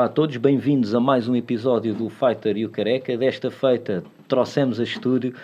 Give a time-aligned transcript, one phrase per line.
[0.00, 3.14] Olá a todos, bem-vindos a mais um episódio do Fighter e o Careca.
[3.18, 5.34] Desta feita trouxemos a estúdio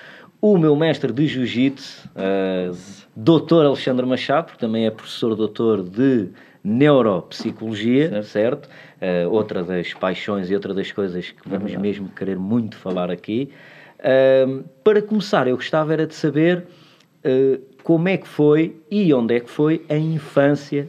[0.40, 2.74] o meu mestre de Jiu-Jitsu, uh,
[3.14, 3.66] Dr.
[3.66, 6.30] Alexandre Machado, que também é professor doutor de
[6.64, 8.66] Neuropsicologia, certo?
[8.66, 8.68] certo?
[8.96, 13.10] Uh, outra das paixões e outra das coisas que vamos é mesmo querer muito falar
[13.10, 13.50] aqui.
[13.98, 16.64] Uh, para começar, eu gostava era de saber
[17.82, 20.88] como é que foi e onde é que foi a infância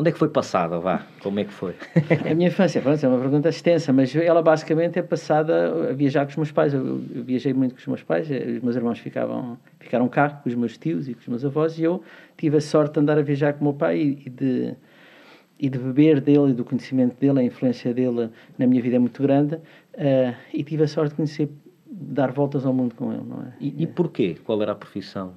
[0.00, 1.04] Onde é que foi passada, vá?
[1.22, 1.74] Como é que foi?
[2.24, 6.24] a minha infância, pronto, é uma pergunta extensa, mas ela basicamente é passada a viajar
[6.24, 6.72] com os meus pais.
[6.72, 10.30] Eu, eu viajei muito com os meus pais, eh, os meus irmãos ficavam, ficaram cá
[10.30, 12.02] com os meus tios e com os meus avós, e eu
[12.38, 14.74] tive a sorte de andar a viajar com o meu pai e de,
[15.58, 18.98] e de beber dele e do conhecimento dele, a influência dele na minha vida é
[18.98, 21.50] muito grande, uh, e tive a sorte de conhecer,
[21.84, 23.52] dar voltas ao mundo com ele, não é?
[23.60, 24.38] E, e porquê?
[24.44, 25.34] Qual era a profissão?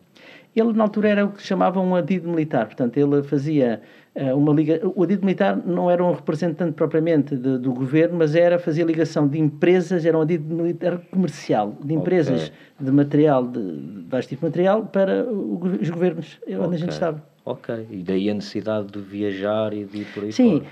[0.56, 3.82] Ele, na altura, era o que chamavam um adido militar, portanto, ele fazia
[4.16, 4.80] uma liga.
[4.96, 9.28] O adido militar não era um representante propriamente de, do governo, mas era fazer ligação
[9.28, 12.86] de empresas, era um adido militar comercial, de empresas okay.
[12.86, 16.76] de material, de, de vários tipos de material, para os governos onde okay.
[16.76, 17.34] a gente estava.
[17.46, 20.64] Ok, e daí a necessidade de viajar e de ir por aí Sim,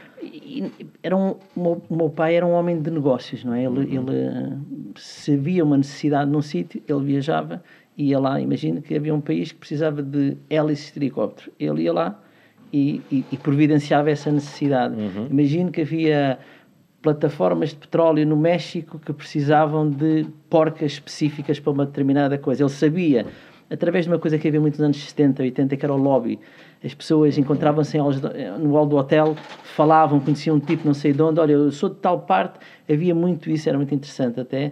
[1.04, 3.66] era um, o, meu, o meu pai era um homem de negócios, não é?
[3.66, 4.10] Ele, uhum.
[4.10, 4.58] ele
[4.96, 7.62] se havia uma necessidade num sítio, ele viajava
[7.98, 11.52] ia lá, imagina que havia um país que precisava de hélices de helicóptero.
[11.60, 12.21] Ele ia lá
[12.72, 14.96] e, e, e providenciava essa necessidade.
[14.96, 15.28] Uhum.
[15.30, 16.40] Imagino que havia
[17.02, 22.64] plataformas de petróleo no México que precisavam de porcas específicas para uma determinada coisa.
[22.64, 23.26] Ele sabia,
[23.70, 26.40] através de uma coisa que havia muito nos anos 70, 80, que era o lobby.
[26.84, 31.40] As pessoas encontravam-se no hall do hotel, falavam, conheciam um tipo não sei de onde,
[31.40, 34.72] olha, eu sou de tal parte, havia muito isso, era muito interessante até.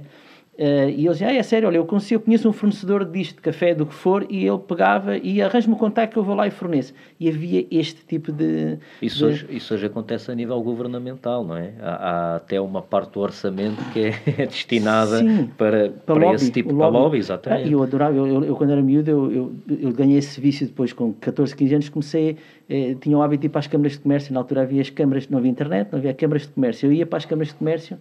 [0.59, 3.35] Uh, e eles diziam, ah, é sério, olha, eu, conheço, eu conheço um fornecedor disto,
[3.35, 6.35] de café, do que for, e ele pegava e arranja-me o contacto que eu vou
[6.35, 6.93] lá e forneço.
[7.17, 8.77] E havia este tipo de...
[9.01, 9.23] Isso, de...
[9.23, 11.71] Hoje, isso hoje acontece a nível governamental, não é?
[11.79, 16.25] Há, há até uma parte do orçamento que é, é destinada Sim, para, para, para
[16.25, 17.69] lobby, esse tipo de lobby, lobby exatamente.
[17.69, 20.67] Ah, eu adorava, eu, eu, eu, quando era miúdo, eu, eu, eu, ganhei esse vício
[20.67, 22.35] depois, com 14, 15 anos, comecei,
[22.69, 24.89] eh, tinha o hábito de ir para as câmaras de comércio, na altura havia as
[24.89, 27.55] câmaras, não havia internet, não havia câmaras de comércio, eu ia para as câmaras de
[27.55, 27.97] comércio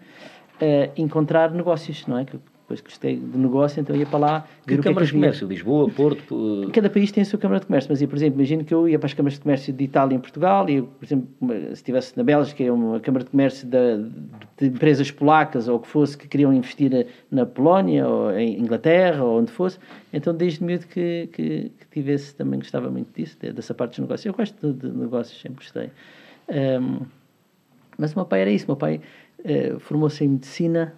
[0.60, 2.26] eh, encontrar negócios, não é?
[2.68, 4.48] depois gostei de negócio, então ia para lá.
[4.66, 5.48] Que câmaras de comércio?
[5.48, 6.68] Lisboa, Porto?
[6.70, 8.98] Cada país tem a sua câmara de comércio, mas, por exemplo, imagino que eu ia
[8.98, 12.22] para as câmaras de comércio de Itália e Portugal, e, por exemplo, se estivesse na
[12.22, 14.10] Bélgica, ia uma câmara de comércio de,
[14.58, 19.24] de, empresas polacas ou o que fosse que queriam investir na Polónia ou em Inglaterra
[19.24, 19.78] ou onde fosse.
[20.12, 24.26] Então, desde miúdo que, que, que tivesse, também gostava muito disso, dessa parte dos negócios.
[24.26, 25.90] Eu gosto de, de negócios, sempre gostei.
[26.50, 27.06] Um,
[27.96, 29.00] mas o meu pai era isso, o meu pai uh,
[29.80, 30.94] formou-se em medicina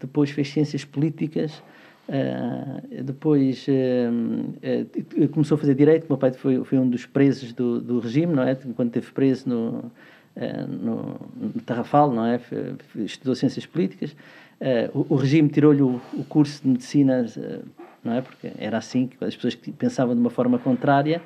[0.00, 1.62] depois fez ciências políticas,
[2.08, 6.06] uh, depois uh, começou a fazer direito.
[6.08, 8.54] Meu pai foi, foi um dos presos do, do regime, não é?
[8.54, 9.92] Quando esteve preso no,
[10.68, 12.40] no, no Tarrafal, não é?
[12.96, 14.16] Estudou ciências políticas.
[14.94, 17.26] O, o, regime tirou-lhe o, o, curso de medicina,
[18.02, 18.22] não é?
[18.22, 21.20] Porque era assim que as pessoas pensavam de uma forma contrária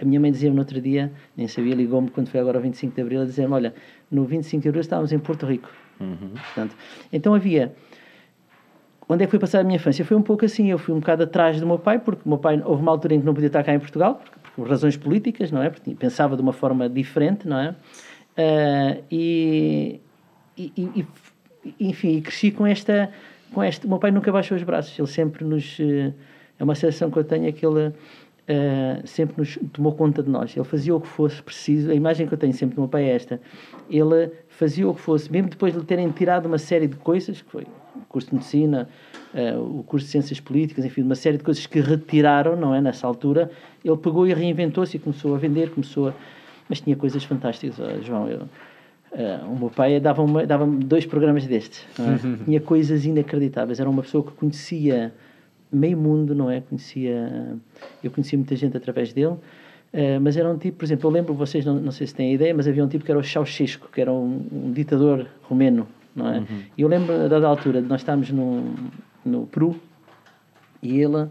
[0.00, 2.94] a minha mãe dizia-me no outro dia, nem sabia, ligou-me quando foi agora o 25
[2.94, 3.74] de Abril, a dizer-me, olha,
[4.10, 5.70] no 25 de Abril estávamos em Porto Rico.
[6.00, 6.30] Uhum.
[6.30, 6.76] Portanto,
[7.12, 7.74] então havia...
[9.08, 10.04] Onde é que foi passar a minha infância?
[10.04, 12.38] Foi um pouco assim, eu fui um bocado atrás do meu pai, porque o meu
[12.38, 14.96] pai, houve uma altura em que não podia estar cá em Portugal, porque, por razões
[14.96, 15.70] políticas, não é?
[15.70, 17.70] Porque pensava de uma forma diferente, não é?
[17.70, 20.00] Uh, e,
[20.58, 21.06] e, e,
[21.78, 23.10] enfim, cresci com esta,
[23.52, 23.86] com esta...
[23.86, 25.78] O meu pai nunca baixou os braços, ele sempre nos...
[25.78, 26.12] Uh,
[26.58, 27.92] é uma sensação que eu tenho, é que ele
[28.48, 30.56] uh, sempre nos tomou conta de nós.
[30.56, 31.90] Ele fazia o que fosse preciso.
[31.90, 33.40] A imagem que eu tenho sempre do meu pai é esta.
[33.90, 37.42] Ele fazia o que fosse, mesmo depois de lhe terem tirado uma série de coisas,
[37.42, 38.88] que foi o curso de medicina,
[39.34, 42.80] uh, o curso de ciências políticas, enfim, uma série de coisas que retiraram, não é,
[42.80, 43.50] nessa altura,
[43.84, 46.14] ele pegou e reinventou-se e começou a vender, começou a...
[46.68, 48.28] Mas tinha coisas fantásticas, oh, João.
[48.28, 48.42] Eu,
[49.12, 51.86] Uh, o meu pai dava-me dava dois programas destes.
[51.98, 52.44] É?
[52.44, 53.80] Tinha coisas inacreditáveis.
[53.80, 55.14] Era uma pessoa que conhecia
[55.72, 56.60] meio mundo, não é?
[56.60, 57.56] Conhecia,
[58.02, 61.34] eu conhecia muita gente através dele, uh, mas era um tipo, por exemplo, eu lembro,
[61.34, 63.88] vocês não, não sei se têm ideia, mas havia um tipo que era o Ceausescu,
[63.92, 66.38] que era um, um ditador romeno, não é?
[66.38, 66.62] Uhum.
[66.76, 68.74] E eu lembro, a dada altura, nós estávamos no,
[69.24, 69.76] no Peru
[70.82, 71.30] e ele uh,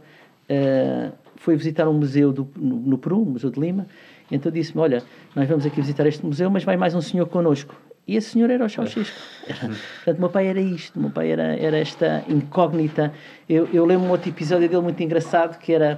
[1.36, 3.88] foi visitar um museu do, no, no Peru, o Museu de Lima,
[4.32, 5.04] então disse-me, olha,
[5.36, 7.76] nós vamos aqui visitar este museu, mas vai mais um senhor connosco.
[8.08, 9.16] E esse senhor era o Ceausescu.
[9.48, 13.12] Portanto, o meu pai era isto, o meu pai era, era esta incógnita.
[13.50, 15.98] Eu, eu lembro um outro episódio dele muito engraçado, que era...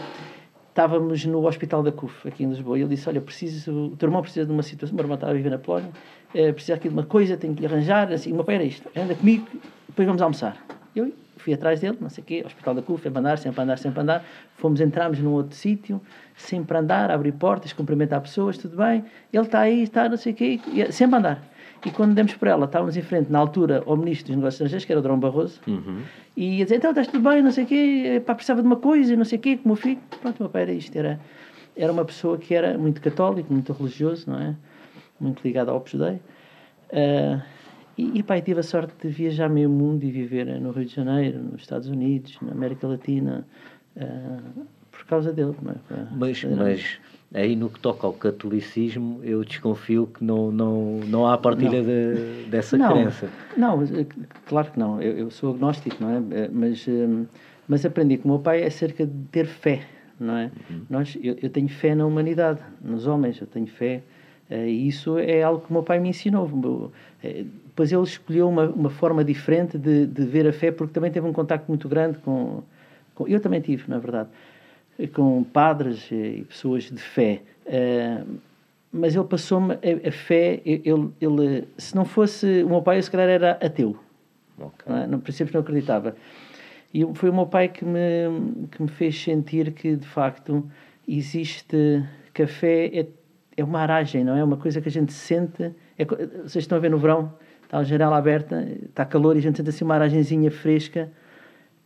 [0.69, 3.71] Estávamos no Hospital da CUF, aqui em Lisboa, e ele disse, olha, preciso...
[3.71, 4.93] O teu irmão precisa de uma situação...
[4.93, 5.89] O meu irmão estava a viver na Polónia.
[6.33, 8.11] É, precisa aqui de uma coisa, tenho que lhe arranjar.
[8.13, 8.87] Assim, o meu pai era isto.
[8.95, 9.47] Anda comigo,
[9.87, 10.55] depois vamos almoçar.
[10.95, 13.77] Eu fui atrás dele, não sei o quê, Hospital da CUF, sempre andar, sempre andar,
[13.79, 14.25] sempre andar.
[14.55, 15.99] Fomos, entramos num outro sítio,
[16.35, 19.03] sempre andar, abrir portas, cumprimentar pessoas, tudo bem.
[19.33, 21.43] Ele está aí, está, não sei o quê, e, sempre andar.
[21.85, 24.85] E quando demos por ela, estávamos em frente, na altura, ao Ministro dos Negócios Estrangeiros,
[24.85, 26.01] que era o Drão Barroso, Uhum.
[26.35, 28.75] e ia dizer, então, estás tudo bem, não sei o quê, pá, precisava de uma
[28.77, 29.99] coisa, não sei o quê, como o filho.
[30.21, 31.19] Pronto, o meu pai era isto, era,
[31.75, 34.55] era uma pessoa que era muito católico, muito religioso, não é?
[35.19, 36.19] Muito ligado ao Opus Dei.
[36.91, 37.41] Ah,
[37.97, 40.93] e, e pá, tive a sorte de viajar meio mundo e viver no Rio de
[40.95, 43.45] Janeiro, nos Estados Unidos, na América Latina,
[43.99, 44.39] ah,
[44.91, 45.55] por causa dele.
[45.91, 45.95] É?
[46.15, 46.99] Mas, mas
[47.33, 52.49] aí no que toca ao catolicismo, eu desconfio que não, não, não há partilha de-
[52.49, 53.29] dessa não, crença.
[53.55, 54.05] Não, eh,
[54.47, 55.01] claro que não.
[55.01, 56.17] Eu, eu sou agnóstico, não é?
[56.43, 57.07] Eh, Mas, eh,
[57.67, 59.81] mas aprendi com o meu pai acerca de ter fé,
[60.19, 60.51] não é?
[60.89, 64.01] Nós, eu, eu tenho fé na humanidade, nos homens, eu tenho fé.
[64.49, 66.49] E isso é algo que o meu pai me ensinou.
[67.21, 71.27] Depois ele escolheu uma, uma forma diferente de, de ver a fé, porque também teve
[71.27, 72.63] um contacto muito grande com,
[73.13, 74.29] com- Eu também tive, na verdade,
[75.13, 77.41] com padres e pessoas de fé.
[77.65, 78.23] Eh,
[78.91, 80.61] mas ele passou-me a, a fé.
[80.65, 83.95] Ele, ele, se não fosse o meu pai, eu se calhar era ateu.
[84.57, 84.85] Ok.
[84.87, 85.07] Não é?
[85.07, 86.15] No princípio não acreditava.
[86.93, 90.67] E foi o meu pai que me, que me fez sentir que, de facto,
[91.07, 92.03] existe
[92.33, 93.07] que a fé é,
[93.57, 94.43] é uma aragem, não é?
[94.43, 95.73] Uma coisa que a gente sente.
[95.97, 97.33] É, vocês estão a ver no verão,
[97.63, 101.11] está a janela aberta, está calor e a gente sente assim uma aragenzinha fresca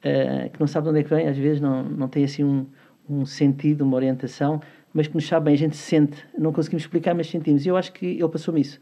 [0.03, 2.43] eh, que não sabe de onde é que vem, às vezes não, não tem assim
[2.43, 2.65] um,
[3.11, 4.61] um sentido, uma orientação,
[4.93, 7.65] mas que nos sabe bem, a gente sente, não conseguimos explicar, mas sentimos.
[7.65, 8.79] E eu acho que ele passou-me isso.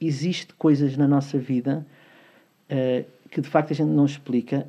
[0.00, 1.86] Existe coisas na nossa vida
[2.68, 4.66] eh, que de facto a gente não explica.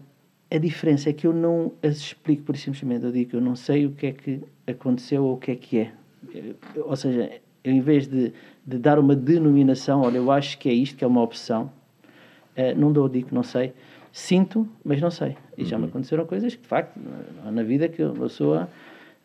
[0.52, 3.06] A diferença é que eu não as explico por simplesmente.
[3.06, 5.78] Eu digo eu não sei o que é que aconteceu ou o que é que
[5.80, 5.92] é.
[6.34, 7.32] Eh, Ou seja,
[7.64, 8.34] eu, em vez de,
[8.66, 11.72] de dar uma denominação, olha, eu acho que é isto, que é uma opção,
[12.56, 13.74] eh, não dou, digo não sei.
[14.12, 15.36] Sinto, mas não sei.
[15.58, 17.00] E já me aconteceram coisas que, de facto,
[17.52, 18.68] na- vida que uma pessoa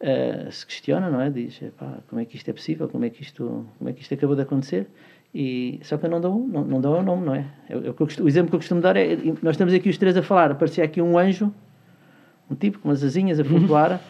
[0.01, 1.29] eh, se questiona, não é?
[1.31, 2.89] Diz, "Epá, como é que isto é possível?
[2.89, 4.87] Como é que isto, como é que isto acabou de acontecer?
[5.35, 7.45] E, só que eu não dou, não, não dou o nome, não é?
[7.69, 9.89] É o que eu costumo- o exemplo que eu costumo dar é, nós estamos aqui
[9.89, 11.53] os três a falar, aparecia aqui um anjo,
[12.51, 14.01] um tipo com umas asinhas a flutuar,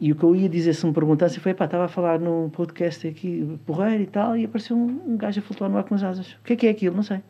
[0.00, 2.48] e o que eu ia dizer se me perguntasse foi, pá, estava a falar num
[2.50, 5.94] podcast aqui, porreiro e tal, e apareceu um, um gajo a flutuar no ar com
[5.94, 6.32] as asas.
[6.32, 6.96] O que é que é aquilo?
[6.96, 7.20] Não sei.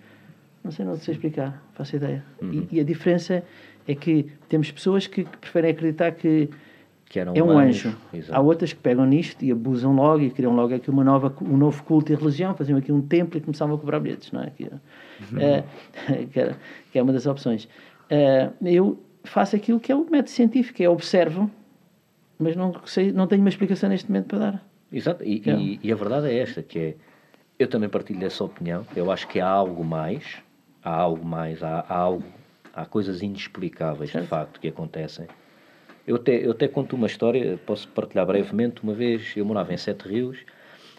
[0.65, 2.25] Não sei, não sei explicar, faço ideia.
[2.43, 3.45] E, e a diferença
[3.87, 6.49] é que temos pessoas que, que preferem acreditar que
[7.11, 7.95] Que é um anjo.
[8.15, 8.35] Exato.
[8.35, 11.57] Há outras que pegam nisto e abusam logo e criam logo aqui uma nova, um
[11.59, 14.51] novo culto e religião, faziam aqui um templo e começavam a cobrar bilhetes, não é?
[14.51, 14.71] Que,
[15.39, 15.65] é,
[16.33, 16.57] que, era-
[16.91, 17.69] que é uma das opções.
[18.09, 21.51] É, eu faço aquilo que é o método científico, é observo,
[22.39, 24.67] mas não, sei, não tenho uma explicação neste momento para dar.
[24.91, 25.51] Exato, e, É.
[25.53, 26.95] e- e a verdade é esta, que é,
[27.59, 30.43] eu também partilho dessa opinião, eu acho que há algo mais,
[30.85, 32.25] há algo mais, há, há algo,
[32.73, 34.29] há coisas inexplicáveis, de Certo.
[34.29, 35.27] facto, que acontecem.
[36.07, 39.77] Eu até, eu até conto uma história, posso partilhar brevemente, uma vez eu morava em
[39.77, 40.39] Sete Rios,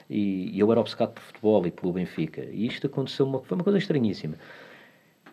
[0.09, 3.63] e eu era obcecado por futebol e pelo Benfica, e isto aconteceu, uma, foi uma
[3.63, 4.35] coisa estranhíssima.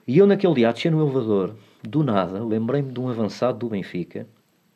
[0.07, 3.69] E eu naquele dia, a descer no elevador, do nada, lembrei-me de um avançado do
[3.69, 4.27] Benfica,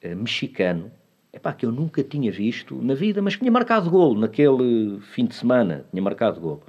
[0.00, 0.90] eh, mexicano,
[1.32, 5.26] epá, que eu nunca tinha visto na vida, mas que tinha marcado golo naquele fim
[5.26, 6.62] de semana, tinha marcado golo.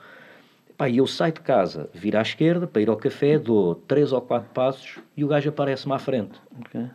[0.77, 4.11] Epá, e eu saio de casa, viro à esquerda para ir ao café, dou três
[4.11, 6.39] ou quatro passos e o gajo aparece-me à frente.
[6.59, 6.85] Ok?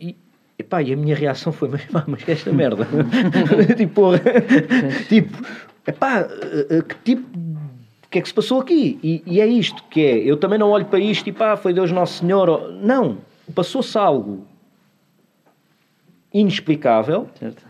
[0.00, 0.16] E,
[0.58, 2.88] epá, e a minha reação foi, mas, pá, mas que é esta merda?
[3.76, 4.12] tipo,
[5.06, 5.38] tipo,
[5.86, 8.98] epá, eh, eh, que tipo, o que é que se passou aqui?
[9.02, 11.74] E, e é isto que é, eu também não olho para isto e pá, foi
[11.74, 12.72] Deus Nosso Senhor.
[12.72, 13.18] Não,
[13.54, 14.46] passou-se algo
[16.32, 17.69] inexplicável Certo?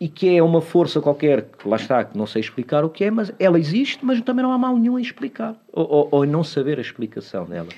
[0.00, 3.04] E que é uma força qualquer, que lá está, que não sei explicar o que
[3.04, 5.54] é, mas ela existe, mas também não há mal nenhum em explicar.
[5.72, 7.68] Ou, ou, em não saber a explicação dela.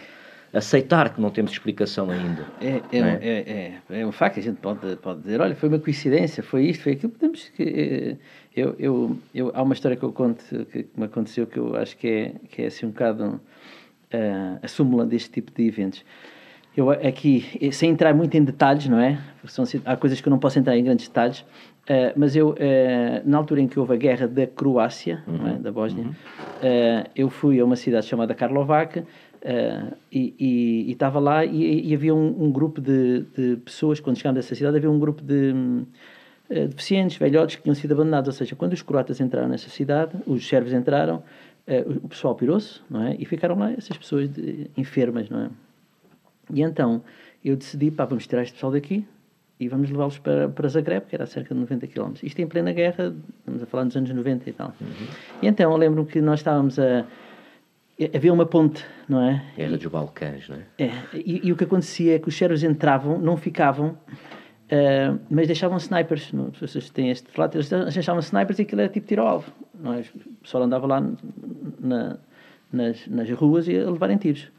[0.54, 2.46] Aceitar que não temos explicação ainda.
[2.60, 3.18] É, é, é?
[3.22, 6.66] é, é, é um facto, a gente pode, pode dizer, olha, foi uma coincidência, foi
[6.66, 7.62] isto, foi aquilo, podemos que...
[7.62, 8.16] eh,
[8.54, 11.96] Eu, eu, eu, há uma história que eu conto que, me aconteceu que eu acho
[11.96, 13.40] que é, que é assim um bocado
[14.10, 16.04] eh, a súmula deste tipo de eventos.
[16.76, 19.18] Eu aqui, eh, sem entrar muito em detalhes, não é?
[19.40, 21.46] Porque São, há coisas que eu não posso entrar em grandes detalhes,
[21.86, 25.54] eh, mas eu, eh, na altura em que houve a guerra da Croácia, não é?
[25.58, 26.06] da Bósnia,
[26.62, 29.02] eh, eu fui a uma cidade chamada Karlovac
[30.12, 34.40] e, estava lá e, e havia um, um grupo de, de pessoas, quando chegámos a
[34.40, 35.52] essa cidade, havia um grupo de
[36.48, 38.28] deficientes, velhotes que tinham sido abandonados.
[38.28, 41.22] Ou seja, quando os croatas entraram nessa cidade, os sérvios entraram,
[41.66, 43.16] o o pessoal pirou-se, não é?
[43.18, 45.50] E ficaram lá essas pessoas de- enfermas, não é?
[46.52, 47.02] E então
[47.44, 49.04] eu decidi, pá, vamos tirar este pessoal daqui
[49.62, 52.14] e vamos levá-los para, para Zagreb, que era a cerca de 90 km.
[52.22, 54.74] Isto em plena guerra, estamos a falar dos anos 90 e tal.
[55.40, 57.04] E então eu lembro-me que nós estávamos a.
[58.12, 59.44] havia uma ponte, não é?
[59.56, 60.84] Era dos Balcãs, não é?
[60.84, 65.46] é e, e, o que acontecia é que os sérvios entravam, não ficavam, uh, mas
[65.46, 66.32] deixavam snipers.
[66.32, 69.28] Não, as pessoas têm este relato, eles deixavam snipers e aquilo era tipo tiro ao
[69.28, 69.52] alvo.
[69.78, 70.00] Não é?
[70.00, 71.00] O pessoal andava lá
[71.80, 72.18] na,
[72.72, 74.50] nas, nas ruas e a levarem tiros.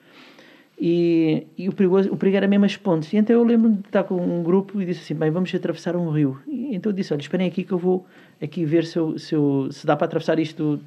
[0.79, 3.13] E, e, o, perigoso, o perigo era mesmo as pontes.
[3.13, 5.95] E então eu lembro-me de estar com um grupo e disse assim: bem, vamos atravessar
[5.95, 6.39] um rio.
[6.47, 8.05] E, então eu disse: olha, esperem aqui que eu vou
[8.41, 10.79] aqui ver se, eu, se, eu, se dá para atravessar isto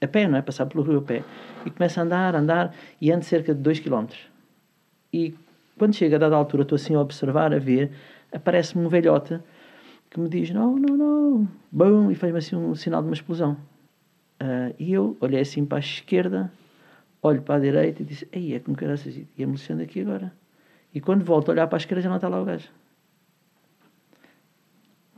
[0.00, 0.42] a pé, não é?
[0.42, 1.22] Passar pelo rio a pé.
[1.64, 4.06] E começa a andar, andar, e ando cerca de 2 km.
[5.12, 5.34] E
[5.78, 7.90] quando chega a dada altura, estou assim a observar, a ver,
[8.32, 9.38] aparece-me um velhote
[10.10, 13.56] que me diz: não, não, não, bom, e faz-me assim um sinal de uma explosão.
[14.42, 16.50] Uh, e eu olhei assim para a esquerda
[17.24, 20.32] olho para a direita e disse, ei, é como caraças, ia-me lixando aqui agora.
[20.94, 22.68] E quando volto a olhar para a esquerda já não está lá o gajo.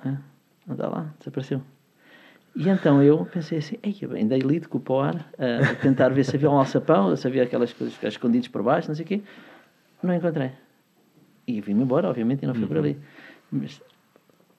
[0.04, 1.60] não está lá, desapareceu.
[2.54, 6.24] E então eu pensei assim, ei, bem, dei lido com o ar, a tentar ver
[6.24, 9.22] se havia um alçapão, se havia aquelas coisas escondidas por baixo, não sei o quê.
[10.02, 10.52] Não encontrei.
[11.46, 12.68] E vim-me embora, obviamente, e não fui uhum.
[12.68, 12.98] por ali.
[13.52, 13.82] Mas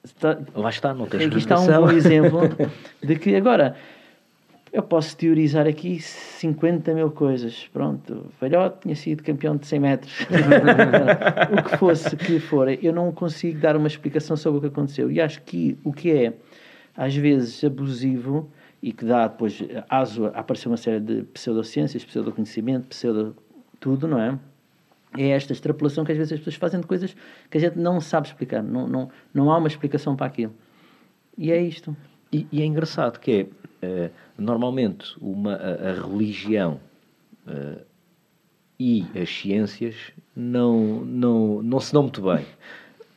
[0.04, 2.42] está, lá está, não tens Aqui está um bom exemplo
[3.04, 3.76] de que agora
[4.72, 7.68] eu posso teorizar aqui 50 mil coisas.
[7.72, 10.14] Pronto, velhote tinha sido campeão de 100 metros.
[11.52, 15.12] o que fosse que for, eu não consigo dar uma explicação sobre o que aconteceu.
[15.12, 16.34] E acho que o que é,
[16.96, 18.50] às vezes, abusivo
[18.82, 23.36] e que dá depois aso a aparecer uma série de pseudociências, pseudoconhecimento, pseudo
[23.80, 24.38] tudo, não é?
[25.18, 27.16] É esta extrapolação que às vezes as pessoas fazem de coisas
[27.50, 28.62] que a gente não sabe explicar.
[28.62, 30.54] Não, não, não há uma explicação para aquilo.
[31.38, 31.96] E é isto.
[32.32, 36.80] E, e é engraçado que é Uh, normalmente, uma, a, a religião
[37.48, 37.80] uh,
[38.80, 39.96] e as ciências
[40.36, 42.46] não, não, não se dão muito bem.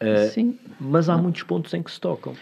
[0.03, 0.59] Uh, Sim.
[0.79, 2.35] Mas há muitos pontos em que se tocam.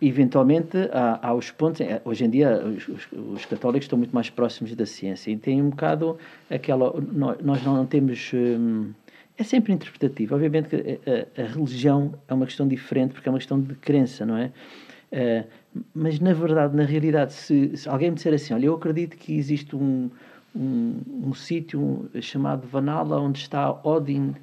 [0.00, 1.80] eventualmente, há, há, os pontos.
[2.04, 5.62] Hoje em dia, os, os, os, católicos estão muito mais próximos da ciência e tem
[5.62, 6.18] um bocado
[6.50, 6.92] aquela.
[7.00, 8.32] Nós, nós não temos.
[8.34, 8.92] Hum,
[9.38, 10.34] é sempre interpretativo.
[10.34, 14.26] Obviamente que a, a, religião é uma questão diferente porque é uma questão de crença,
[14.26, 14.52] não é?
[15.12, 15.46] Uh,
[15.94, 19.36] mas na verdade, na realidade, se, se, alguém me disser assim, olha, eu acredito que
[19.36, 20.10] existe um,
[20.56, 24.34] um, um sítio chamado Vanala onde está Odin,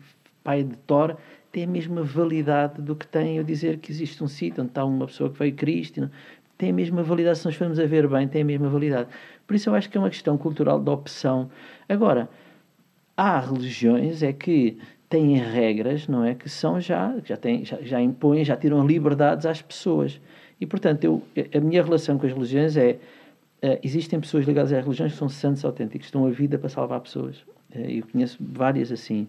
[0.44, 1.18] pai de Thor,
[1.52, 4.86] tem a mesma validade do que tem eu dizer que existe um sítio onde está
[4.86, 6.10] uma pessoa que veio Cristo,
[6.58, 9.10] tem a mesma validade, se nós formos a ver bem, tem a mesma validade.
[9.48, 11.50] Por isso eu acho que é uma questão cultural de opção.
[11.88, 12.30] Agora,
[13.16, 14.78] há religiões é que
[15.10, 19.46] têm regras, não é, que são já, já, têm, já, já impõem, já tiram liberdades
[19.46, 20.22] às pessoas.
[20.60, 21.24] E, portanto, eu,
[21.56, 22.98] a minha relação com as religiões é.
[23.62, 27.02] Uh, existem pessoas ligadas às religiões que são santos autênticos, estão a vida para salvar
[27.02, 27.40] pessoas.
[27.76, 29.28] Uh, eu conheço várias assim.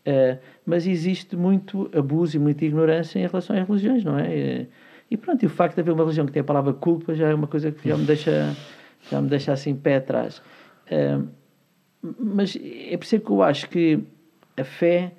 [0.00, 4.66] Uh, mas existe muito abuso e muita ignorância em relação às religiões, não é?
[5.08, 7.28] e pronto, e o facto de haver uma religião que tem a palavra culpa já
[7.28, 8.56] é uma coisa que já me deixa,
[9.08, 10.42] já me deixa assim pé atrás.
[12.02, 14.00] mas é por isso que eu acho que
[14.56, 15.12] a fé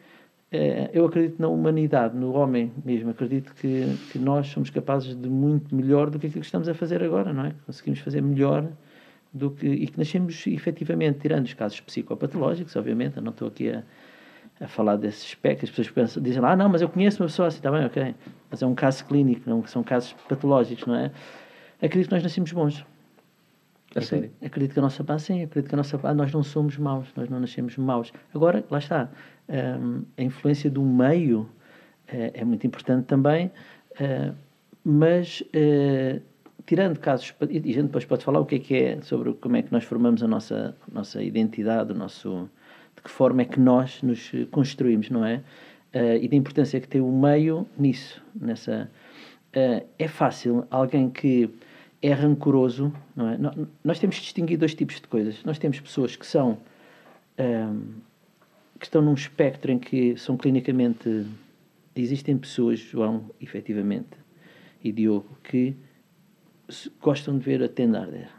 [0.51, 3.12] eu acredito na humanidade, no homem mesmo.
[3.12, 6.74] Acredito que, que nós somos capazes de muito melhor do que aquilo que estamos a
[6.74, 7.53] fazer agora, não é?
[7.65, 8.68] Conseguimos fazer melhor
[9.32, 9.68] do que.
[9.68, 13.18] e que nascemos efetivamente, tirando os casos psicopatológicos, obviamente.
[13.18, 13.84] Eu não estou aqui a,
[14.60, 15.70] a falar desses aspectos.
[15.70, 17.86] As pessoas pensam, dizem lá, ah, não, mas eu conheço uma pessoa assim, está bem,
[17.86, 18.15] ok.
[18.50, 21.12] Mas é um caso clínico, não são casos patológicos, não é?
[21.79, 22.84] Acredito que nós nascemos bons.
[23.96, 24.32] A sério?
[24.44, 27.08] Acredito que a nossa paz, sim, acredito que a nossa paz, nós não somos maus,
[27.15, 28.13] nós não nascemos maus.
[28.34, 29.10] Agora, lá está,
[30.18, 33.51] a influência do meio uh, é muito importante também,
[34.00, 34.36] uh,
[34.84, 36.22] mas uh,
[36.65, 39.58] tirando casos, e a gente depois pode falar o que é que é sobre como
[39.58, 42.48] é que nós formamos a nossa, nossa identidade, o nosso,
[42.96, 45.41] de que forma é que nós nos construímos, não é?
[46.22, 48.91] e da importância que tem o meio nisso, nessa...
[49.98, 51.50] é fácil alguém que
[52.00, 53.39] é rancoroso, não é?
[53.84, 55.44] Nós temos que distinguir dois tipos de coisas.
[55.44, 56.60] Nós temos pessoas que são
[58.79, 61.25] que estão num espectro em que são clinicamente
[61.95, 64.17] existem pessoas, João, efetivamente,
[64.83, 65.75] e Diogo, que
[67.01, 68.29] gostam de ver a tenda arder.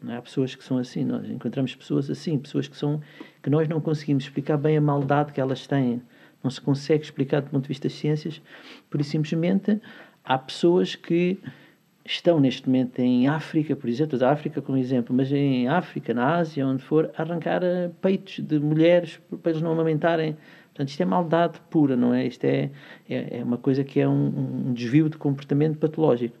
[0.00, 0.16] Não é?
[0.16, 3.00] Há pessoas que são assim, nós encontramos pessoas assim, pessoas que são
[3.42, 6.02] que nós não conseguimos explicar bem a maldade que elas têm,
[6.42, 8.40] não se consegue explicar do ponto de vista das ciências,
[8.88, 9.80] por simplesmente
[10.24, 11.38] há pessoas que
[12.06, 16.36] estão neste momento em África, por exemplo, da África como exemplo, mas em África, na
[16.36, 20.36] Ásia, onde for, arrancar eh, peitos de mulheres para eles não amamentarem.
[20.68, 22.26] Portanto, isto é maldade pura, não é?
[22.26, 22.70] Isto é,
[23.08, 26.36] é, é uma coisa que é um, um, desvio de comportamento patológico.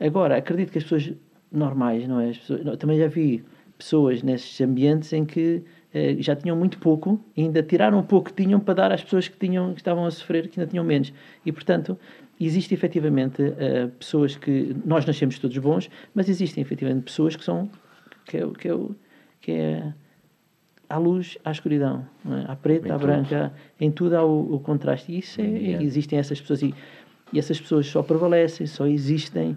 [0.00, 1.12] Agora, acredito que as pessoas
[1.52, 2.28] normais, não é?
[2.28, 3.44] Pessoas, também já vi
[3.78, 8.42] pessoas nesses ambientes em que eh, já tinham muito pouco, ainda tiraram o pouco que
[8.42, 11.12] tinham para dar às pessoas que, tinham, que estavam a sofrer, que ainda tinham menos.
[11.46, 11.98] E, portanto,
[12.40, 14.74] existe efetivamente uh, pessoas que.
[14.84, 17.70] Nós nascemos todos bons, mas existem efetivamente pessoas que são.
[18.26, 18.78] que é, que é,
[19.40, 19.92] que é
[20.88, 22.50] há luz, há escuridão, é?
[22.50, 25.12] há preto, em há branca, em tudo há o, o contraste.
[25.12, 26.74] E isso é, existem essas pessoas e,
[27.32, 29.56] e essas pessoas só prevalecem, só existem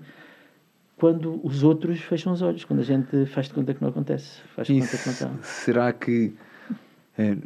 [0.97, 4.41] quando os outros fecham os olhos, quando a gente faz de conta que não acontece,
[4.55, 5.31] faz de conta que não está.
[5.43, 6.33] Será que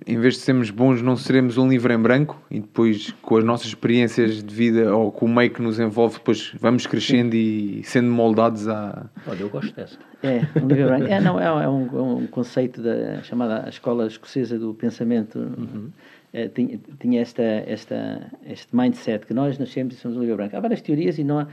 [0.06, 3.44] em vez de sermos bons, não seremos um livro em branco e depois, com as
[3.44, 7.80] nossas experiências de vida ou com o meio que nos envolve, depois vamos crescendo Sim.
[7.80, 9.10] e sendo moldados a.
[9.26, 9.98] Olha, eu gosto dessa.
[10.22, 11.06] É, um livro em branco.
[11.06, 15.40] É, não, é, um, é um conceito da chamada Escola Escocesa do Pensamento.
[15.40, 15.90] Uhum.
[16.34, 20.56] É, tinha, tinha esta, esta, este mindset que nós nascemos e somos um livro branco.
[20.56, 21.48] Há várias teorias e não há.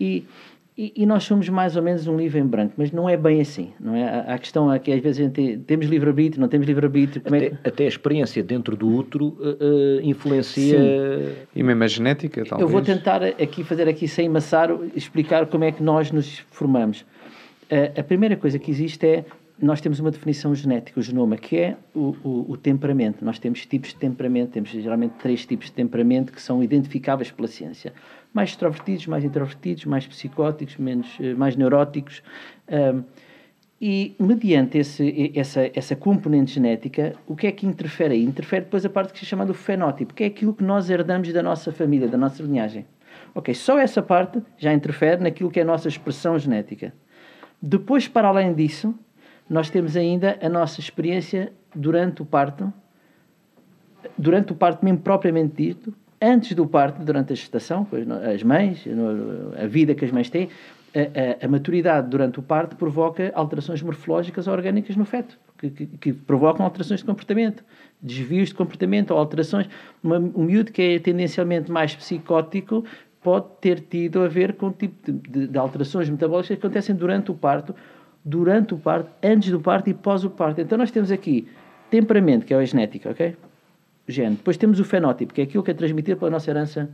[0.00, 0.24] E,
[0.76, 3.40] e, e, nós somos mais ou menos um livro em branco, mas não é bem
[3.40, 4.08] assim, não é?
[4.08, 7.22] A, a questão é que às vezes a gente temos livre-arbítrio, não temos livre-arbítrio.
[7.24, 7.56] Até, é que...
[7.68, 10.78] até, a experiência dentro do útero uh, uh, influencia...
[10.78, 11.34] Sim.
[11.54, 12.60] E mesmo a genética, talvez.
[12.60, 17.02] Eu vou tentar aqui fazer aqui, sem maçar, explicar como é que nós nos formamos.
[17.70, 19.24] Uh, a primeira coisa que existe é,
[19.60, 23.24] nós temos uma definição genética, o genoma, que é o, o, o temperamento.
[23.24, 27.46] Nós temos tipos de temperamento, temos geralmente três tipos de temperamento que são identificáveis pela
[27.46, 27.92] ciência
[28.34, 32.20] mais extrovertidos, mais introvertidos, mais psicóticos, menos, eh, mais neuróticos.
[32.68, 33.04] Um,
[33.80, 38.24] e, mediante esse, essa, essa componente genética, o que é que interfere aí?
[38.24, 41.32] Interfere depois a parte que se chama do fenótipo, que é aquilo que nós herdamos
[41.32, 42.86] da nossa família, da nossa linhagem.
[43.34, 46.92] Ok, só essa parte já interfere naquilo que é a nossa expressão genética.
[47.60, 48.94] Depois, para além disso,
[49.48, 52.72] nós temos ainda a nossa experiência durante o parto,
[54.16, 57.86] durante o parto mesmo propriamente dito, antes do parto, durante a gestação,
[58.34, 58.84] as mães,
[59.60, 60.48] a vida que as mães têm,
[60.94, 65.86] a, a, a, maturidade durante o parto provoca alterações morfológicas orgânicas no feto, que, que,
[65.86, 67.64] que, provocam alterações de comportamento,
[68.00, 69.68] desvios de comportamento ou alterações.
[70.02, 72.84] Uma, um miúdo que é tendencialmente mais psicótico
[73.20, 76.94] pode ter tido a ver com o tipo de, de, de alterações metabólicas que acontecem
[76.94, 77.74] durante o parto,
[78.24, 80.60] durante o parto, antes do parto e pós o parto.
[80.60, 81.46] Então nós temos aqui
[81.90, 83.36] temperamento, que é a genética, ok?
[84.06, 84.36] gene.
[84.36, 86.88] Depois temos o fenótipo, que é aquilo que é transmitido pela nossa herança.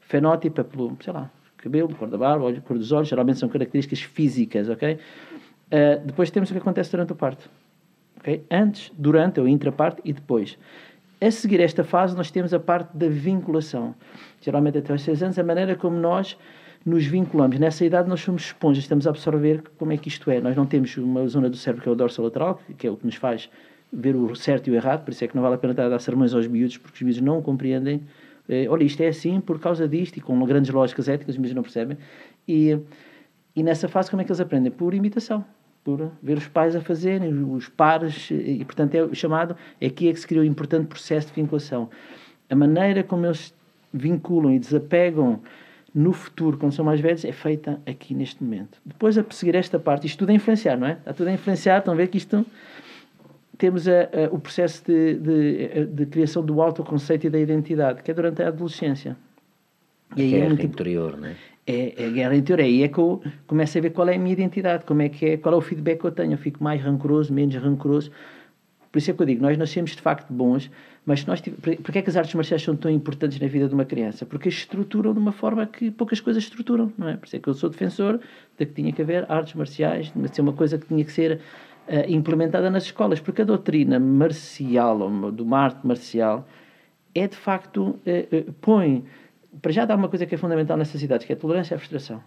[0.00, 4.02] Fenótipo é pelo, sei lá, cabelo, cor da barba, cor dos olhos, geralmente são características
[4.02, 4.94] físicas, ok?
[4.94, 7.48] Uh, depois temos o que acontece durante o parto.
[8.18, 8.44] Okay?
[8.50, 10.58] Antes, durante ou intra-parto e depois.
[11.20, 13.94] A seguir esta fase, nós temos a parte da vinculação.
[14.40, 16.36] Geralmente, até aos 6 anos, a maneira como nós
[16.84, 17.58] nos vinculamos.
[17.58, 20.40] Nessa idade, nós somos esponjas, estamos a absorver como é que isto é.
[20.40, 23.06] Nós não temos uma zona do cérebro que é o dorsolateral, que é o que
[23.06, 23.48] nos faz
[23.92, 25.86] ver o certo e o errado, por isso é que não vale a pena estar
[25.86, 28.02] a dar sermões aos miúdos, porque os miúdos não compreendem.
[28.48, 31.54] Eh, olha, isto é assim por causa disto, e com grandes lógicas éticas, os miúdos
[31.54, 31.96] não percebem.
[32.46, 32.76] E,
[33.54, 34.70] e nessa fase, como é que eles aprendem?
[34.70, 35.44] Por imitação,
[35.84, 40.12] por ver os pais a fazerem, os pares, e portanto é chamado, é aqui é
[40.12, 41.88] que se criou um importante processo de vinculação.
[42.50, 43.54] A maneira como eles
[43.92, 45.40] vinculam e desapegam
[45.94, 48.80] no futuro, quando são mais velhos, é feita aqui neste momento.
[48.84, 50.92] Depois, a perseguir esta parte, isto tudo a influenciar, não é?
[50.92, 52.44] Está tudo a influenciar, estão a ver que isto
[53.56, 58.10] temos a, a, o processo de, de, de, criação do autoconceito e da identidade, que
[58.10, 59.16] é durante a adolescência.
[60.16, 61.36] E aí guerra é muito, interior, não é?
[61.66, 62.64] É, é a guerra interior.
[62.64, 65.26] Aí é que eu começo a ver qual é a minha identidade, como é que
[65.26, 66.32] é, qual é o feedback que eu tenho.
[66.32, 68.10] Eu fico mais rancoroso, menos rancoroso.
[68.94, 70.70] Por isso é que eu digo, nós nascemos de facto bons,
[71.04, 73.84] mas nós porque é que as artes marciais são tão importantes na vida de uma
[73.84, 74.24] criança?
[74.24, 77.16] Porque as estruturam de uma forma que poucas coisas estruturam, não é?
[77.16, 78.20] Por isso é que eu sou defensor
[78.56, 81.40] de que tinha que haver artes marciais, de ser uma coisa que tinha que ser
[81.88, 86.46] uh, implementada nas escolas, porque a doutrina marcial, ou de uma arte marcial,
[87.16, 89.04] é de facto, uh, uh, põe,
[89.60, 91.78] para já dar uma coisa que é fundamental nessas cidades, que é a tolerância à
[91.78, 92.22] frustração.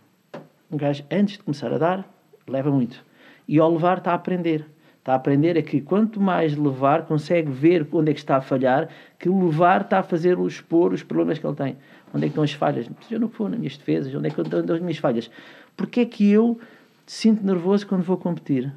[0.69, 2.13] Um gajo, antes de começar a dar,
[2.45, 3.05] leva muito.
[3.47, 4.65] E ao levar, está a aprender.
[5.07, 8.41] Está a aprender é que quanto mais levar, consegue ver onde é que está a
[8.41, 11.77] falhar, que levar está a fazer-o expor os problemas que ele tem.
[12.13, 12.89] Onde é que estão as falhas?
[13.07, 15.31] Seja no que for, nas minhas defesas, onde é que estão as minhas falhas?
[15.77, 16.59] Porque é que eu
[17.05, 18.69] sinto nervoso quando vou competir?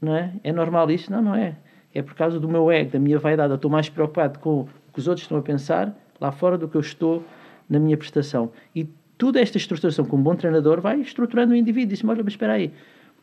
[0.00, 0.32] não é?
[0.42, 1.12] É normal isso?
[1.12, 1.54] Não, não é.
[1.94, 3.50] É por causa do meu ego, da minha vaidade.
[3.50, 6.66] Eu estou mais preocupado com o que os outros estão a pensar lá fora do
[6.66, 7.22] que eu estou
[7.68, 8.50] na minha prestação.
[8.74, 8.88] E
[9.18, 11.90] toda esta estruturação, como um bom treinador, vai estruturando o indivíduo.
[11.90, 12.72] Diz-me, olha, mas espera aí,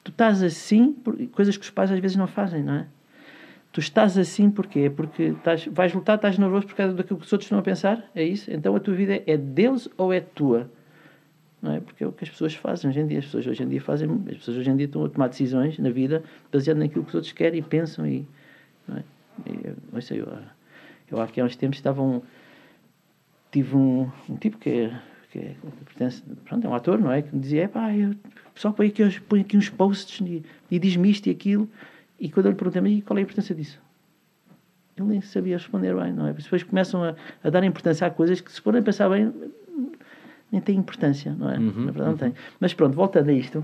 [0.03, 1.17] tu estás assim, por...
[1.27, 2.87] coisas que os pais às vezes não fazem, não é?
[3.71, 4.89] Tu estás assim porquê?
[4.89, 8.09] Porque estás, vais lutar, estás nervoso por causa daquilo que os outros estão a pensar?
[8.15, 8.51] É isso?
[8.51, 10.69] Então a tua vida é deles ou é tua?
[11.61, 11.79] não é?
[11.79, 13.19] Porque é o que as pessoas fazem hoje em dia.
[13.19, 15.77] As pessoas hoje em dia fazem, as pessoas hoje em dia estão a tomar decisões
[15.77, 18.25] na vida baseado naquilo que os outros querem e pensam e,
[18.87, 19.03] não é?
[19.45, 20.27] E, não sei, eu,
[21.11, 22.21] eu há uns tempos estava um,
[23.51, 27.21] tive um, um tipo que é, que é, pertence, pronto, é um ator, não é?
[27.21, 28.15] Que me dizia, pá, eu
[28.55, 31.69] só põe aqui, põe aqui uns posts e, e diz-me isto e aquilo.
[32.19, 33.79] E quando eu lhe perguntei, qual é a importância disso?
[34.97, 36.33] Ele nem sabia responder bem, não é?
[36.33, 39.31] Depois começam a, a dar importância a coisas que, se forem pensar bem,
[40.51, 41.57] nem tem importância, não é?
[41.57, 42.17] Uhum, Na verdade, não uhum.
[42.17, 42.33] tem.
[42.59, 43.63] Mas pronto, voltando a isto.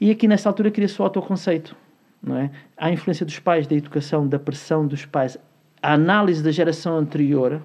[0.00, 1.76] E aqui nessa altura cria-se o autoconceito.
[2.22, 2.50] não é?
[2.76, 5.38] Há a influência dos pais, da educação, da pressão dos pais,
[5.80, 7.62] a análise da geração anterior,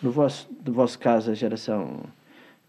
[0.00, 2.04] no vosso, no vosso caso, a geração.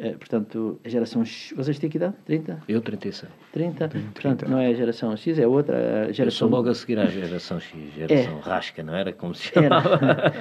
[0.03, 1.53] Eh, portanto, a geração X.
[1.55, 2.13] Vocês têm que idade?
[2.25, 2.61] 30?
[2.67, 3.31] Eu 36.
[3.51, 3.89] 30?
[4.13, 5.75] Portanto, não é a geração X, é outra.
[5.77, 9.33] A Eu sou geração logo a seguir à geração X, geração rasca, não era como
[9.33, 9.89] se chamava?
[9.95, 10.33] Era.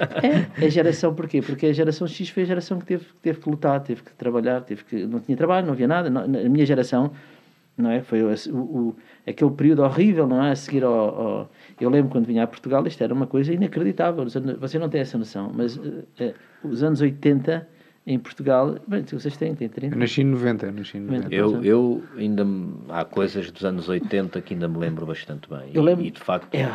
[0.61, 1.41] É, a geração porquê?
[1.41, 4.11] Porque a geração X foi a geração que teve, que teve que lutar, teve que
[4.13, 6.09] trabalhar, teve que não tinha trabalho, não havia nada.
[6.09, 7.11] Não- na minha geração,
[7.77, 8.01] não é?
[8.01, 8.95] Foi o, o-
[9.25, 10.51] aquele período horrível, não é?
[10.51, 14.25] A seguir ao, ao- eu lembro quando vinha a Portugal, isto era uma coisa inacreditável.
[14.59, 17.67] Você não tem essa noção, mas eh, eh, os anos 80
[18.05, 19.95] em Portugal, bem, vocês têm, têm 30.
[19.95, 21.33] Eu nasci em 90, eu nasci em 90.
[21.33, 25.71] Eu, eu ainda me- há coisas dos anos 80 que ainda me lembro bastante bem.
[25.73, 26.65] Eu lembro- E, de facto É,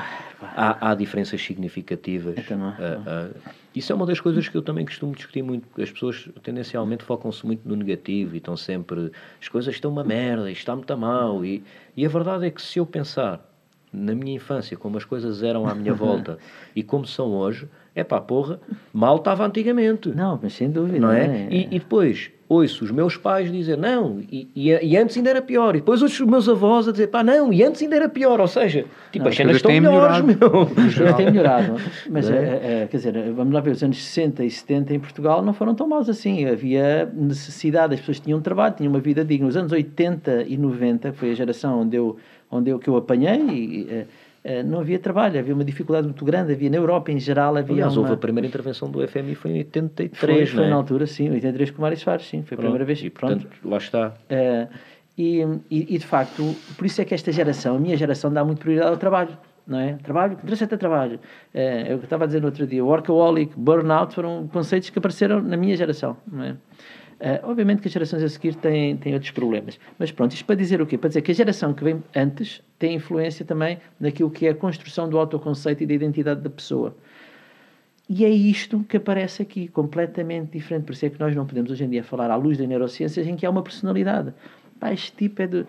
[0.41, 2.35] há, há diferenças significativas.
[2.39, 2.75] Então não é?
[2.79, 5.67] Ah, ah, isso é uma das coisas que eu também costumo discutir muito.
[5.69, 9.13] porque As pessoas tendencialmente focam-se muito no negativo e estão sempre.
[9.39, 11.45] As coisas estão uma merda, isto está muito mal.
[11.45, 11.63] E,
[11.95, 13.47] e a verdade é que se eu pensar
[13.93, 16.39] na minha infância, como as coisas eram à minha volta
[16.75, 17.69] e como são hoje,
[18.01, 18.61] é pá, porra,
[18.93, 20.09] mal estava antigamente.
[20.11, 20.99] Não, mas sem dúvida.
[21.01, 21.49] Não é?
[21.51, 25.43] E, e depois ouço os meus pais dizer não, e, e, e antes ainda era
[25.43, 25.77] pior.
[25.77, 28.41] E depois ouço os meus avós a dizer pá, não, e antes ainda era pior.
[28.41, 30.71] Ou seja, tipo, Não, as cenas as estão têm melhores, melhorado.
[30.75, 30.89] meu.
[30.91, 31.75] Já tem melhorado,
[32.09, 32.35] mas é?
[32.35, 35.53] eh, eh, quer dizer, vamos lá ver, os anos 60 e 70 em Portugal não
[35.53, 36.47] foram tão maus assim.
[36.47, 39.47] Havia necessidade, as pessoas tinham trabalho, tinham uma vida digna.
[39.47, 42.17] Os anos 80 e 90, que foi a geração onde eu,
[42.51, 44.05] onde eu, que eu apanhei, eh,
[44.65, 46.53] não havia trabalho, havia uma dificuldade muito grande.
[46.53, 48.03] Havia na Europa em geral, havia Aliás, uma...
[48.03, 50.71] houve a primeira intervenção do FMI foi em 83, foi, foi não é?
[50.71, 53.03] na altura, sim, 83 com o Mário Soares, sim, foi a primeira vez.
[53.03, 53.47] E, pronto.
[53.47, 54.15] portanto, lá está.
[54.29, 54.69] Eh,
[55.17, 58.45] e, e, e, de facto, por isso é que esta geração, a minha geração, dá
[58.45, 59.37] muito prioridade ao trabalho.
[59.67, 59.99] Não é?
[60.03, 61.21] Trabalho, interessa é trabalho.
[61.53, 65.59] Eh, eu estava a dizer no outro dia, workaholic, burnout foram conceitos que apareceram na
[65.59, 66.17] minha geração.
[66.27, 66.57] Não é?
[67.21, 69.79] Eh, obviamente que as gerações a seguir têm, têm outros problemas.
[69.99, 70.97] Mas pronto, isto para dizer o quê?
[70.97, 74.55] Para dizer que a geração que vem antes tem influência também naquilo que é a
[74.55, 76.97] construção do autoconceito e da identidade da pessoa.
[78.09, 80.85] E é isto que aparece aqui, completamente diferente.
[80.85, 83.27] Por isso é que nós não podemos hoje em dia falar à luz das neurociências
[83.27, 84.33] em que há uma personalidade.
[84.79, 85.67] Pá, este tipo é de.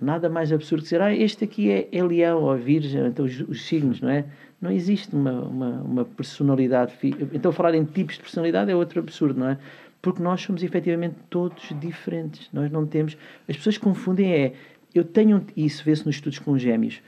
[0.00, 3.40] Nada mais absurdo que dizer, ah, este aqui é, é leão ou virgem, então os,
[3.40, 4.24] os signos, não é?
[4.60, 6.92] Não existe uma, uma, uma personalidade.
[7.32, 9.58] Então falar em tipos de personalidade é outro absurdo, não é?
[10.00, 12.48] Porque nós somos efetivamente todos diferentes.
[12.52, 13.16] Nós não temos.
[13.48, 14.52] As pessoas confundem, é.
[14.94, 15.44] Eu tenho.
[15.56, 17.02] Isso vê-se nos estudos com gêmeos.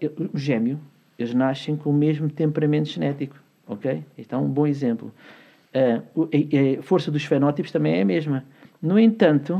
[0.00, 0.80] Eu- o gêmeo,
[1.18, 4.02] eles nascem com o mesmo temperamento genético, ok?
[4.18, 5.12] Este é um bom exemplo.
[5.74, 8.44] Ah, o- a, a força dos fenótipos também é a mesma.
[8.82, 9.58] No entanto,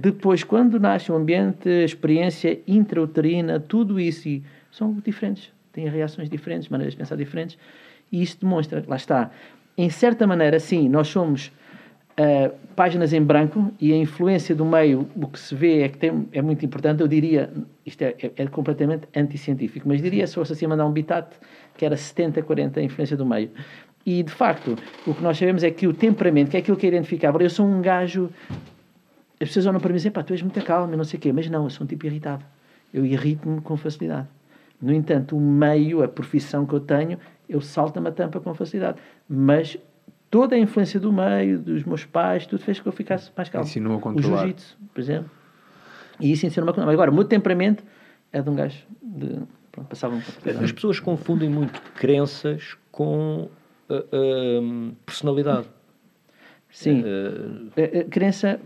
[0.00, 5.52] depois, quando nasce o ambiente, a experiência intrauterina, tudo isso, e são diferentes.
[5.72, 7.56] Têm reações diferentes, maneiras de pensar diferentes.
[8.10, 9.30] E isso demonstra, lá está,
[9.78, 11.52] em certa maneira, sim, nós somos
[12.18, 15.98] ah, páginas em branco e a influência do meio, o que se vê é que
[15.98, 17.02] tem, é muito importante.
[17.02, 17.52] Eu diria,
[17.84, 21.36] isto é, é, é completamente anticientífico, mas diria, se fosse assim mandar um bitate,
[21.76, 23.50] que era 70-40 a influência do meio.
[24.04, 24.76] E, de facto,
[25.06, 27.50] o que nós sabemos é que o temperamento, que é aquilo que é identificável, eu
[27.50, 28.30] sou um gajo.
[29.38, 31.18] As pessoas olham para mim e dizem, pá, tu és muito calmo e não sei
[31.18, 32.44] o quê, mas não, eu sou um tipo irritado.
[32.94, 34.28] Eu irrito-me com facilidade.
[34.80, 38.98] No entanto, o meio, a profissão que eu tenho, eu salto-me a tampa com facilidade.
[39.28, 39.76] Mas
[40.36, 43.66] toda a influência do meio, dos meus pais, tudo fez que eu ficasse mais calmo.
[43.66, 44.40] Ensinou a O controlar.
[44.40, 45.30] jiu-jitsu, por exemplo.
[46.20, 46.92] E isso ensinou-me a controlar.
[46.92, 47.82] Agora, o meu temperamento
[48.30, 49.40] é de um gajo de...
[49.72, 50.18] Pronto, passava um.
[50.62, 53.48] As pessoas confundem muito crenças com
[53.88, 55.68] ah, ah, personalidade.
[56.70, 57.02] Sim.
[57.74, 58.60] A crença...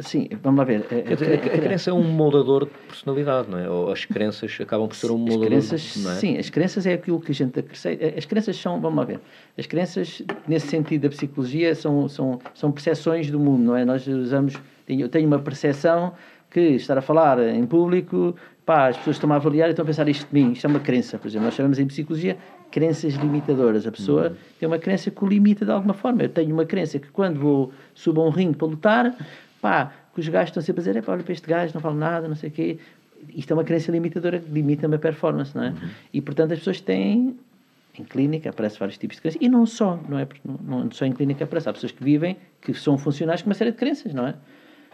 [0.00, 0.80] Sim, vamos lá ver.
[0.90, 3.68] A- a- Quer dizer, a, a crença é um moldador de personalidade, não é?
[3.68, 6.14] Ou as crenças acabam por ser um As moldador, crenças, não é?
[6.14, 8.04] sim, as crenças é aquilo que a gente acrescenta.
[8.16, 9.20] As crenças são, vamos lá ver,
[9.58, 13.84] as crenças, nesse sentido da psicologia, são, são, são percepções do mundo, não é?
[13.84, 14.54] Nós usamos,
[14.88, 16.12] eu tenho uma percepção
[16.50, 18.34] que estar a falar em público,
[18.66, 20.68] pá, as pessoas estão a avaliar e estão a pensar isto de mim, isto é
[20.70, 22.36] uma crença, por exemplo, nós chamamos em psicologia
[22.72, 23.84] crenças limitadoras.
[23.86, 26.22] A pessoa tem uma crença que o limita de alguma forma.
[26.22, 29.16] Eu tenho uma crença que quando vou, subo a um ringue para lutar,
[29.60, 31.80] pá, que os gajos estão sempre a dizer, é pá, olha para este gajo, não
[31.80, 32.78] falo nada, não sei o quê.
[33.28, 35.74] Isto é uma crença limitadora que limita-me a performance, não é?
[36.12, 37.38] E, portanto, as pessoas têm,
[37.98, 40.24] em clínica, aparece vários tipos de crenças, e não só, não é?
[40.24, 43.50] Porque não, não só em clínica aparece, há pessoas que vivem, que são funcionais com
[43.50, 44.34] uma série de crenças, não é?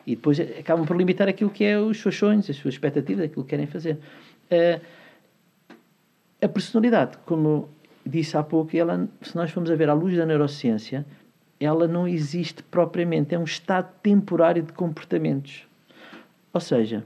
[0.06, 3.44] E depois acabam por limitar aquilo que é os seus sonhos, as suas expectativas, aquilo
[3.44, 3.98] que querem fazer.
[4.50, 4.80] Eh,
[6.40, 7.68] a personalidade, como
[8.04, 11.04] disse há pouco, ela, se nós formos a ver à luz da neurociência,
[11.58, 15.66] ela não existe propriamente, é um estado temporário de comportamentos.
[16.52, 17.04] Ou seja,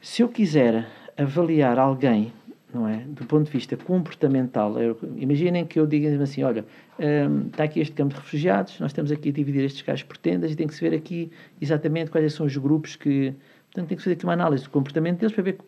[0.00, 2.32] se eu quiser avaliar alguém,
[2.72, 6.64] não é, do ponto de vista comportamental, eu- imaginem que eu diga assim, olha,
[6.98, 10.16] hum, está aqui este campo de refugiados, nós estamos aqui a dividir estes gajos por
[10.16, 13.34] tendas e tem que se ver aqui exatamente quais são os grupos que...
[13.66, 15.58] Portanto, tem que fazer aqui uma análise do comportamento deles para ver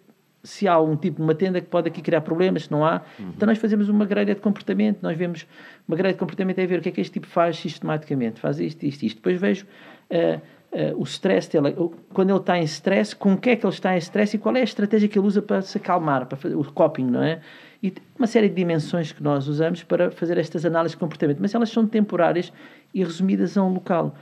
[0.43, 3.03] se há um tipo de uma tenda que pode aqui criar problemas, se não há.
[3.19, 3.33] Uhum.
[3.37, 5.47] Então nós fazemos uma grelha de comportamento, nós vemos
[5.87, 8.59] uma grelha de comportamento é ver o que é que este tipo faz sistematicamente, faz
[8.59, 9.17] isto, isto, isto.
[9.17, 9.67] Depois vejo
[10.11, 10.41] uh,
[10.73, 11.75] uh, o stress dele,
[12.13, 14.39] quando ele está em stress, com o que é que ele está em stress e
[14.39, 17.23] qual é a estratégia que ele usa para se acalmar, para fazer o coping, não
[17.23, 17.41] é?
[17.81, 21.55] E uma série de dimensões que nós usamos para fazer estas análises de comportamento, mas
[21.55, 22.53] elas são temporárias
[22.95, 24.15] e resumidas a um local.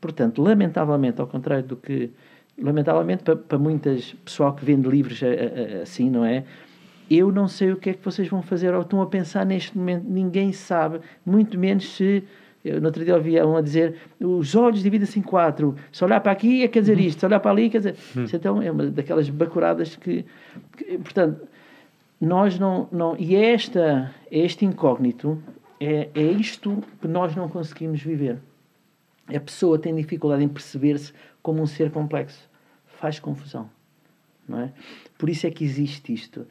[0.00, 2.10] Portanto, lamentavelmente, ao contrário do que
[2.60, 5.20] lamentavelmente para, para muitas pessoal que vende livros
[5.82, 6.44] assim, não é?
[7.10, 9.76] Eu não sei o que é que vocês vão fazer ou estão a pensar neste
[9.76, 12.22] momento, ninguém sabe, muito menos se.
[12.64, 15.74] Eu, no outro dia um a dizer: os olhos dividem-se em quatro.
[15.90, 17.96] Se olhar para aqui é quer dizer isto, se olhar para ali quer dizer.
[18.14, 18.26] Hum.
[18.30, 20.26] Então é uma daquelas bacuradas que.
[20.76, 21.48] que portanto,
[22.20, 22.88] nós não.
[22.92, 25.40] não e é esta, é este incógnito,
[25.80, 28.38] é, é isto que nós não conseguimos viver.
[29.34, 32.47] A pessoa tem dificuldade em perceber-se como um ser complexo
[32.98, 33.70] faz confusão.
[34.48, 34.72] Não é?
[35.16, 36.46] Por isso é que existe isto.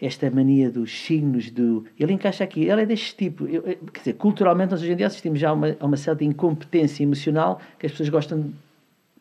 [0.00, 1.84] Esta mania dos signos, do.
[1.98, 3.46] Ele encaixa aqui, ele é deste tipo.
[3.46, 6.24] Eu, quer dizer, culturalmente, nós hoje em dia assistimos já a uma, a uma certa
[6.24, 8.52] incompetência emocional que as pessoas gostam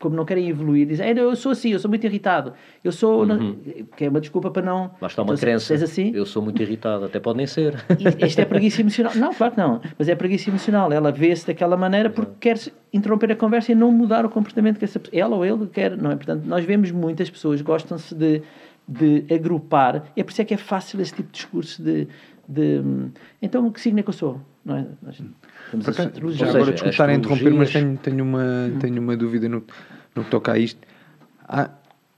[0.01, 2.53] como não querem evoluir, dizem, eu sou assim, eu sou muito irritado.
[2.83, 3.23] Eu sou.
[3.23, 3.55] Uhum.
[3.95, 4.91] Que é uma desculpa para não.
[4.99, 5.73] Lá está uma então, crença.
[5.75, 7.75] assim, eu sou muito irritado, até pode nem ser.
[8.25, 9.13] Isto é preguiça emocional.
[9.15, 9.81] Não, claro que não.
[9.97, 10.91] Mas é preguiça emocional.
[10.91, 12.57] Ela vê-se daquela maneira porque quer
[12.91, 15.95] interromper a conversa e não mudar o comportamento que essa ela ou ele quer.
[15.95, 16.15] Não é?
[16.15, 18.41] Portanto, nós vemos muitas pessoas gostam-se de,
[18.87, 20.11] de agrupar.
[20.15, 22.07] É por isso é que é fácil esse tipo de discurso de.
[22.49, 22.81] de
[23.41, 24.41] então, que signo é que eu sou?
[24.65, 24.85] Não é?
[25.73, 28.79] Nós, já agora, desculpe estar a interromper, mas tenho, tenho, uma, hum.
[28.79, 29.63] tenho uma dúvida no,
[30.15, 30.79] no que toca a isto.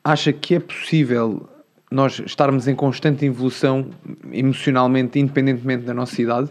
[0.04, 1.48] Acha que é possível
[1.90, 3.90] nós estarmos em constante evolução
[4.32, 6.50] emocionalmente, independentemente da nossa idade?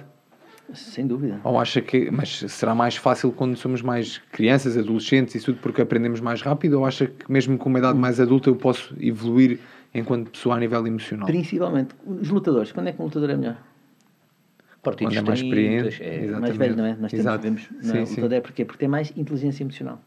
[0.72, 1.40] Sem dúvida.
[1.44, 2.10] Ou acha que.
[2.10, 6.78] Mas será mais fácil quando somos mais crianças, adolescentes e tudo porque aprendemos mais rápido?
[6.78, 9.58] Ou acha que mesmo com uma idade mais adulta eu posso evoluir
[9.92, 11.26] enquanto pessoa a nível emocional?
[11.26, 11.94] Principalmente.
[12.06, 12.72] Os lutadores.
[12.72, 13.58] Quando é que um lutador é melhor?
[14.82, 16.00] Partidos Quando é mais.
[16.00, 16.96] É, mais velho, não é?
[16.96, 18.14] Nós temos, vemos, não, sim, sim.
[18.16, 18.64] lutador é porquê?
[18.64, 20.00] Porque tem mais inteligência emocional.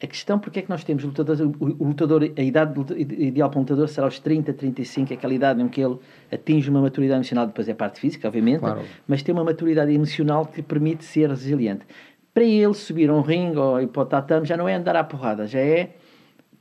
[0.00, 2.74] A questão, porque é que nós temos lutadores, o, o lutador, a idade
[3.18, 5.98] ideal para um lutador será aos 30, 35, aquela idade em que ele
[6.30, 8.82] atinge uma maturidade emocional, depois é a parte física, obviamente, claro.
[9.08, 11.86] mas tem uma maturidade emocional que lhe permite ser resiliente.
[12.34, 14.96] Para ele subir a um ringue ou ir para o tatame já não é andar
[14.96, 15.94] à porrada, já é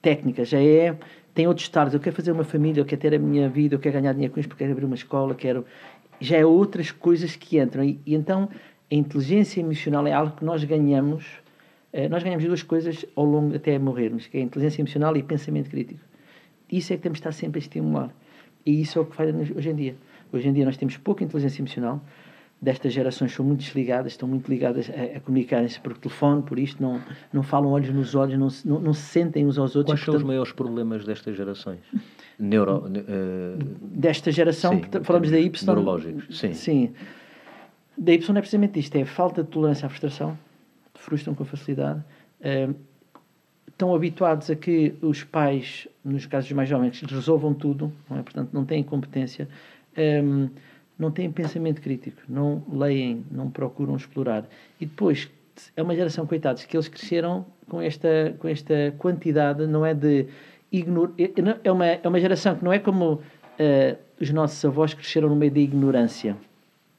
[0.02, 0.96] técnica, já é
[1.36, 1.94] tem outros estados.
[1.94, 4.34] Eu quero fazer uma família, eu quero ter a minha vida, eu quero ganhar dinheiro
[4.34, 5.66] com isto, porque quero abrir uma escola, quero
[6.20, 7.84] já é outras coisas que entram.
[7.84, 8.50] E, e, então
[8.92, 11.26] a inteligência emocional é algo que nós ganhamos.
[11.92, 15.24] Eh, nós ganhamos duas coisas ao longo até morrermos, que é a inteligência emocional e
[15.24, 16.02] pensamento crítico.
[16.72, 18.14] Isso é que temos de estar sempre a estimular.
[18.66, 19.96] E isso é o que faz hoje em dia.
[20.32, 22.02] Hoje em dia nós temos pouca inteligência emocional.
[22.62, 26.82] Destas gerações são muito desligadas, estão muito ligadas a, a comunicarem-se por telefone, por isto,
[26.82, 27.02] não,
[27.32, 30.00] não falam olhos nos olhos, não, não, não se sentem uns aos outros.
[30.00, 31.80] Quais são os maiores problemas destas gerações?
[32.38, 35.66] Neuro, uh, desta geração, sim, falamos da Y.
[35.66, 36.54] Neurológicos, sim.
[36.54, 36.94] Sim.
[37.98, 40.38] Da Y é precisamente isto: é falta de tolerância à frustração,
[40.94, 42.02] frustram com facilidade.
[42.42, 42.76] Uh,
[43.76, 48.24] estão habituados a que os pais, nos casos mais jovens, resolvam tudo, não é?
[48.24, 49.50] portanto, não têm competência,
[49.98, 50.50] um, ehm,
[50.98, 54.48] não têm pensamento crítico, não leem, não procuram explorar.
[54.80, 55.30] E depois,
[55.76, 60.28] é uma geração, coitados, que eles cresceram com esta, com esta quantidade, não é de
[60.80, 61.12] ignor...
[61.18, 61.32] É,
[61.64, 65.36] é, uma, é uma geração que não é como uh, os nossos avós cresceram no
[65.36, 66.36] meio da ignorância.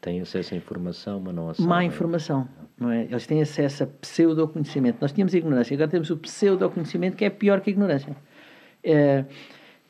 [0.00, 3.04] Têm acesso à informação, mas não a Má informação, não é?
[3.04, 4.98] Eles têm acesso a pseudo-conhecimento.
[5.00, 8.16] Nós tínhamos a ignorância, agora temos o pseudo-conhecimento, que é pior que a ignorância.
[8.84, 9.26] Uh,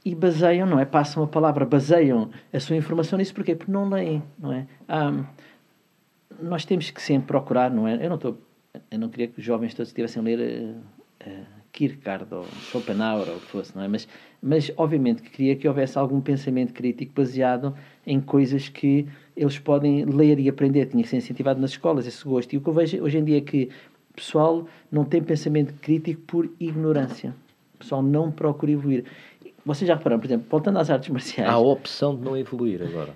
[0.04, 0.84] e baseiam, não é?
[0.84, 3.54] Passam a palavra, baseiam a sua informação nisso, porquê?
[3.54, 4.66] Porque não leem, não é?
[4.88, 5.24] Um,
[6.40, 8.02] nós temos que sempre procurar, não é?
[8.04, 8.38] Eu não estou...
[8.90, 10.38] Eu não queria que os jovens todos estivessem a ler...
[10.38, 13.88] Uh, uh, Kierkegaard ou Schopenhauer ou o que fosse, não é?
[13.88, 14.08] Mas,
[14.42, 20.04] mas obviamente que queria que houvesse algum pensamento crítico baseado em coisas que eles podem
[20.06, 20.86] ler e aprender.
[20.86, 22.54] Tinha que ser incentivado nas escolas esse gosto.
[22.54, 23.68] E o que eu vejo hoje em dia é que
[24.10, 27.34] o pessoal não tem pensamento crítico por ignorância.
[27.74, 29.04] O pessoal não procura evoluir.
[29.64, 31.50] Vocês já repararam, por exemplo, voltando às artes marciais.
[31.50, 33.14] Há a opção de não evoluir agora.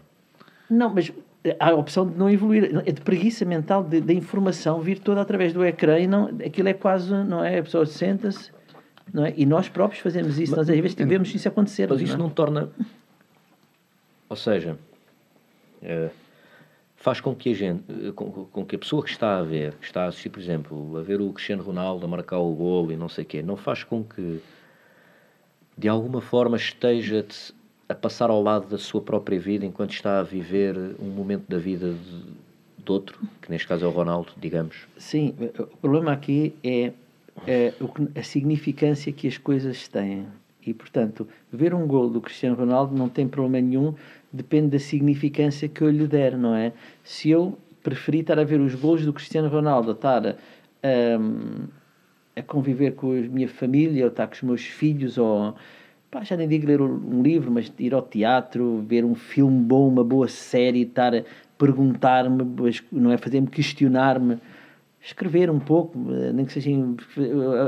[0.68, 1.10] Não, mas
[1.58, 5.52] há a opção de não evoluir, é de preguiça mental da informação vir toda através
[5.52, 7.58] do ecrã e não, aquilo é quase, não é?
[7.58, 8.50] A pessoa senta-se,
[9.12, 9.34] não é?
[9.36, 11.88] E nós próprios fazemos isso, mas, nós às vezes vemos isso acontecer.
[11.88, 12.28] Mas isso não, é?
[12.28, 12.68] não torna.
[14.28, 14.78] Ou seja,
[15.82, 16.10] é,
[16.94, 19.86] faz com que a gente, com, com, que a pessoa que está a ver, que
[19.86, 22.96] está a assistir, por exemplo, a ver o Cristiano Ronaldo a marcar o golo e
[22.96, 24.40] não sei o quê, não faz com que
[25.76, 27.24] de alguma forma esteja
[27.90, 31.58] a passar ao lado da sua própria vida enquanto está a viver um momento da
[31.58, 34.86] vida de, de outro, que neste caso é o Ronaldo, digamos.
[34.96, 36.92] Sim, o problema aqui é,
[37.48, 37.74] é
[38.16, 40.24] a significância que as coisas têm.
[40.64, 43.92] E, portanto, ver um gol do Cristiano Ronaldo não tem problema nenhum,
[44.32, 46.72] depende da significância que eu lhe der, não é?
[47.02, 50.36] Se eu preferir estar a ver os gols do Cristiano Ronaldo, estar a,
[52.36, 55.56] a conviver com a minha família, ou estar com os meus filhos, ou
[56.10, 59.88] pá, já nem digo ler um livro, mas ir ao teatro, ver um filme bom,
[59.88, 61.22] uma boa série, estar a
[61.56, 62.44] perguntar-me,
[62.90, 63.16] não é?
[63.16, 64.38] Fazer-me questionar-me
[65.02, 66.70] escrever um pouco, eh, nem que seja.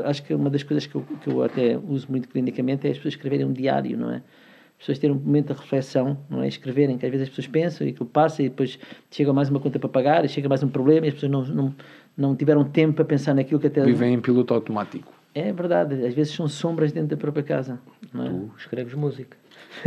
[0.05, 2.97] Acho que uma das coisas que eu, que eu até uso muito clinicamente é as
[2.97, 4.17] pessoas escreverem um diário, não é?
[4.17, 6.49] As pessoas terem um momento de reflexão, não é?
[6.49, 8.79] Escreverem, que às vezes as pessoas pensam e aquilo passa e depois
[9.11, 11.45] chega mais uma conta para pagar e chega mais um problema e as pessoas não,
[11.45, 11.75] não,
[12.17, 13.85] não tiveram tempo para pensar naquilo que até.
[13.85, 15.22] Vivem em piloto automático.
[15.35, 17.79] É verdade, às vezes são sombras dentro da própria casa.
[18.13, 18.29] Não é?
[18.29, 19.37] Tu escreves música.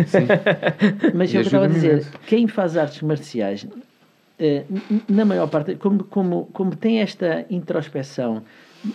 [0.08, 0.26] Sim.
[1.14, 3.68] Mas eu estava a dizer, quem faz artes marciais
[4.40, 4.66] eh,
[5.08, 8.44] na maior parte, como, como, como tem esta introspeção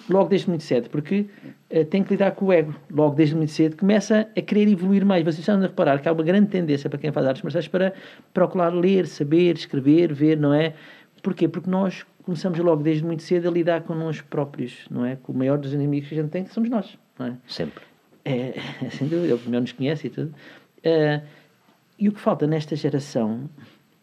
[0.08, 1.26] logo desde muito cedo, porque
[1.70, 5.04] uh, tem que lidar com o ego, logo desde muito cedo, começa a querer evoluir
[5.04, 5.24] mais.
[5.24, 7.92] Vocês estão a reparar que há uma grande tendência para quem faz artes marciais para
[8.32, 10.74] procurar ler, saber, escrever, ver, não é?
[11.22, 11.48] Porquê?
[11.48, 15.16] Porque nós começamos logo desde muito cedo a lidar com nós próprios, não é?
[15.16, 17.37] Com o maior dos inimigos que a gente tem, que somos nós, não é?
[17.46, 17.85] Sempre.
[18.24, 18.54] É,
[18.90, 20.35] sem dúvida, é o que melhor nos conhece e tudo.
[20.78, 21.26] Uh,
[21.98, 23.48] e o que falta nesta geração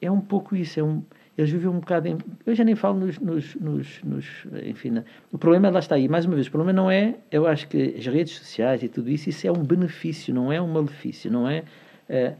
[0.01, 1.03] é um pouco isso, é um
[1.37, 4.25] eles vivem um bocado em, eu já nem falo nos, nos, nos, nos
[4.65, 5.03] enfim, né?
[5.31, 7.95] o problema lá está aí, mais uma vez, o problema não é, eu acho que
[7.95, 11.47] as redes sociais e tudo isso, isso é um benefício, não é um malefício, não
[11.47, 11.63] é,
[12.09, 12.33] é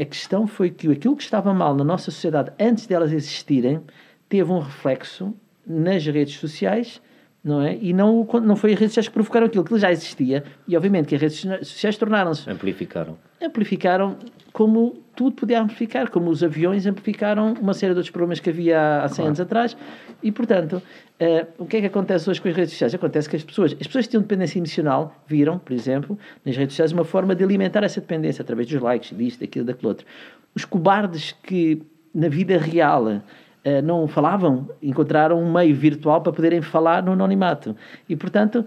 [0.00, 3.82] a questão foi que aquilo que estava mal na nossa sociedade antes delas existirem,
[4.30, 5.34] teve um reflexo
[5.66, 7.02] nas redes sociais,
[7.42, 7.76] não é?
[7.76, 11.08] E não, não foi as redes sociais que provocaram aquilo, que já existia, e obviamente
[11.08, 12.48] que as redes sociais tornaram-se...
[12.48, 13.18] Amplificaram.
[13.42, 14.16] Amplificaram
[14.52, 19.02] como tudo podia amplificar, como os aviões amplificaram uma série de outros problemas que havia
[19.02, 19.26] há 100 claro.
[19.28, 19.76] anos atrás.
[20.22, 22.94] E, portanto, uh, o que é que acontece hoje com as redes sociais?
[22.94, 26.74] Acontece que as pessoas, as pessoas que têm dependência emocional, viram, por exemplo, nas redes
[26.74, 30.06] sociais, uma forma de alimentar essa dependência através dos likes, disto, daquilo, daquele outro.
[30.54, 31.82] Os cobardes que,
[32.14, 33.22] na vida real,
[33.64, 37.76] uh, não falavam, encontraram um meio virtual para poderem falar no anonimato.
[38.08, 38.64] E, portanto,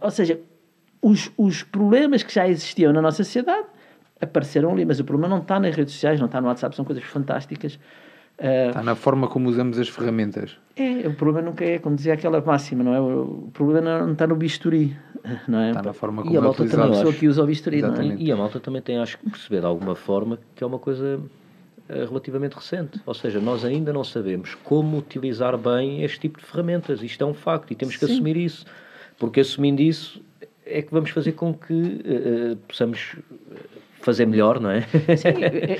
[0.00, 0.40] ou seja,
[1.00, 3.66] os, os problemas que já existiam na nossa sociedade
[4.20, 6.84] apareceram ali, mas o problema não está nas redes sociais, não está no WhatsApp, são
[6.84, 7.78] coisas fantásticas.
[8.38, 10.56] Uh, está na forma como usamos as ferramentas.
[10.76, 13.00] É, o problema nunca é, como dizia aquela máxima, não é?
[13.00, 14.96] O problema não está no bisturi,
[15.46, 15.68] não é?
[15.68, 17.94] Está na forma como E a malta também, a pessoa que usa o bisturi, não
[17.94, 18.16] é?
[18.16, 21.20] E a malta também tem, acho que, perceber de alguma forma que é uma coisa
[21.20, 21.41] eh,
[22.08, 23.00] relativamente recente.
[23.04, 27.02] Ou seja, nós ainda não sabemos como utilizar bem este tipo de ferramentas.
[27.02, 28.12] Isto é um facto e temos que Sim.
[28.12, 28.64] assumir isso.
[29.18, 30.20] Porque assumindo isso
[30.66, 33.16] é que vamos fazer com que uh, possamos
[34.00, 34.80] fazer melhor, não é?
[35.16, 35.28] Sim,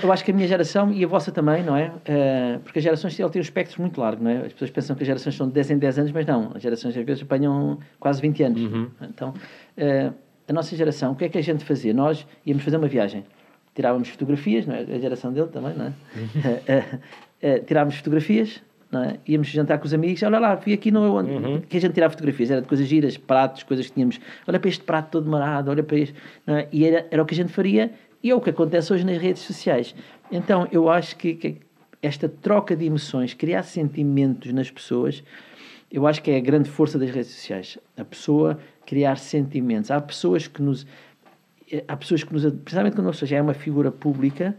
[0.03, 1.88] eu acho que a minha geração e a vossa também, não é?
[1.88, 4.46] Uh, porque as gerações têm um espectro muito largo, não é?
[4.46, 6.53] As pessoas pensam que as gerações são de 10 em 10 anos, mas não.
[6.55, 8.61] As gerações às vezes apanham quase 20 anos.
[8.61, 8.90] Uhum.
[9.03, 10.14] Então, uh,
[10.48, 11.92] a nossa geração, o que é que a gente fazia?
[11.92, 13.25] Nós íamos fazer uma viagem.
[13.74, 14.80] Tirávamos fotografias, não é?
[14.80, 15.92] A geração dele também, não é?
[16.16, 17.56] Uhum.
[17.58, 19.18] Uh, tirávamos fotografias, não é?
[19.26, 21.61] Íamos jantar com os amigos, olha lá, fui aqui no uhum.
[21.61, 24.68] que a gente tirava fotografias, era de coisas giras, pratos, coisas que tínhamos, olha para
[24.68, 26.14] este prato todo marado, olha para este,
[26.46, 26.68] não é?
[26.70, 27.90] e era, era o que a gente faria
[28.22, 29.94] e é o que acontece hoje nas redes sociais.
[30.30, 31.56] Então, eu acho que, que
[32.02, 35.24] esta troca de emoções, criar sentimentos nas pessoas,
[35.90, 37.78] eu acho que é a grande força das redes sociais.
[37.96, 39.90] A pessoa criar sentimentos.
[39.90, 40.87] Há pessoas que nos.
[41.88, 42.42] Há pessoas que nos.
[42.44, 44.56] Principalmente quando pessoa já é uma figura pública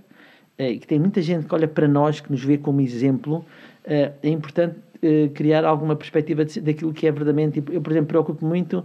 [0.57, 3.45] eh, e que tem muita gente que olha para nós, que nos vê como exemplo,
[3.83, 7.63] eh, é importante eh, criar alguma perspectiva daquilo que é verdadeiramente.
[7.71, 8.83] Eu, por exemplo, preocupo muito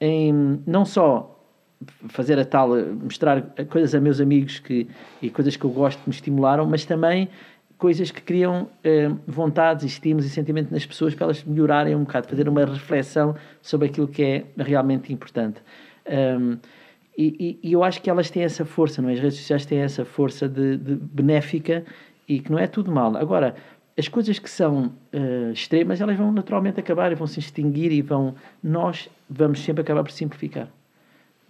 [0.00, 1.34] em não só
[2.08, 4.88] fazer a tal, mostrar coisas a meus amigos que,
[5.22, 7.28] e coisas que eu gosto que me estimularam, mas também
[7.78, 12.26] coisas que criam eh, vontades, estímulos e sentimentos nas pessoas para elas melhorarem um bocado,
[12.26, 15.62] fazer uma reflexão sobre aquilo que é realmente importante.
[16.10, 16.58] Um,
[17.20, 19.14] e, e, eu acho que elas têm essa força, não é?
[19.14, 21.84] As redes sociais têm essa força de, de benéfica
[22.28, 23.16] e que não é tudo mal.
[23.16, 23.56] Agora,
[23.98, 28.00] as coisas que são uh, extremas, elas vão naturalmente acabar e vão se extinguir e
[28.00, 28.36] vão...
[28.62, 30.68] Nós vamos sempre acabar por simplificar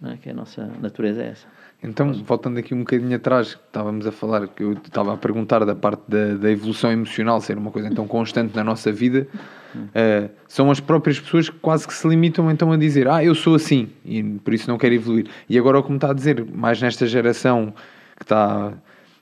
[0.07, 0.17] é?
[0.17, 1.47] que a nossa natureza é essa.
[1.81, 5.73] Então, voltando aqui um bocadinho atrás, estávamos a falar, que eu estava a perguntar da
[5.73, 9.27] parte da, da evolução emocional ser uma coisa então constante na nossa vida,
[9.75, 13.33] uh, são as próprias pessoas que quase que se limitam então a dizer, ah, eu
[13.33, 15.27] sou assim, e por isso não quero evoluir.
[15.47, 17.73] E agora, como está a dizer, mais nesta geração
[18.17, 18.73] que está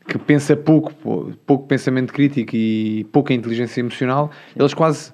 [0.08, 0.94] que pensa pouco,
[1.46, 5.14] pouco pensamento crítico e pouca inteligência emocional, eles quase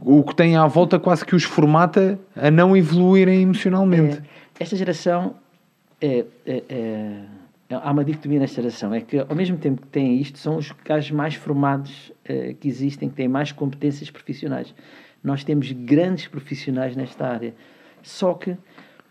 [0.00, 4.22] o que têm à volta quase que os formata a não evoluírem emocionalmente.
[4.58, 5.34] É esta geração
[6.00, 7.24] é, é, é,
[7.70, 10.72] há uma dicotomia nesta geração, é que ao mesmo tempo que têm isto, são os
[10.84, 14.74] gajos mais formados é, que existem, que têm mais competências profissionais.
[15.22, 17.54] Nós temos grandes profissionais nesta área,
[18.02, 18.56] só que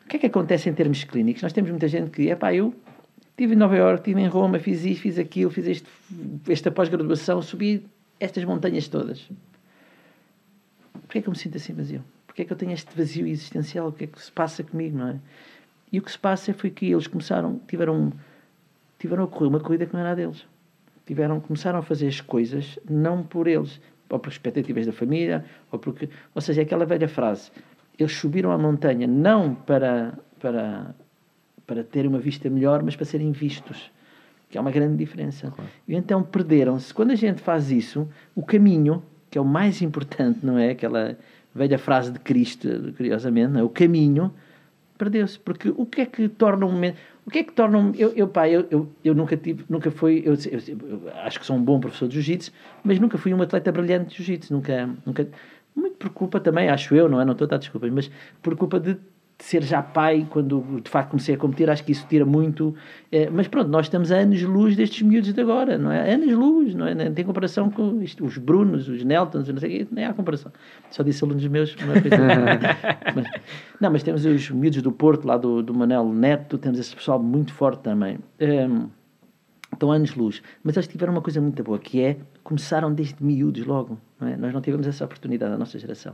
[0.07, 1.43] O que é que acontece em termos clínicos?
[1.43, 2.73] Nós temos muita gente que, é pá, eu
[3.31, 5.85] estive em Nova Iorque, estive em Roma, fiz isto, fiz aquilo, fiz este,
[6.47, 7.85] esta pós-graduação, subi
[8.17, 9.29] estas montanhas todas.
[10.93, 12.01] Porquê é que eu me sinto assim vazio?
[12.25, 13.89] Porquê é que eu tenho este vazio existencial?
[13.89, 15.19] O que é que se passa comigo, não é?
[15.91, 18.11] E o que se passa foi que eles começaram, tiveram,
[18.99, 20.45] tiveram a correr uma corrida que não era deles.
[21.05, 23.79] Tiveram, começaram a fazer as coisas não por eles,
[24.09, 27.51] ou por expectativas da família, ou porque, ou seja, aquela velha frase,
[27.97, 30.93] eles subiram a montanha não para, para,
[31.65, 33.91] para terem uma vista melhor, mas para serem vistos.
[34.49, 35.51] Que é uma grande diferença.
[35.51, 35.69] Claro.
[35.87, 36.93] E então perderam-se.
[36.93, 40.69] Quando a gente faz isso, o caminho, que é o mais importante, não é?
[40.69, 41.17] Aquela
[41.53, 43.63] velha frase de Cristo, curiosamente, é?
[43.63, 44.33] o caminho,
[44.97, 45.39] perdeu-se.
[45.39, 46.97] Porque o que é que torna um momento.
[47.25, 47.93] O que é que torna um.
[47.95, 49.65] Eu, eu, pá, eu, eu, eu nunca tive.
[49.69, 50.23] Nunca fui.
[50.25, 52.51] Eu, eu, eu, acho que sou um bom professor de jiu-jitsu,
[52.83, 54.53] mas nunca fui um atleta brilhante de jiu-jitsu.
[54.53, 55.27] Nunca, nunca.
[55.75, 57.25] Muito por culpa também, acho eu, não é?
[57.25, 58.97] Não estou a dar desculpas, mas por culpa de
[59.39, 62.73] ser já pai, quando de facto comecei a competir, acho que isso tira muito.
[63.11, 66.13] É, mas pronto, nós estamos a anos-luz destes miúdos de agora, não é?
[66.13, 66.95] Anos-luz, não é?
[66.95, 70.13] Não tem comparação com isto, os Brunos, os Neltons, não sei o quê, nem há
[70.13, 70.51] comparação.
[70.89, 72.01] Só disse alunos meus, não é
[73.15, 73.27] mas,
[73.79, 77.21] Não, mas temos os miúdos do Porto, lá do, do Manel Neto, temos esse pessoal
[77.21, 78.17] muito forte também.
[78.41, 78.89] Um,
[79.71, 80.41] estão anos-luz.
[80.63, 83.99] Mas eles tiveram uma coisa muito boa, que é começaram desde miúdos logo.
[84.19, 84.35] Não é?
[84.35, 86.13] Nós não tivemos essa oportunidade, a nossa geração.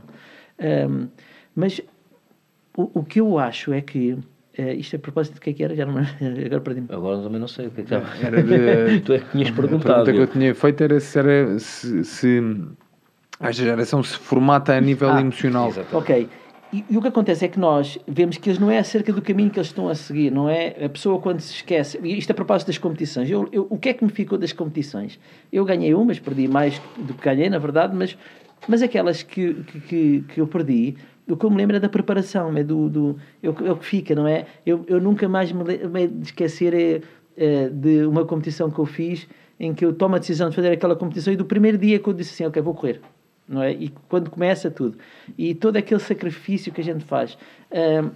[0.60, 1.08] Um,
[1.54, 1.80] mas
[2.76, 4.18] o, o que eu acho é que
[4.56, 5.74] Uh, isto a propósito do que é que era?
[5.74, 5.98] Já não,
[6.46, 6.86] agora perdi-me.
[6.88, 8.24] Agora também não sei o que é que estava.
[8.24, 10.02] Era de, tu é que tinhas perguntado.
[10.02, 12.40] A pergunta que eu tinha feito era se, era, se, se
[13.40, 15.70] a geração se formata a nível ah, emocional.
[15.70, 15.96] Exatamente.
[15.96, 16.28] Ok.
[16.72, 19.20] E, e, o que acontece é que nós vemos que eles não é acerca do
[19.20, 20.84] caminho que eles estão a seguir, não é?
[20.84, 21.98] A pessoa quando se esquece.
[22.00, 23.28] E isto a propósito das competições.
[23.28, 25.18] Eu, eu, o que é que me ficou das competições?
[25.52, 28.16] Eu ganhei umas, perdi mais do que ganhei, na verdade, mas,
[28.68, 29.54] mas aquelas que,
[29.88, 30.96] que, que eu perdi
[31.28, 33.76] o que eu me lembro é da preparação, é do, do é, o, é o
[33.76, 34.46] que fica, não é?
[34.64, 35.64] Eu, eu nunca mais me
[36.06, 37.00] de esquecer é,
[37.36, 39.26] é, de uma competição que eu fiz
[39.58, 42.08] em que eu tomo a decisão de fazer aquela competição e do primeiro dia que
[42.08, 43.00] eu disse assim, ok, vou correr.
[43.46, 43.72] Não é?
[43.72, 44.96] E quando começa tudo.
[45.36, 47.36] E todo aquele sacrifício que a gente faz.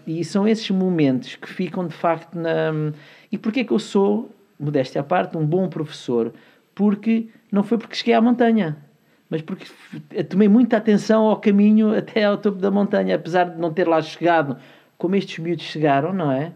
[0.06, 2.72] E são esses momentos que ficam de facto na.
[3.30, 6.32] E porquê que eu sou, modéstia à parte, um bom professor?
[6.74, 8.78] Porque não foi porque cheguei à montanha
[9.30, 9.66] mas porque
[10.28, 14.00] tomei muita atenção ao caminho até ao topo da montanha, apesar de não ter lá
[14.00, 14.56] chegado
[14.96, 16.52] como estes miúdos chegaram, não é?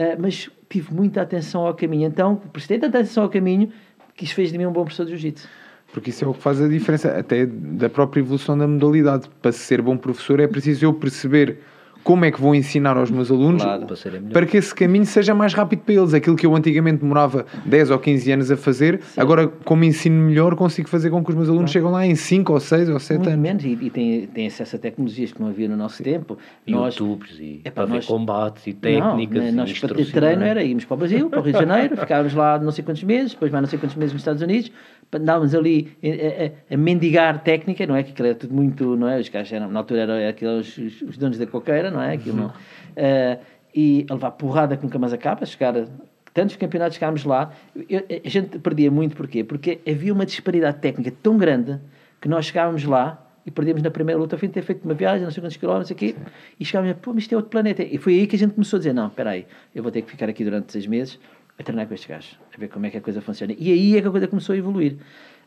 [0.00, 2.06] Uh, mas tive muita atenção ao caminho.
[2.06, 3.70] Então, prestei tanta atenção ao caminho
[4.16, 5.48] que isso fez de mim um bom professor de jiu-jitsu.
[5.92, 9.28] Porque isso é o que faz a diferença, até da própria evolução da modalidade.
[9.40, 11.58] Para ser bom professor é preciso eu perceber
[12.04, 15.34] como é que vou ensinar aos meus alunos claro, para, para, que esse caminho seja
[15.34, 16.12] mais rápido para eles.
[16.12, 19.20] Aquilo que eu antigamente demorava 10 ou 15 anos a fazer, Sim.
[19.20, 21.86] agora, como ensino melhor, consigo fazer com que os meus alunos claro.
[21.86, 23.38] cheguem lá em 5 ou 6 ou 7 anos.
[23.38, 26.04] menos, e, e têm, têm acesso a tecnologias que não havia no nosso Sim.
[26.04, 26.38] tempo.
[26.68, 28.04] Youtubes e é, para nós...
[28.04, 29.42] combates e técnicas.
[29.42, 31.58] Não, e nós para ter treino era irmos para o Brasil, para o Rio de
[31.58, 34.42] Janeiro, ficávamos lá não sei quantos meses, depois mais não sei quantos meses nos Estados
[34.42, 34.70] Unidos,
[35.12, 38.02] andávamos ali a, a, a, mendigar técnica, não é?
[38.02, 39.18] Que aquilo era tudo muito, não é?
[39.18, 42.14] Os caras eram, na altura eram aqueles, os, os donos da coqueira, não é?
[42.14, 43.40] Aquilo não, uh,
[43.74, 45.86] e a levar porrada que nunca mais acaba, chegar a
[46.32, 47.52] tantos campeonatos chegámos lá,
[47.88, 49.44] eu, a gente perdia muito, porquê?
[49.44, 51.78] Porque havia uma disparidade técnica tão grande
[52.20, 54.94] que nós chegávamos lá e perdíamos na primeira luta, ao fim de ter feito uma
[54.94, 56.16] viagem, não sei quantos quilómetros aqui,
[56.58, 57.82] e chegávamos, pô, mas isto é outro planeta.
[57.82, 60.02] E foi aí que a gente começou a dizer, não, espera aí, eu vou ter
[60.02, 61.20] que ficar aqui durante seis meses
[61.58, 63.54] a treinar com estes gajos, a ver como é que a coisa funciona.
[63.58, 64.96] E aí é que a coisa começou a evoluir.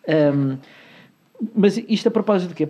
[0.08, 0.58] Um,
[1.53, 2.68] mas isto a propósito de quê?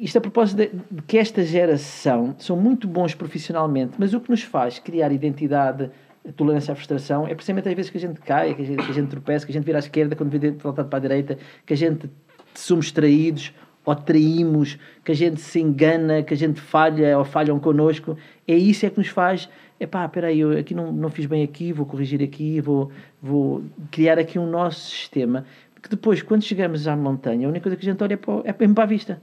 [0.00, 4.30] Isto a propósito de, de, que esta geração são muito bons profissionalmente, mas o que
[4.30, 5.90] nos faz criar identidade,
[6.36, 8.90] tolerância à frustração, é precisamente às vezes que a gente cai, que a gente, que
[8.90, 11.38] a gente tropeça, que a gente vira à esquerda quando vê voltado para a direita,
[11.64, 12.10] que a gente
[12.54, 17.58] somos traídos ou traímos, que a gente se engana, que a gente falha ou falham
[17.58, 18.18] connosco.
[18.46, 19.48] É isso é que nos faz
[19.80, 22.92] é pá, espera aí, eu aqui não, não fiz bem aqui, vou corrigir aqui, vou,
[23.20, 25.46] vou criar aqui um nosso sistema
[25.82, 28.42] que depois, quando chegamos à montanha, a única coisa que a gente olha é para,
[28.44, 29.22] é para a vista.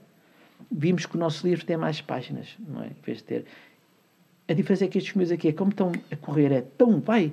[0.72, 2.88] Vimos que o nosso livro tem mais páginas, não é?
[2.88, 3.46] Em vez de ter.
[4.50, 7.32] A diferença é que estes meus aqui, é como estão a correr, é tão, vai,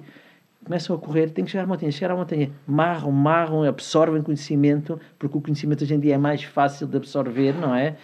[0.62, 1.90] começam a correr, têm que chegar à montanha.
[1.90, 6.42] Chegar à montanha, marram, marram, absorvem conhecimento, porque o conhecimento hoje em dia é mais
[6.42, 7.96] fácil de absorver, não é?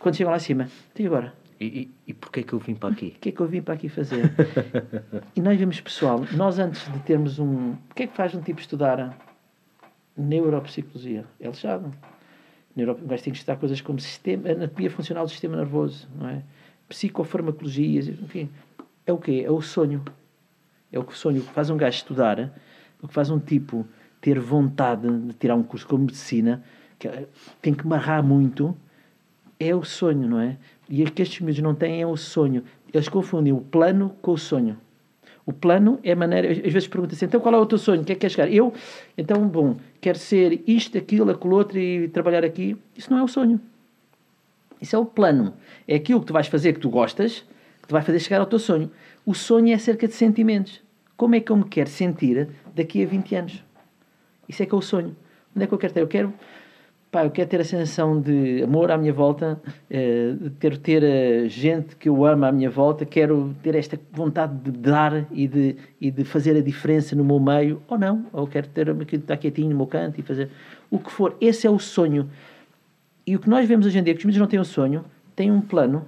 [0.00, 0.68] Quando chegam lá acima,
[0.98, 1.41] e agora?
[1.62, 3.14] E, e, e porquê é que eu vim para aqui?
[3.16, 4.32] O que é que eu vim para aqui fazer?
[5.36, 7.72] e nós vemos, pessoal, nós antes de termos um...
[7.72, 9.16] O que é que faz um tipo estudar
[10.16, 11.24] neuropsicologia.
[11.38, 11.94] É lixado.
[12.74, 12.98] Neuro...
[13.00, 16.42] O gajo tem que estudar coisas como sistema, anatomia funcional do sistema nervoso, não é?
[16.88, 18.50] Psicofarmacologias, enfim.
[19.06, 19.44] É o quê?
[19.46, 20.02] É o sonho.
[20.90, 22.52] É o que o sonho que faz um gajo estudar,
[23.00, 23.86] o que faz um tipo
[24.20, 26.60] ter vontade de tirar um curso como medicina,
[26.98, 27.08] que
[27.60, 28.76] tem que marrar muito,
[29.58, 30.58] é o sonho, não é?
[30.94, 32.64] E o que estes miúdos não têm é o sonho.
[32.92, 34.76] Eles confundem o plano com o sonho.
[35.46, 36.52] O plano é a maneira.
[36.52, 38.02] Às vezes pergunta-se, então qual é o teu sonho?
[38.02, 38.52] O que é que queres chegar?
[38.52, 38.74] Eu,
[39.16, 42.76] então, bom, quero ser isto, aquilo, aquilo outro e trabalhar aqui.
[42.94, 43.58] Isso não é o sonho.
[44.82, 45.54] Isso é o plano.
[45.88, 47.42] É aquilo que tu vais fazer que tu gostas,
[47.80, 48.90] que te vai fazer chegar ao teu sonho.
[49.24, 50.82] O sonho é acerca de sentimentos.
[51.16, 53.64] Como é que eu me quero sentir daqui a 20 anos?
[54.46, 55.16] Isso é que é o sonho.
[55.56, 56.00] Onde é que eu quero ter?
[56.00, 56.34] Eu quero
[57.12, 59.60] pá, eu quero ter a sensação de amor à minha volta,
[59.90, 64.54] eh, de ter, a gente que eu amo à minha volta, quero ter esta vontade
[64.58, 68.46] de dar e de, e de fazer a diferença no meu meio, ou não, ou
[68.46, 70.48] quero ter estar quietinho no meu canto e fazer
[70.90, 71.36] o que for.
[71.38, 72.30] Esse é o sonho.
[73.26, 75.04] E o que nós vemos hoje em dia, que os miúdos não têm um sonho,
[75.36, 76.06] têm um plano,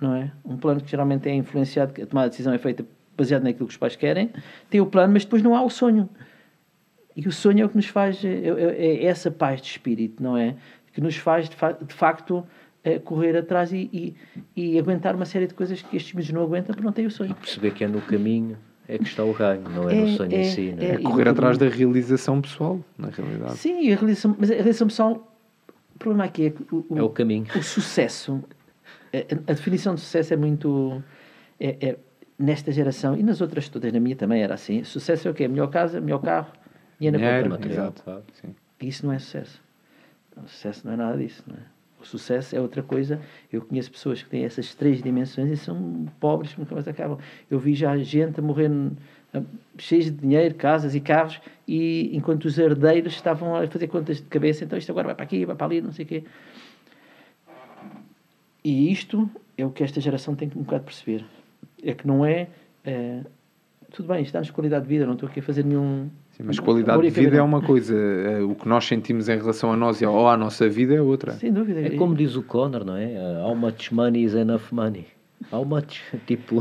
[0.00, 0.30] não é?
[0.44, 2.86] Um plano que geralmente é influenciado, a tomada de decisão é feita
[3.16, 4.30] baseado naquilo que os pais querem,
[4.70, 6.08] tem o plano, mas depois não há o sonho.
[7.16, 10.22] E o sonho é o que nos faz, é, é, é essa paz de espírito,
[10.22, 10.54] não é?
[10.92, 12.44] Que nos faz, de, fa de facto,
[12.84, 14.16] é, correr atrás e, e,
[14.54, 17.10] e, aguentar uma série de coisas que estes miúdos não aguentam porque não têm o
[17.10, 17.30] sonho.
[17.30, 18.56] E perceber que é no caminho
[18.86, 20.72] é que está o ganho, não é, no sonho em si.
[20.76, 20.90] Não é?
[20.90, 23.56] é correr atrás da realização pessoal, na realidade.
[23.56, 25.36] Sim, a realização, mas a realização pessoal,
[25.94, 27.46] o problema aqui é que o, o, é o caminho.
[27.56, 28.44] O sucesso,
[29.12, 31.02] a, a definição de sucesso é muito.
[31.58, 31.96] É, é,
[32.38, 34.84] nesta geração e nas outras todas, na minha também era assim.
[34.84, 35.48] Sucesso é o quê?
[35.48, 36.52] Melhor casa, melhor carro,
[36.98, 37.94] dinheiro na conta material.
[37.94, 38.54] Exato, sim.
[38.80, 39.62] Isso não é sucesso.
[40.36, 41.42] O sucesso não é nada disso.
[41.46, 41.60] Não é?
[42.00, 43.20] O sucesso é outra coisa.
[43.52, 47.18] Eu conheço pessoas que têm essas três dimensões e são pobres que nunca mais acabam.
[47.50, 48.70] Eu vi já gente a morrer
[49.78, 54.22] cheios de dinheiro, casas e carros, e enquanto os herdeiros estavam a fazer contas de
[54.24, 56.24] cabeça, então isto agora vai para aqui, vai para ali, não sei o quê.
[58.64, 59.28] E isto
[59.58, 61.24] é o que esta geração tem que um bocado perceber
[61.82, 62.48] é que não é,
[62.84, 63.20] é
[63.92, 66.10] tudo bem, está-nos qualidade de vida, não estou aqui a fazer nenhum.
[66.36, 69.72] Sim, mas qualidade de vida é uma coisa, é, o que nós sentimos em relação
[69.72, 71.32] a nós ou à nossa vida é outra.
[71.32, 71.80] Sem dúvida.
[71.80, 73.06] É como diz o Connor, não é?
[73.06, 75.06] Uh, how much money is enough money?
[75.50, 76.02] How much?
[76.26, 76.56] Tipo.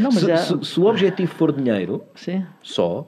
[0.00, 0.38] Não, se, já...
[0.38, 2.42] se, se, o objetivo for dinheiro, Sim.
[2.62, 3.06] só,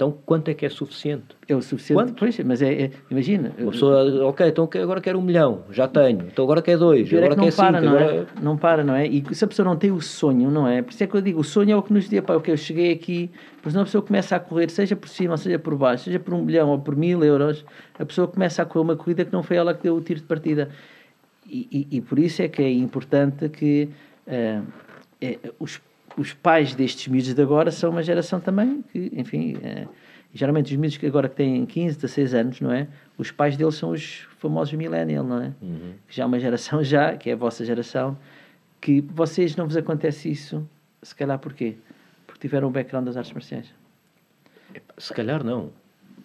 [0.00, 1.36] então, quanto é que é suficiente?
[1.46, 2.02] É o suficiente.
[2.02, 2.14] Quanto?
[2.14, 3.52] Pois, mas é, é imagina.
[3.58, 6.22] Uma pessoa, ok, então agora quero um milhão, já tenho.
[6.22, 7.84] Então agora quer dois, agora é que não para, cinco.
[7.84, 8.14] Não, agora...
[8.14, 8.26] é?
[8.40, 9.06] não para, não é?
[9.06, 10.80] E se a pessoa não tem o sonho, não é?
[10.80, 12.50] Por isso é que eu digo, o sonho é o que nos diz, pá, ok,
[12.50, 13.30] eu cheguei aqui,
[13.60, 16.32] por senão a pessoa começa a correr, seja por cima, seja por baixo, seja por
[16.32, 17.62] um milhão ou por mil euros,
[17.98, 20.20] a pessoa começa a correr uma corrida que não foi ela que deu o tiro
[20.20, 20.70] de partida.
[21.46, 23.90] E, e, e por isso é que é importante que
[24.26, 24.64] uh,
[25.20, 25.78] é, os,
[26.16, 29.54] os pais destes miúdos de agora são uma geração também que, enfim...
[29.56, 29.88] Uh,
[30.32, 32.88] geralmente os miúdos que agora que têm 15, 16 anos, não é?
[33.18, 35.52] Os pais deles são os famosos millennials, não é?
[35.60, 35.94] Uhum.
[36.08, 38.16] Já uma geração já, que é a vossa geração,
[38.80, 40.66] que vocês não vos acontece isso,
[41.02, 41.76] se calhar porquê?
[42.26, 43.74] Porque tiveram o background das artes marciais.
[44.96, 45.72] Se calhar não.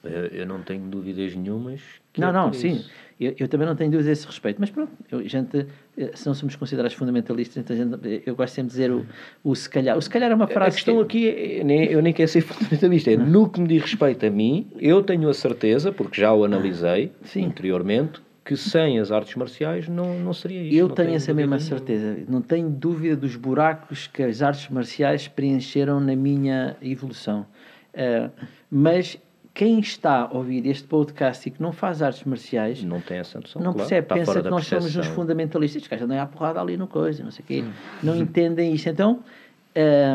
[0.03, 1.81] Eu não tenho dúvidas nenhumas.
[2.15, 2.85] não, é não, sim.
[3.19, 4.57] Eu, eu, também não tenho dúvidas a esse respeito.
[4.59, 5.65] Mas pronto, eu, gente,
[5.97, 9.05] eh, se não somos considerados fundamentalistas, então gente, eu gosto sempre de dizer o,
[9.43, 9.97] o se calhar.
[9.97, 10.71] O se calhar é uma frase.
[10.71, 11.29] A questão que...
[11.29, 14.29] aqui, é, nem, eu nem quero ser fundamentalista, é no que me diz respeito a
[14.29, 17.45] mim, eu tenho a certeza, porque já o analisei sim.
[17.45, 20.75] anteriormente, que sem as artes marciais não, não seria isso.
[20.75, 22.17] Eu tenho essa mesma certeza.
[22.27, 27.47] Não tenho dúvida dos buracos que as artes marciais preencheram na minha evolução.
[27.93, 28.29] Uh,
[28.69, 29.17] mas
[29.55, 33.39] quem está a ouvir este podcast e que não faz artes marciais não tem essa
[33.39, 36.59] noção, não claro, percebe, pensa que nós somos uns fundamentalistas, estes gajos andam à porrada
[36.59, 37.71] ali no coisa, não sei o quê, hum.
[38.03, 38.89] não entendem isto.
[38.89, 39.23] Então,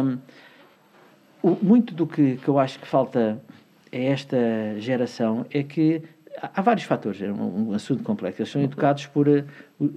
[0.05, 0.19] um,
[1.43, 3.43] o, muito do que, que eu acho que falta
[3.91, 4.37] a esta
[4.77, 6.03] geração é que
[6.43, 8.43] há vários fatores, é um, um assunto complexo.
[8.43, 9.27] Eles são educados por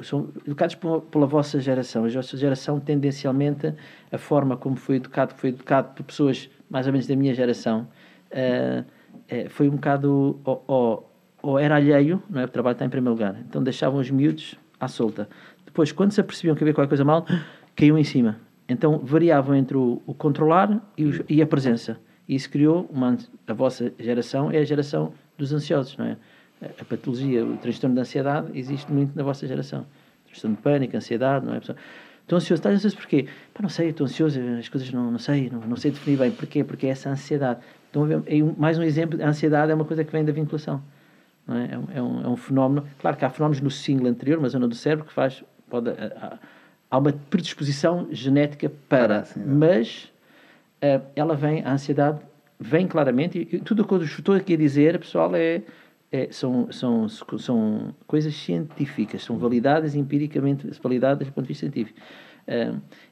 [0.03, 2.05] são educados por, pela vossa geração.
[2.05, 3.73] A vossa geração tendencialmente
[4.09, 7.89] a forma como foi educado foi educado por pessoas mais ou menos da minha geração.
[8.31, 10.39] Uh, é, foi um bocado.
[10.43, 11.11] Ou, ou,
[11.41, 12.45] ou, era alheio, não é?
[12.45, 13.35] O trabalho está em primeiro lugar.
[13.47, 15.27] Então deixavam os miúdos à solta.
[15.65, 17.25] Depois, quando se apercebiam que havia qualquer coisa mal,
[17.75, 18.37] caíam em cima.
[18.67, 21.99] Então variavam entre o, o controlar e, e, a presença.
[22.27, 23.17] E isso criou uma.
[23.47, 26.17] A vossa geração é a geração dos ansiosos, não é?
[26.79, 29.85] A patologia, o transtorno de ansiedade existe muito na vossa geração.
[30.25, 31.57] Transtorno de pânico, ansiedade, não é?
[31.57, 33.27] Estou ansioso, estás ansioso porquê?
[33.53, 36.31] Pá, não sei, estou ansioso, as coisas não, não sei, não, não sei definir bem.
[36.31, 36.63] Porquê?
[36.63, 37.59] Porque é essa ansiedade.
[37.93, 38.07] Então,
[38.57, 40.81] mais um exemplo, a ansiedade é uma coisa que vem da vinculação.
[41.47, 41.75] É?
[41.75, 44.49] É, um, é, um, é um fenómeno, claro que há fenómenos no símbolo anterior, uma
[44.49, 46.39] zona do cérebro que faz, pode, há,
[46.89, 50.11] há uma predisposição genética para, mas
[50.81, 52.19] uh, ela vem, a ansiedade
[52.59, 55.61] vem claramente, e tudo o que eu estou aqui a dizer, pessoal, é,
[56.11, 61.99] é, são, são, são coisas científicas, são validadas empiricamente, validadas do ponto de vista científico.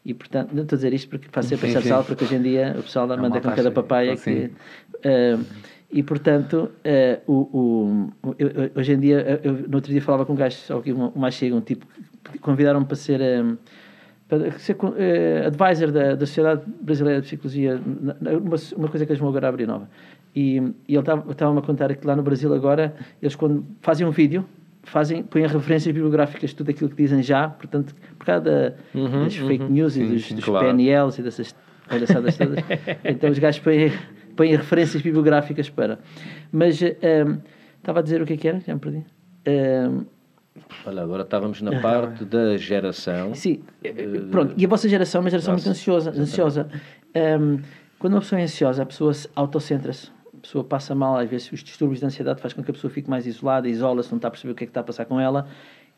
[0.04, 2.42] E portanto, não estou a dizer isto porque faço sempre essa sala, porque hoje em
[2.42, 4.52] dia o pessoal é manda com cada papaya que.
[5.92, 10.32] E portanto, uh, o, o, eu, hoje em dia, eu, no outro dia falava com
[10.32, 10.58] um gajo,
[10.88, 11.86] um, mais chega, um tipo,
[12.40, 13.20] convidaram-me para ser.
[13.22, 13.58] Um,
[14.30, 17.82] para ser uh, advisor da, da Sociedade Brasileira de Psicologia,
[18.22, 19.90] uma, uma coisa que eles vão agora abrir nova.
[20.34, 20.56] E,
[20.88, 24.46] e ele estava-me a contar que lá no Brasil agora, eles quando fazem um vídeo,
[24.84, 29.36] fazem, põem referências bibliográficas tudo aquilo que dizem já, portanto, por causa da, uhum, das
[29.36, 29.70] fake uhum.
[29.70, 30.68] news sim, e dos, sim, dos claro.
[30.68, 31.56] PNLs e dessas
[31.88, 32.60] palhaçadas todas,
[33.04, 33.92] então os gajos põem,
[34.36, 36.00] põem referências bibliográficas para.
[36.52, 37.38] Mas um, ehm,
[37.78, 38.60] estava a dizer o que é que era?
[38.60, 38.98] Já me perdi.
[38.98, 39.04] Um,
[39.46, 40.06] ehm,
[40.86, 43.34] Olha, agora estávamos na parte da geração.
[43.34, 43.64] Sim,
[44.30, 44.54] pronto.
[44.58, 46.12] E a vossa geração é uma geração Nossa, muito ansiosa.
[46.12, 46.68] ansiosa.
[47.16, 47.60] Um, ehm,
[47.98, 50.12] quando uma pessoa é ansiosa, a pessoa autocentra-se
[50.42, 52.92] a pessoa passa mal, às vezes os distúrbios de ansiedade faz com que a pessoa
[52.92, 55.06] fique mais isolada, isola-se, não está a perceber o que é que está a passar
[55.06, 55.48] com ela.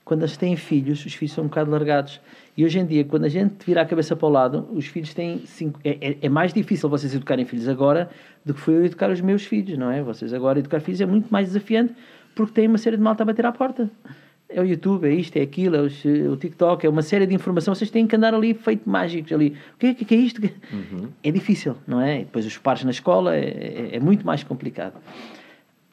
[0.04, 2.20] Quando eles têm filhos, os filhos são um bocado largados.
[2.58, 5.14] E hoje em dia, quando a gente vira a cabeça para o lado, os filhos
[5.14, 5.80] têm cinco.
[5.82, 8.10] É, é, é mais difícil vocês educarem filhos agora
[8.44, 10.04] do que foi eu educar os meus filhos, não é?
[10.04, 11.96] Vocês agora educar filhos é muito mais desafiante
[12.36, 13.90] porque têm uma série de malta a bater à porta
[14.50, 17.34] é o YouTube, é isto, é aquilo, é o, o, TikTok, é uma série de
[17.34, 17.74] informação.
[17.74, 19.56] Vocês têm que andar ali feito mágicos ali.
[19.74, 20.42] O que é, que é isto?
[20.72, 21.10] Uhum.
[21.24, 22.22] É difícil, não é?
[22.22, 24.96] E depois os pares na escola é, é, é muito mais complicado.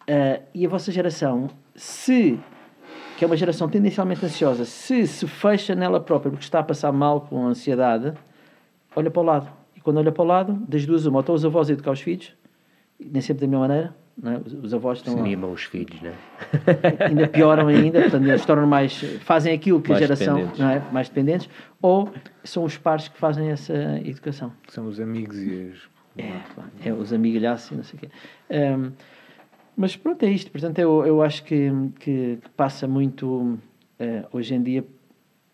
[0.03, 2.39] Uh, e a vossa geração, se
[3.17, 6.91] que é uma geração tendencialmente ansiosa, se se fecha nela própria porque está a passar
[6.91, 8.15] mal com ansiedade,
[8.97, 9.53] olha para o lado.
[9.77, 11.91] E quando olha para o lado, das duas, uma, ou estão os avós a educar
[11.91, 12.35] os filhos,
[12.99, 13.95] nem sempre da mesma maneira,
[14.25, 14.37] é?
[14.45, 15.17] Os, os, avós estão.
[15.23, 16.13] Mimam os filhos, né?
[17.09, 19.01] ainda pioram ainda, portanto, eles tornam mais.
[19.21, 20.35] fazem aquilo que mais a geração.
[20.35, 20.61] Dependentes.
[20.61, 20.83] Não é?
[20.93, 21.49] Mais dependentes.
[21.81, 22.13] Ou
[22.45, 24.53] são os pares que fazem essa educação.
[24.69, 25.89] São os amigos e os.
[26.19, 28.09] É, é os amigalhaços e não sei o quê.
[28.51, 28.93] Um,
[29.77, 30.51] mas pronto, é isto.
[30.51, 33.59] Portanto, eu, eu acho que, que, que passa muito.
[33.99, 34.85] Uh, hoje em dia,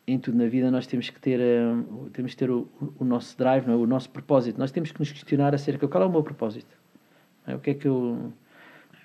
[0.07, 3.37] em tudo na vida, nós temos que ter, uh, temos que ter o, o nosso
[3.37, 3.75] drive, é?
[3.75, 4.59] o nosso propósito.
[4.59, 6.77] Nós temos que nos questionar acerca de qual é o meu propósito.
[7.47, 7.55] É?
[7.55, 8.33] O que é que eu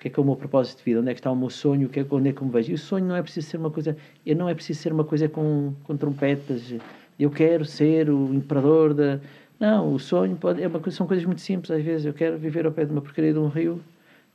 [0.02, 1.52] que é que é o meu propósito de vida, onde é que está o meu
[1.52, 2.72] sonho, que é, onde é que eu me vejo.
[2.72, 3.96] E o sonho não é preciso ser uma coisa,
[4.26, 6.74] eu não é preciso ser uma coisa com, com trompetas,
[7.20, 9.20] eu quero ser o imperador da...
[9.60, 11.70] Não, o sonho pode, é uma coisa, são coisas muito simples.
[11.70, 13.80] Às vezes, eu quero viver ao pé de uma porcaria de um rio,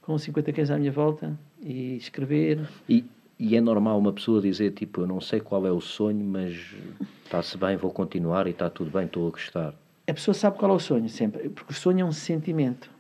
[0.02, 2.60] com 50 cães à minha volta, e escrever...
[2.88, 3.04] E,
[3.36, 6.76] e é normal uma pessoa dizer, tipo, eu não sei qual é o sonho, mas
[7.24, 9.74] está-se bem, vou continuar e está tudo bem, estou a gostar.
[10.06, 12.94] A pessoa sabe qual é o sonho, sempre, porque o sonho é um sentimento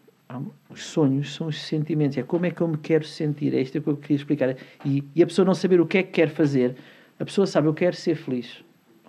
[0.68, 3.80] os sonhos são os sentimentos, é como é que eu me quero sentir, é isto
[3.80, 4.56] que eu queria explicar.
[4.84, 6.76] E, e a pessoa não saber o que é que quer fazer,
[7.18, 8.62] a pessoa sabe, eu quero ser feliz,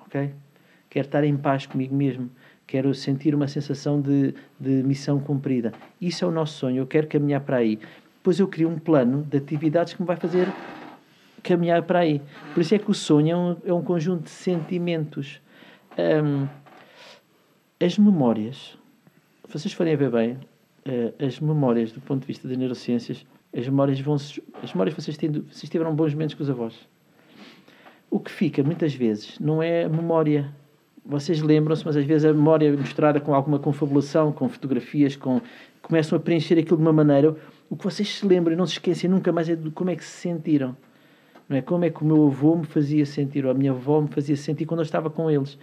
[0.05, 0.31] ok?
[0.89, 2.29] Quero estar em paz comigo mesmo,
[2.65, 5.73] quero sentir uma sensação de, de missão cumprida.
[5.99, 7.79] Isso é o nosso sonho, eu quero caminhar para aí.
[8.17, 10.47] Depois eu crio um plano de atividades que me vai fazer
[11.43, 12.21] caminhar para aí.
[12.53, 15.41] Por isso é que o sonho é um, é um conjunto de sentimentos.
[15.97, 16.47] Um,
[17.79, 18.77] as memórias,
[19.45, 20.37] se vocês forem a ver bem,
[21.25, 23.25] as memórias do ponto de vista das neurociências,
[23.55, 26.73] as memórias vão as memórias vocês vocês tiveram bons momentos com os avós.
[28.09, 30.53] O que fica muitas vezes não é a memória.
[31.05, 35.41] Vocês lembram-se, mas às vezes a memória misturada com alguma confabulação, com fotografias, com
[35.81, 37.35] começam a preencher aquilo de uma maneira.
[37.69, 39.95] O que vocês se lembram e não se esquecem nunca mais é de como é
[39.95, 40.75] que se sentiram.
[41.47, 41.61] Não é?
[41.61, 44.35] Como é que o meu avô me fazia sentir, ou a minha avó me fazia
[44.35, 45.57] sentir quando eu estava com eles.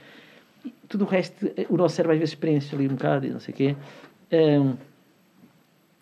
[0.65, 3.41] E tudo o resto, o nosso cérebro às vezes preenche ali um bocado e não
[3.41, 3.77] sei o quê.
[4.33, 4.75] Um,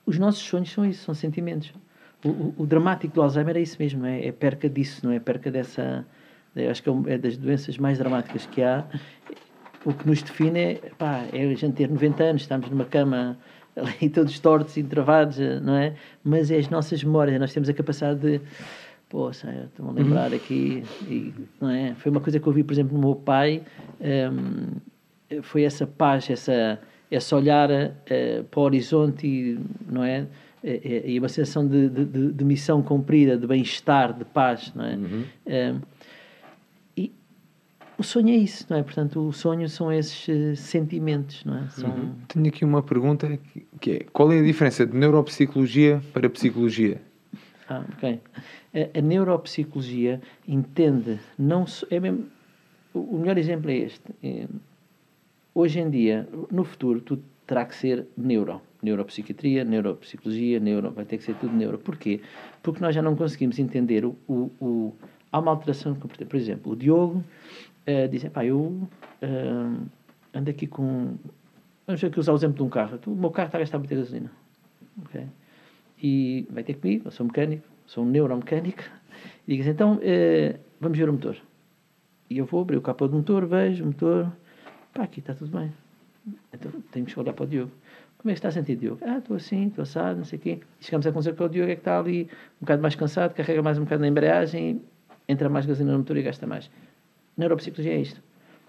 [0.05, 1.73] os nossos sonhos são isso, são sentimentos.
[2.25, 5.19] O, o, o dramático do Alzheimer é isso mesmo, é, é perca disso, não é?
[5.19, 6.07] Perca dessa.
[6.55, 8.85] É, acho que é, é das doenças mais dramáticas que há.
[9.85, 13.37] O que nos define é, pá, é a gente ter 90 anos, estamos numa cama
[13.77, 15.95] ali todos tortos e travados, não é?
[16.23, 18.41] Mas é as nossas memórias, nós temos a capacidade de.
[19.09, 20.37] Poxa, estou-me a lembrar uhum.
[20.37, 21.95] aqui, e, não é?
[21.97, 23.63] Foi uma coisa que eu vi, por exemplo, no meu pai,
[24.01, 26.81] um, foi essa paz, essa
[27.13, 30.27] esse olhar uh, para o horizonte, não é?
[30.65, 34.95] E, e uma sensação de, de, de, missão cumprida, de bem-estar, de paz, não é?
[34.95, 35.25] Uhum.
[35.47, 35.81] Uh,
[36.97, 37.13] e
[37.99, 38.83] o sonho é isso, não é?
[38.83, 41.69] Portanto, o sonho são esses sentimentos, não é?
[41.69, 41.91] São...
[41.91, 42.15] Uhum.
[42.29, 43.39] Tenho aqui uma pergunta
[43.81, 47.01] que é, qual é a diferença de neuropsicologia para psicologia?
[47.69, 48.21] Ah, ok.
[48.75, 52.27] A, a neuropsicologia entende, não é mesmo,
[52.95, 54.47] o melhor exemplo é este, é,
[55.55, 58.61] hoje em dia, no futuro, tudo terá que ser neuro.
[58.83, 61.79] Neuropsiquiatria, neuropsicologia, neuro, vai ter que ser tudo neuro.
[61.79, 62.21] Porquê?
[62.63, 64.17] Porque nós já não conseguimos entender o.
[64.27, 64.95] o, o
[65.31, 65.95] há uma alteração.
[65.95, 67.25] Por exemplo, o Diogo
[67.87, 69.87] uh, diz: pá, eu uh,
[70.35, 71.17] ando aqui com.
[71.87, 72.99] Vamos aqui usar o exemplo de um carro.
[73.07, 74.31] O meu carro está a gastar muita gasolina.
[75.07, 75.27] Okay?
[76.03, 78.83] E vai ter comigo, eu sou mecânico, sou um neuromecânico.
[79.47, 81.37] E diz: então, uh, vamos ver o motor.
[82.29, 84.33] E eu vou abrir o capô do motor, vejo o motor
[84.93, 85.73] Pá, aqui está tudo bem.
[86.53, 87.73] Então temos que olhar para o Diogo.
[88.19, 88.99] Como é que está a sentir, Diogo?
[89.03, 90.61] Ah, estou assim, estou assado, não sei o quê.
[90.81, 92.29] E chegamos a concluir que o Diogo é que está ali
[92.61, 94.81] um bocado mais cansado, carrega mais um bocado na embreagem,
[95.29, 96.71] entra mais gasolina no motor e gasta mais.
[97.37, 98.23] Neuropsicologia é isto.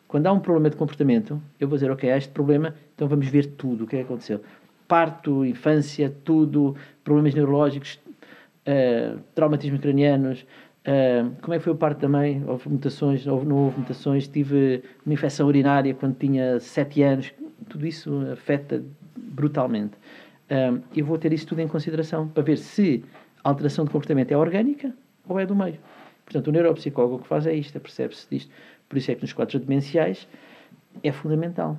[0.08, 3.28] Quando há um problema de comportamento, eu vou dizer, ok, há este problema, então vamos
[3.28, 4.42] ver tudo, o que é que aconteceu.
[4.88, 8.00] Parto, infância, tudo, problemas neurológicos,
[8.68, 10.46] uh, traumatismos cranianos,
[10.88, 12.44] uh, como é que foi o parto da mãe?
[12.48, 17.34] Houve mutações, houve, não houve mutações, tive uma infecção urinária quando tinha 7 anos,
[17.70, 18.84] tudo isso afeta
[19.18, 19.94] brutalmente.
[20.50, 23.04] Uh, eu vou ter isso tudo em consideração para ver se
[23.44, 24.94] a alteração de comportamento é orgânica
[25.28, 25.80] ou é do meio.
[26.26, 28.52] Portanto, o neuropsicólogo o que faz é isto, percebe-se disto.
[28.88, 30.28] Por isso é que nos quadros demenciais
[31.02, 31.78] é fundamental.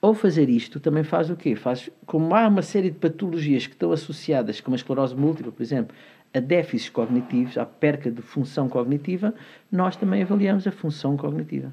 [0.00, 1.56] Ao fazer isto, também faz o quê?
[1.56, 5.62] Faz, como há uma série de patologias que estão associadas, como a esclerose múltipla, por
[5.62, 5.96] exemplo,
[6.36, 9.32] a déficits cognitivos, à perca de função cognitiva,
[9.72, 11.72] nós também avaliamos a função cognitiva.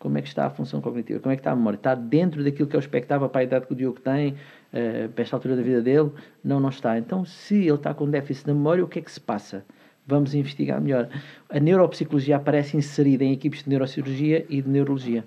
[0.00, 1.20] Como é que está a função cognitiva?
[1.20, 1.76] Como é que está a memória?
[1.76, 5.22] Está dentro daquilo que o expectável para a idade que o Diogo tem, uh, para
[5.22, 6.10] esta altura da vida dele?
[6.42, 6.98] Não, não está.
[6.98, 9.64] Então, se ele está com déficit na memória, o que é que se passa?
[10.04, 11.08] Vamos investigar melhor.
[11.48, 15.24] A neuropsicologia aparece inserida em equipes de neurocirurgia e de neurologia.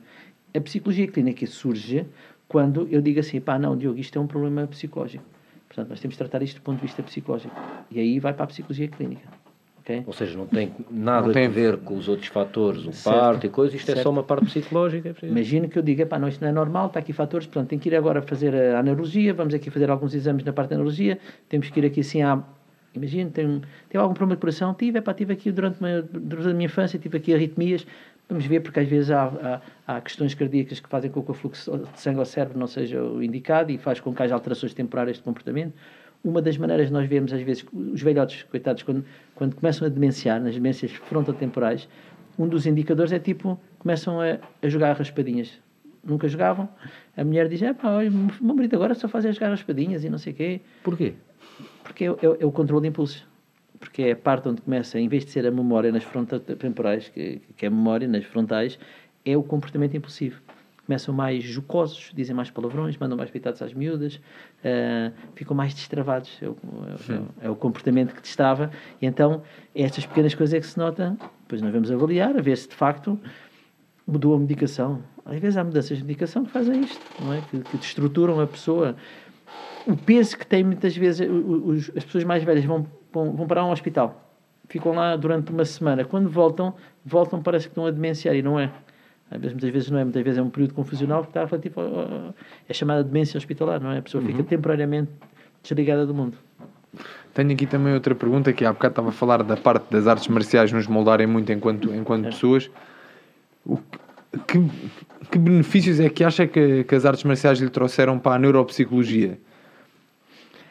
[0.53, 2.05] A psicologia clínica surge
[2.49, 5.34] quando eu digo assim, pá, não, Diogo, isto é um problema psicológico.
[5.75, 7.53] Portanto, nós temos de tratar isto do ponto de vista psicológico.
[7.91, 9.27] E aí vai para a psicologia clínica.
[9.81, 10.03] Okay?
[10.07, 11.45] Ou seja, não tem nada não tem...
[11.45, 13.15] a ver com os outros fatores, o certo.
[13.15, 13.99] parto e coisas, isto certo.
[13.99, 15.13] é só uma parte psicológica.
[15.21, 17.69] É Imagino que eu diga, pá, não, isto não é normal, está aqui fatores, portanto,
[17.69, 20.77] tem que ir agora fazer a neurologia, vamos aqui fazer alguns exames na parte da
[20.77, 21.19] neurologia,
[21.49, 22.41] temos que ir aqui assim à
[22.95, 24.73] Imagina, tem, tem algum problema de coração?
[24.73, 27.85] Tive, epá, tive aqui durante, uma, durante a minha infância, tive aqui arritmias.
[28.27, 31.33] Vamos ver, porque às vezes há, há, há, questões cardíacas que fazem com que o
[31.33, 34.73] fluxo de sangue ao cérebro não seja o indicado e faz com que haja alterações
[34.73, 35.73] temporárias de comportamento.
[36.23, 39.05] Uma das maneiras de nós vermos, às vezes, os velhotes, coitados, quando,
[39.35, 41.87] quando começam a demenciar, nas demências frontotemporais,
[42.37, 45.59] um dos indicadores é tipo, começam a, a jogar raspadinhas.
[46.03, 46.67] Nunca jogavam.
[47.15, 50.09] A mulher diz: é pá, o meu marido agora só faz é jogar raspadinhas e
[50.09, 50.61] não sei o quê.
[50.83, 51.13] Porquê?
[51.83, 53.25] Porque é, é, é, o controle de impulsos.
[53.79, 57.09] Porque é a parte onde começa, em vez de ser a memória nas frontais temporais,
[57.09, 58.79] que, que é a memória nas frontais,
[59.25, 60.41] é o comportamento impulsivo.
[60.85, 66.37] Começam mais jocosos, dizem mais palavrões, mandam mais pitados às miúdas, uh, ficam mais destravados.
[66.41, 66.57] É o,
[67.41, 68.69] é, é o, comportamento que destrava.
[69.01, 69.41] E então,
[69.73, 72.75] estas pequenas coisas é que se nota, depois nós vamos avaliar, a ver se de
[72.75, 73.19] facto
[74.05, 75.01] mudou a medicação.
[75.25, 77.41] Às vezes há mudanças de medicação que fazem isto, não é?
[77.49, 78.95] Que, que destruturam a pessoa
[79.87, 83.63] o peso que tem muitas vezes os, as pessoas mais velhas vão, vão, vão para
[83.63, 84.21] um hospital.
[84.67, 86.03] Ficam lá durante uma semana.
[86.03, 88.69] Quando voltam voltam parece que estão a demenciar e não é.
[89.31, 90.03] Muitas vezes não é.
[90.03, 91.81] Muitas vezes é um período confusional que está tipo
[92.67, 93.99] é chamada demência hospitalar não é?
[93.99, 94.45] A pessoa fica uhum.
[94.45, 95.11] temporariamente
[95.63, 96.37] desligada do mundo.
[97.33, 100.27] Tenho aqui também outra pergunta que há bocado estava a falar da parte das artes
[100.27, 102.29] marciais nos moldarem muito enquanto enquanto é.
[102.29, 102.69] pessoas.
[103.65, 103.79] O
[104.47, 104.59] que,
[105.31, 109.37] que benefícios é que acha que, que as artes marciais lhe trouxeram para a neuropsicologia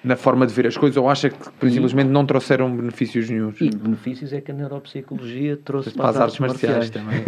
[0.05, 3.59] na forma de ver as coisas ou acha que simplesmente não trouxeram benefícios nenhums?
[3.61, 7.25] E benefícios é que a neuropsicologia trouxe para, para as artes marciais, marciais também.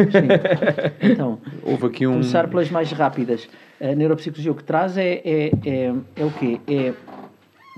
[1.12, 2.12] Então, Houve aqui um...
[2.12, 3.48] começar pelas mais rápidas.
[3.80, 6.60] A neuropsicologia o que traz é, é, é, é o quê?
[6.68, 6.92] É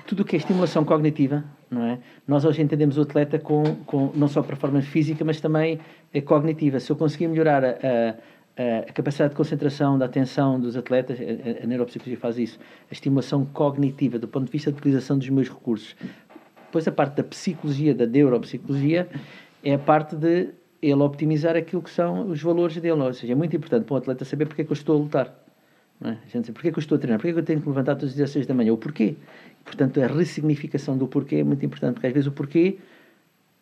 [0.07, 1.99] tudo o que é estimulação cognitiva, não é?
[2.27, 5.79] Nós hoje entendemos o atleta com, com não só performance física, mas também
[6.13, 6.81] é cognitiva.
[6.81, 8.15] Se eu conseguir melhorar a, a
[8.89, 12.59] a capacidade de concentração, da atenção dos atletas, a, a neuropsicologia faz isso,
[12.91, 15.95] a estimulação cognitiva, do ponto de vista de utilização dos meus recursos.
[16.67, 19.09] Depois a parte da psicologia, da neuropsicologia,
[19.65, 20.51] é a parte de
[20.83, 23.01] ele optimizar aquilo que são os valores dele.
[23.01, 24.99] Ou seja, é muito importante para um atleta saber porque é que eu estou a
[24.99, 25.35] lutar.
[26.01, 26.13] Não é?
[26.13, 27.19] A gente diz, porque é que eu estou a treinar?
[27.19, 28.73] Porque é que eu tenho que levantar todos os dias às 6 da manhã?
[28.73, 29.17] O porquê?
[29.65, 32.79] Portanto, a ressignificação do porquê é muito importante, porque às vezes o porquê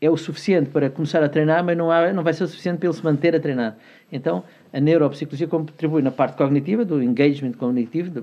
[0.01, 2.78] é o suficiente para começar a treinar, mas não, há, não vai ser o suficiente
[2.78, 3.76] para ele se manter a treinar.
[4.12, 8.22] Então, a neuropsicologia contribui na parte cognitiva, do engagement cognitivo, de,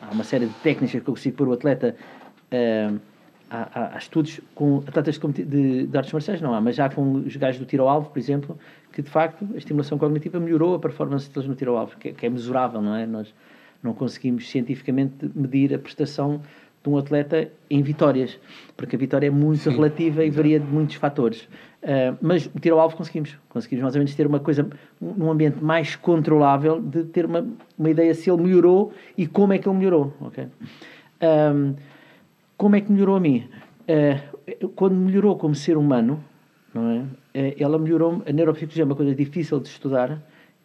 [0.00, 1.94] há uma série de técnicas que eu consigo pôr o atleta.
[2.52, 2.98] Uh,
[3.52, 7.12] há, há, estudos com atletas de, de, de, artes marciais, não há, mas já com
[7.12, 8.58] os gajos do tiro ao alvo, por exemplo,
[8.92, 12.12] que de facto a estimulação cognitiva melhorou a performance deles no tiro ao alvo, que,
[12.12, 13.06] que é mesurável, não é?
[13.06, 13.32] Nós
[13.82, 16.40] não conseguimos cientificamente medir a prestação
[16.82, 18.38] de um atleta em vitórias,
[18.76, 21.48] porque a vitória é muito Sim, relativa e varia de muitos fatores.
[21.82, 23.36] Uh, mas o tiro ao alvo conseguimos.
[23.48, 24.68] Conseguimos mais ou menos ter uma coisa,
[25.00, 27.44] num ambiente mais controlável, de ter uma,
[27.76, 30.14] uma ideia se ele melhorou e como é que ele melhorou.
[30.20, 30.46] Okay?
[31.20, 31.74] Um,
[32.56, 33.48] como é que melhorou a mim?
[33.82, 36.22] Uh, quando melhorou como ser humano,
[36.72, 36.98] não é?
[37.00, 38.22] Uh, ela melhorou.
[38.28, 40.22] A neuropsicologia é uma coisa difícil de estudar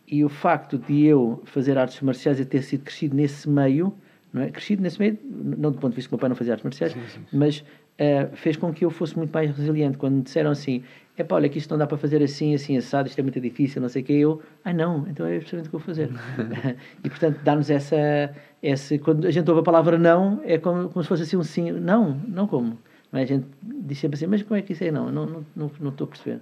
[0.07, 3.93] e o facto de eu fazer artes marciais e ter sido crescido nesse meio
[4.31, 4.49] não é?
[4.49, 6.63] Crescido nesse meio, não do ponto de vista que o meu pai não fazia artes
[6.63, 7.37] marciais, sim, sim, sim.
[7.37, 7.63] mas
[7.99, 9.97] uh, fez com que eu fosse muito mais resiliente.
[9.97, 10.83] Quando me disseram assim,
[11.17, 13.39] é pá, olha que isto não dá para fazer assim, assim, assado, isto é muito
[13.39, 15.85] difícil, não sei o que, eu, ah não, então é precisamente o que eu vou
[15.85, 16.09] fazer.
[17.03, 21.03] e portanto, dá-nos essa, essa, quando a gente ouve a palavra não, é como, como
[21.03, 22.77] se fosse assim um sim, não, não como.
[23.11, 23.23] Não é?
[23.23, 25.11] A gente diz sempre assim, mas como é que isso é não?
[25.11, 26.41] Não, não, não, não estou a perceber.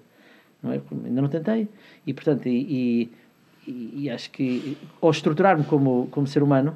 [0.64, 0.82] Não é?
[1.06, 1.68] Ainda não tentei.
[2.08, 3.12] E portanto, e, e
[3.68, 6.76] e, acho que, ao estruturar-me como, como ser humano,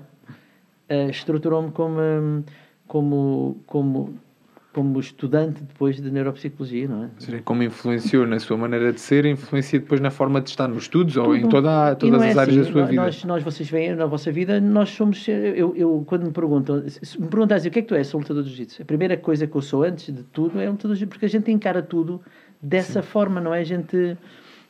[0.89, 2.43] uh, estruturou-me como,
[2.87, 4.13] como, como,
[4.73, 7.09] como estudante depois de neuropsicologia, não é?
[7.17, 10.83] Seja, como influenciou na sua maneira de ser, influencia depois na forma de estar nos
[10.83, 13.01] estudos ou em toda, todas é as áreas assim, da sua vida.
[13.01, 15.27] Nós, nós, vocês veem na vossa vida, nós somos.
[15.27, 18.05] Eu, eu quando me perguntam, se me perguntam assim, o que é que tu és,
[18.05, 18.83] sou lutador de jiu-jitsu?
[18.83, 21.29] A primeira coisa que eu sou antes de tudo é lutador de jiu-jitsu, porque a
[21.29, 22.21] gente encara tudo
[22.61, 23.07] dessa Sim.
[23.07, 23.61] forma, não é?
[23.61, 24.17] A gente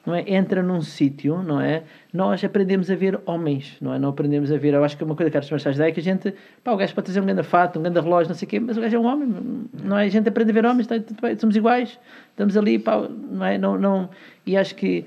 [0.05, 0.23] não é?
[0.27, 1.83] entra num sítio, não é?
[2.13, 3.99] Nós aprendemos a ver homens, não é?
[3.99, 4.73] Não aprendemos a ver.
[4.73, 6.33] Eu acho que uma coisa que as marciais dá é que a gente,
[6.63, 8.59] pá, o gajo pode trazer um grande fato, um grande relógio, não sei o quê,
[8.59, 10.05] mas o gajo é um homem, não é?
[10.05, 10.95] A gente aprende a ver homens, tá,
[11.37, 11.99] somos iguais,
[12.31, 13.57] estamos ali, pá, não é?
[13.57, 14.09] Não, não,
[14.45, 15.05] e acho que,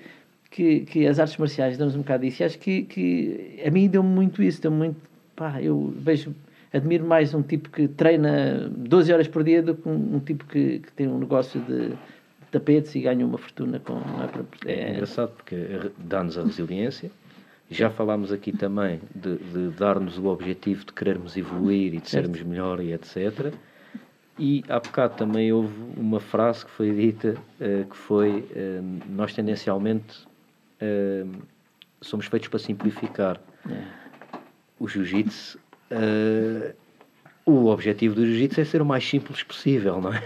[0.50, 3.88] que, que as artes marciais dão-nos um bocado disso, e acho que, que a mim
[3.88, 4.96] deu-me muito isso, deu-me muito,
[5.34, 6.34] pá, eu vejo
[6.72, 10.46] admiro mais um tipo que treina 12 horas por dia do que um, um tipo
[10.46, 11.92] que, que tem um negócio de
[12.52, 14.00] tapetes e ganham uma fortuna com.
[14.66, 15.56] É, é engraçado porque
[15.98, 17.10] dá-nos a resiliência.
[17.70, 22.36] Já falámos aqui também de, de dar-nos o objetivo de querermos evoluir e de sermos
[22.36, 22.48] certo.
[22.48, 23.52] melhor e etc.
[24.38, 29.32] E há bocado também houve uma frase que foi dita uh, que foi uh, nós
[29.32, 30.26] tendencialmente
[30.82, 31.42] uh,
[32.02, 33.40] somos feitos para simplificar.
[33.70, 33.84] É.
[34.78, 35.58] O jiu-jitsu
[37.44, 40.20] o objetivo do jiu-jitsu é ser o mais simples possível, não é?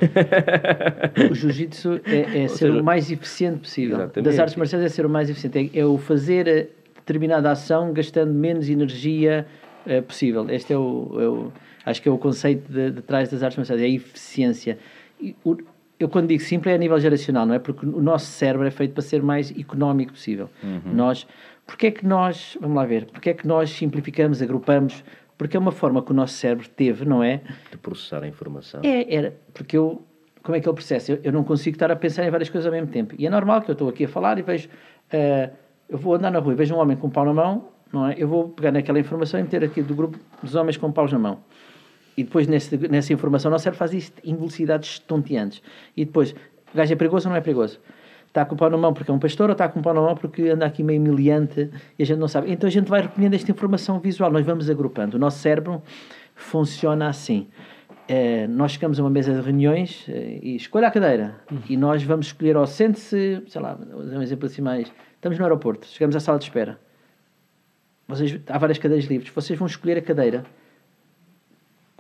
[1.31, 3.97] O jiu-jitsu é, é ser seja, o mais eficiente possível.
[3.97, 4.25] Exatamente.
[4.25, 5.71] Das artes marciais é ser o mais eficiente.
[5.75, 9.47] É, é o fazer determinada ação gastando menos energia
[9.87, 10.49] é, possível.
[10.51, 11.53] Este é o, é o,
[11.87, 14.79] acho que é o conceito de, de trás das artes marciais, é a eficiência.
[15.19, 15.57] E, o,
[15.99, 17.59] eu quando digo simples é a nível geracional, não é?
[17.59, 20.51] Porque o nosso cérebro é feito para ser mais económico possível.
[20.63, 20.93] Uhum.
[20.93, 21.27] Nós,
[21.67, 25.03] porque é que nós, vamos lá ver, porque é que nós simplificamos, agrupamos
[25.39, 27.43] porque é uma forma que o nosso cérebro teve, não é?
[27.71, 28.81] De processar a informação.
[28.83, 29.37] É, era.
[29.53, 30.03] Porque eu.
[30.43, 31.13] Como é que ele processa?
[31.13, 33.15] Eu, eu não consigo estar a pensar em várias coisas ao mesmo tempo.
[33.19, 34.69] E é normal que eu estou aqui a falar e vejo.
[34.69, 35.53] Uh,
[35.89, 38.07] eu vou andar na rua e vejo um homem com um pau na mão, não
[38.09, 38.15] é?
[38.19, 41.19] Eu vou pegar naquela informação e meter aqui do grupo dos homens com paus na
[41.19, 41.41] mão.
[42.17, 45.63] E depois, nesse, nessa informação, o nosso cérebro faz isto em velocidades estonteantes.
[45.97, 46.33] E depois,
[46.73, 47.79] o gajo é perigoso ou não é perigoso?
[48.29, 49.95] Está com o pau na mão porque é um pastor ou está com o pau
[49.95, 52.51] na mão porque anda aqui meio miliante e a gente não sabe.
[52.51, 55.17] Então a gente vai recolhendo esta informação visual, nós vamos agrupando.
[55.17, 55.83] O nosso cérebro
[56.35, 57.49] funciona assim.
[58.09, 61.59] É, nós chegamos a uma mesa de reuniões é, e escolha a cadeira uhum.
[61.69, 64.93] e nós vamos escolher, ou sente-se, sei lá, um exemplo assim mais.
[65.15, 66.79] Estamos no aeroporto, chegamos à sala de espera.
[68.07, 69.33] Vocês, há várias cadeiras livres.
[69.35, 70.45] Vocês vão escolher a cadeira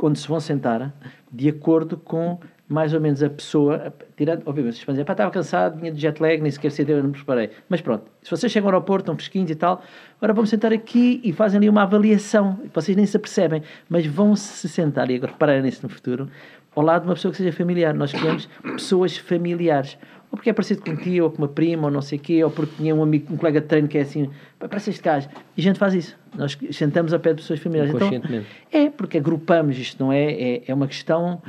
[0.00, 0.92] onde se vão sentar
[1.32, 5.78] de acordo com mais ou menos a pessoa, tirando, obviamente, vocês podem dizer, estava cansado,
[5.78, 7.50] vinha de jet lag, nem sequer sei, eu não me preparei.
[7.68, 9.82] Mas pronto, se vocês chegam ao aeroporto, estão fresquinhos e tal,
[10.16, 14.34] agora vamos sentar aqui e fazem ali uma avaliação, vocês nem se apercebem, mas vão
[14.34, 16.28] se sentar, e agora repararem nisso no futuro,
[16.74, 17.94] ao lado de uma pessoa que seja familiar.
[17.94, 19.96] Nós queremos pessoas familiares.
[20.30, 22.20] Ou porque é parecido com um tio, ou com uma prima, ou não sei o
[22.20, 25.02] quê, ou porque tinha um amigo, um colega de treino que é assim, parece este
[25.02, 25.28] gajo.
[25.56, 26.18] E a gente faz isso.
[26.36, 27.94] Nós sentamos a pé de pessoas familiares.
[27.94, 30.32] Então, é, porque agrupamos isto, não é?
[30.32, 31.40] É, é uma questão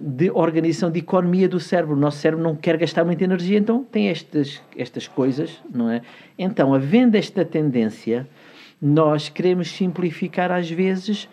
[0.00, 1.94] de organização de economia do cérebro.
[1.94, 6.02] O nosso cérebro não quer gastar muita energia, então tem estas, estas coisas, não é?
[6.38, 8.28] Então, havendo esta tendência,
[8.80, 11.28] nós queremos simplificar às vezes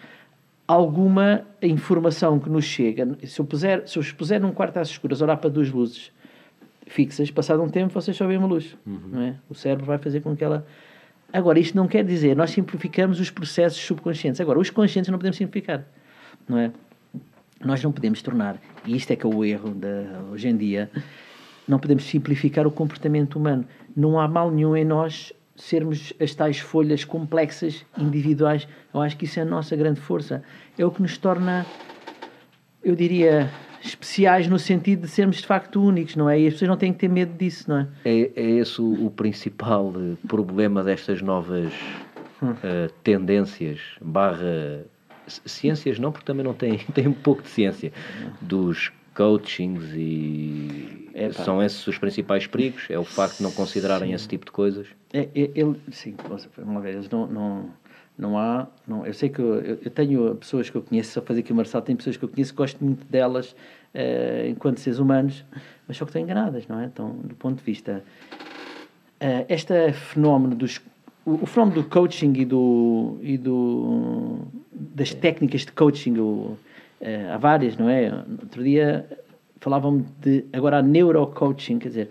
[0.67, 3.17] alguma informação que nos chega.
[3.23, 6.11] Se eu, puser, se eu puser num quarto às escuras, olhar para duas luzes
[6.87, 8.99] fixas, passado um tempo vocês só veem uma luz, uhum.
[9.11, 9.35] não é?
[9.49, 10.65] O cérebro vai fazer com que ela...
[11.33, 14.39] Agora, isto não quer dizer, nós simplificamos os processos subconscientes.
[14.39, 15.83] Agora, os conscientes não podemos simplificar,
[16.47, 16.71] não é?
[17.63, 19.87] Nós não podemos tornar, e isto é que é o erro de,
[20.31, 20.89] hoje em dia,
[21.67, 23.65] não podemos simplificar o comportamento humano.
[23.95, 28.67] Não há mal nenhum em nós sermos as tais folhas complexas, individuais.
[28.93, 30.43] Eu acho que isso é a nossa grande força.
[30.77, 31.65] É o que nos torna,
[32.83, 33.49] eu diria,
[33.81, 36.39] especiais no sentido de sermos de facto únicos, não é?
[36.39, 37.87] E as pessoas não têm que ter medo disso, não é?
[38.03, 41.73] É, é esse o, o principal eh, problema destas novas
[42.41, 42.51] hum.
[42.51, 44.85] uh, tendências barra
[45.27, 47.91] ciências não, porque também não tem, tem um pouco de ciência
[48.41, 54.09] dos coachings e é, são esses os principais perigos, é o facto de não considerarem
[54.09, 54.13] sim.
[54.13, 54.87] esse tipo de coisas.
[55.13, 56.15] É, é, ele, sim,
[56.57, 57.69] vamos ver, eles não, não,
[58.17, 61.39] não há, não, eu sei que eu, eu, tenho pessoas que eu conheço, só fazer
[61.39, 65.45] aqui o Marçal, tem pessoas que eu conheço, gosto muito delas uh, enquanto seres humanos,
[65.87, 66.85] mas só que estão enganadas, não é?
[66.85, 68.03] Então, do ponto de vista,
[69.21, 70.81] uh, este fenómeno dos
[71.25, 74.39] o, o fenómeno do coaching e, do, e do,
[74.71, 76.57] das técnicas de coaching, o,
[77.01, 78.13] uh, há várias, não é?
[78.41, 79.05] Outro dia
[79.59, 82.09] falavam de agora neurocoaching, quer dizer,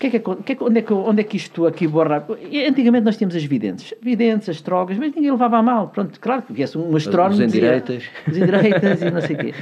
[0.00, 2.26] que é que, que é, onde, é que, onde é que isto aqui borra?
[2.66, 5.88] Antigamente nós tínhamos as videntes, videntes, astrólogas, mas ninguém levava a mal.
[5.88, 7.34] Pronto, claro que viesse um astrónomo.
[7.34, 8.04] Os endireitas.
[8.26, 9.54] Os endireitas e não sei o quê.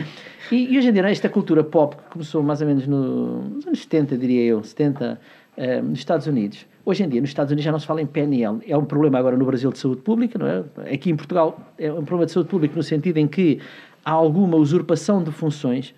[0.52, 3.66] E, e, hoje em dia, esta cultura pop, que começou mais ou menos no, nos
[3.66, 5.20] anos 70, diria eu, 70,
[5.56, 6.64] eh, nos Estados Unidos.
[6.88, 8.60] Hoje em dia, nos Estados Unidos já não se fala em PNL.
[8.66, 10.64] É um problema agora no Brasil de saúde pública, não é?
[10.94, 13.60] Aqui em Portugal é um problema de saúde pública no sentido em que
[14.02, 15.94] há alguma usurpação de funções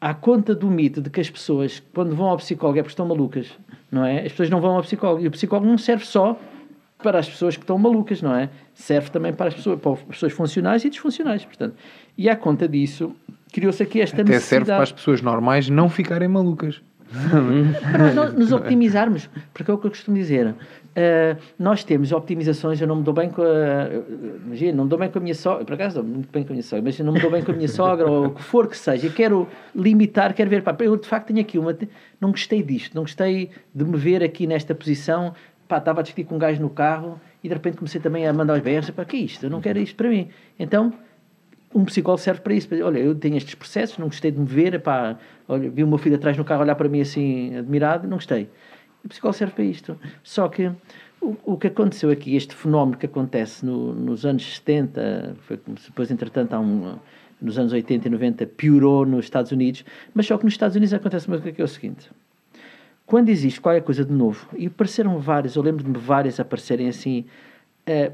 [0.00, 3.08] à conta do mito de que as pessoas, quando vão ao psicólogo, é porque estão
[3.08, 3.50] malucas,
[3.90, 4.18] não é?
[4.18, 5.20] As pessoas não vão ao psicólogo.
[5.20, 6.38] E o psicólogo não serve só
[7.02, 8.50] para as pessoas que estão malucas, não é?
[8.74, 11.74] Serve também para as pessoas, para as pessoas funcionais e disfuncionais, portanto.
[12.16, 13.16] E à conta disso,
[13.52, 14.66] criou-se aqui esta Até necessidade...
[14.66, 16.80] serve para as pessoas normais não ficarem malucas.
[17.10, 20.48] Para nós nos optimizarmos, porque é o que eu costumo dizer.
[20.48, 24.46] Uh, nós temos optimizações, eu não me dou bem com a.
[24.46, 26.54] Imagina, não me dou bem com a minha sogra, por acaso muito bem com a
[26.54, 28.42] minha sogra, mas eu não me dou bem com a minha sogra, ou o que
[28.42, 31.76] for que seja, quero limitar, quero ver, pá, eu de facto tenho aqui uma.
[32.20, 35.34] Não gostei disto, não gostei de me ver aqui nesta posição,
[35.68, 38.32] pá, estava a discutir com um gajo no carro e de repente comecei também a
[38.32, 39.46] mandar os berros, pá, que é isto?
[39.46, 40.28] Eu não quero isto para mim.
[40.58, 40.92] Então,
[41.74, 42.68] um psicólogo serve para isso.
[42.82, 45.16] Olha, eu tenho estes processos, não gostei de me ver, pá,
[45.48, 48.48] olha, vi o meu filho atrás no carro olhar para mim assim, admirado, não gostei.
[49.04, 49.98] O psicólogo serve para isto.
[50.22, 50.70] Só que
[51.20, 56.10] o, o que aconteceu aqui, este fenómeno que acontece no, nos anos 70, foi, depois,
[56.10, 56.96] entretanto, há um,
[57.40, 59.84] nos anos 80 e 90, piorou nos Estados Unidos,
[60.14, 62.10] mas só que nos Estados Unidos acontece uma coisa que é o seguinte.
[63.06, 67.24] Quando existe qualquer coisa de novo, e apareceram vários, eu lembro-me várias aparecerem assim,
[67.88, 68.12] uh,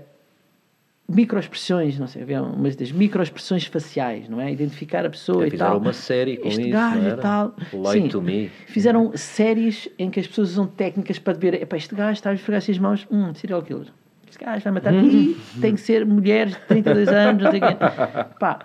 [1.14, 4.50] microexpressões, não sei, havia umas das microexpressões faciais, não é?
[4.52, 5.80] Identificar a pessoa É, e fizeram tal.
[5.80, 7.56] uma série com este isso, gajo e tal.
[7.72, 8.48] Lie Sim, to me.
[8.66, 12.34] Fizeram séries em que as pessoas usam técnicas para ver, epá, este gajo está a
[12.34, 13.86] esfregar-se as mãos, hum, serial killer.
[14.28, 17.62] Este gajo vai matar e tem que ser mulheres de 32 anos, não sei o
[17.62, 17.76] quê.
[18.40, 18.58] Pá,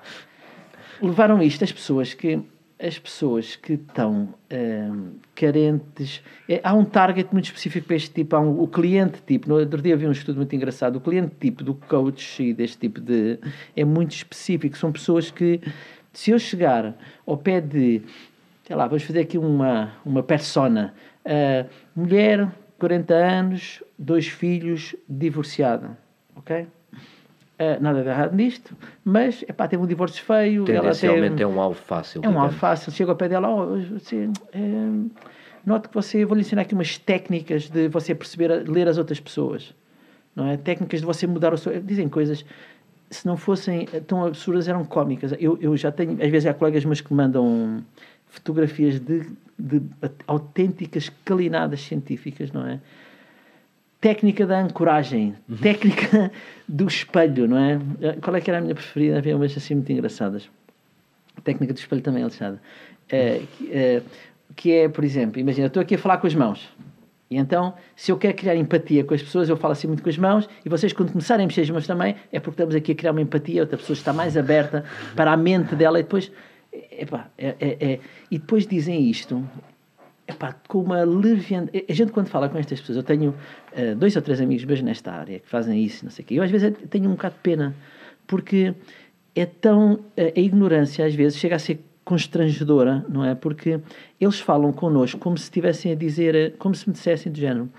[1.01, 2.39] levaram isto as pessoas que
[2.81, 8.35] as pessoas que estão hum, carentes é, há um target muito específico para este tipo
[8.35, 11.35] há um, o cliente tipo no outro dia havia um estudo muito engraçado o cliente
[11.39, 13.37] tipo do coach e deste tipo de
[13.75, 15.59] é muito específico são pessoas que
[16.13, 16.95] se eu chegar
[17.27, 18.01] ao pé de
[18.63, 20.93] sei lá vamos fazer aqui uma uma persona
[21.25, 22.49] ah, mulher
[22.79, 25.97] 40 anos dois filhos divorciada
[26.33, 26.65] ok
[27.59, 30.63] Uh, nada de errado nisto, mas epá, teve um divórcio feio.
[30.71, 32.21] ela Tendencialmente teve, é um alvo fácil.
[32.23, 32.89] é um alvo fácil.
[32.89, 34.59] Chega ao pé dela, oh, você, é,
[35.65, 39.19] note que você, vou lhe ensinar aqui umas técnicas de você perceber, ler as outras
[39.19, 39.75] pessoas,
[40.33, 40.55] não é?
[40.55, 41.81] Técnicas de você mudar o seu.
[41.81, 42.45] Dizem coisas,
[43.11, 45.33] se não fossem tão absurdas, eram cómicas.
[45.37, 47.83] Eu, eu já tenho, às vezes há colegas meus que mandam
[48.27, 49.25] fotografias de,
[49.57, 49.81] de
[50.25, 52.79] autênticas calinadas científicas, não é?
[54.01, 56.31] Técnica da ancoragem, técnica
[56.67, 57.79] do espelho, não é?
[58.21, 59.17] Qual é que era a minha preferida?
[59.17, 60.49] Havia umas assim muito engraçadas.
[61.43, 62.61] Técnica do espelho também lixada.
[63.09, 64.01] É, que, é,
[64.55, 66.69] que é, por exemplo, imagina, eu estou aqui a falar com as mãos.
[67.29, 70.09] E então, se eu quero criar empatia com as pessoas, eu falo assim muito com
[70.09, 72.93] as mãos, e vocês, quando começarem a mexer as mãos também, é porque estamos aqui
[72.93, 74.83] a criar uma empatia, outra pessoa está mais aberta
[75.15, 76.31] para a mente dela, e depois,
[76.73, 77.99] epá, é, é, é,
[78.31, 79.47] e depois dizem isto,
[80.29, 81.85] epá, com uma leviandade.
[81.89, 84.81] A gente, quando fala com estas pessoas, eu tenho uh, dois ou três amigos meus
[84.81, 86.35] nesta área que fazem isso, não sei o quê.
[86.35, 87.75] Eu, às vezes, tenho um bocado de pena,
[88.27, 88.73] porque
[89.35, 89.93] é tão.
[89.93, 93.35] Uh, a ignorância, às vezes, chega a ser constrangedora, não é?
[93.35, 93.79] Porque
[94.19, 97.69] eles falam connosco como se estivessem a dizer, como se me dissessem do género.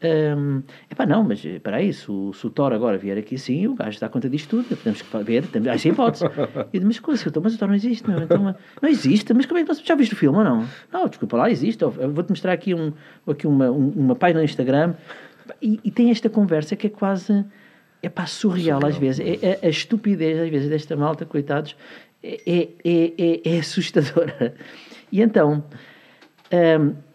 [0.00, 3.66] Um, epá, não, mas espera aí, se o, se o Thor agora vier aqui, sim,
[3.66, 6.24] o gajo dá conta disto tudo, temos que ver, temos, há essa hipótese.
[6.72, 9.58] Eu, mas como assim, mas o Thor não existe, não, então, não existe, mas como
[9.58, 10.64] é que já viste o filme ou não?
[10.92, 12.92] Não, desculpa lá, existe, vou-te mostrar aqui, um,
[13.26, 14.94] aqui uma, um, uma página no Instagram
[15.60, 17.44] e, e, tem esta conversa que é quase,
[18.00, 18.86] é pá, surreal, surreal.
[18.86, 21.74] às vezes, é, é, a estupidez às vezes desta malta, coitados,
[22.22, 24.54] é, é, é assustadora.
[25.10, 25.64] E então...
[26.52, 27.07] Um,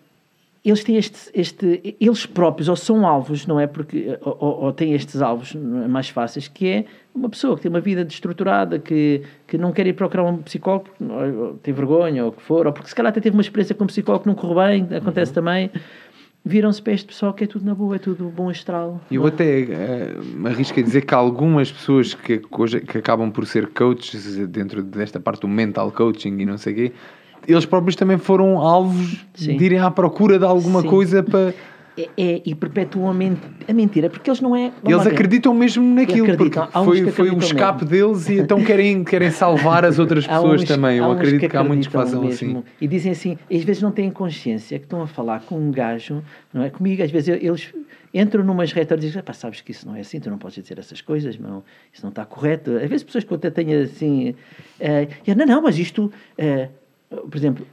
[0.65, 3.67] eles têm este, este, eles próprios ou são alvos, não é?
[3.67, 7.81] Porque ou, ou, têm estes alvos mais fáceis, que é uma pessoa que tem uma
[7.81, 12.33] vida destruturada, que, que não quer ir procurar um psicólogo, ou, tem vergonha ou o
[12.33, 14.35] que for, ou porque se calhar até teve uma experiência com um psicólogo que não
[14.35, 15.35] correu bem, acontece uhum.
[15.35, 15.71] também.
[16.45, 19.01] Viram-se para este pessoal que é tudo na boa, é tudo bom astral.
[19.09, 24.35] Eu até uh, arrisco a dizer que algumas pessoas que, que acabam por ser coaches
[24.47, 26.91] dentro desta parte do mental coaching e não sei o quê,
[27.47, 29.57] eles próprios também foram alvos Sim.
[29.57, 30.87] de irem à procura de alguma Sim.
[30.87, 31.53] coisa para.
[31.95, 33.37] É, é, e perpetuam a, ment
[33.67, 34.71] a mentira, porque eles não é.
[34.83, 36.65] Eles acreditam mesmo naquilo, acreditam.
[36.65, 38.07] porque foi, foi o escape mesmo.
[38.07, 40.97] deles e então querem, querem salvar as outras pessoas uns, também.
[40.97, 42.59] Eu acredito que, que há muitos que façam mesmo.
[42.59, 42.63] assim.
[42.81, 46.23] E dizem assim, às vezes não têm consciência que estão a falar com um gajo,
[46.51, 46.71] não é?
[46.71, 47.71] Comigo, às vezes eles
[48.11, 50.63] entram numas retórias e dizem, pá, sabes que isso não é assim, tu não podes
[50.63, 52.71] dizer essas coisas, não, isso não está correto.
[52.71, 56.11] Às vezes pessoas que eu até tenho assim, uh, eu, não, não, mas isto.
[56.39, 56.82] Uh,
[57.29, 57.67] por exemplo,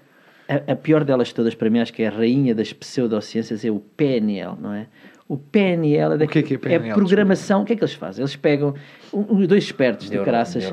[0.49, 3.71] a, a, pior delas todas para mim, acho que é a rainha das pseudociências, é
[3.71, 4.87] o PNL, não é?
[5.29, 7.63] O PNL é, da, o que é, que é, PNL, é programação.
[7.63, 8.21] O que é que eles fazem?
[8.21, 8.75] Eles pegam
[9.13, 10.65] um, dois espertos Neuro, do caraças.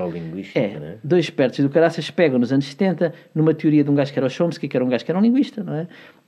[0.56, 0.96] É, né?
[1.04, 4.26] dois espertos do caraças pegam nos anos 70 numa teoria de um gajo que era
[4.26, 5.88] o Chomsky, que era um gajo que era um linguista, não é?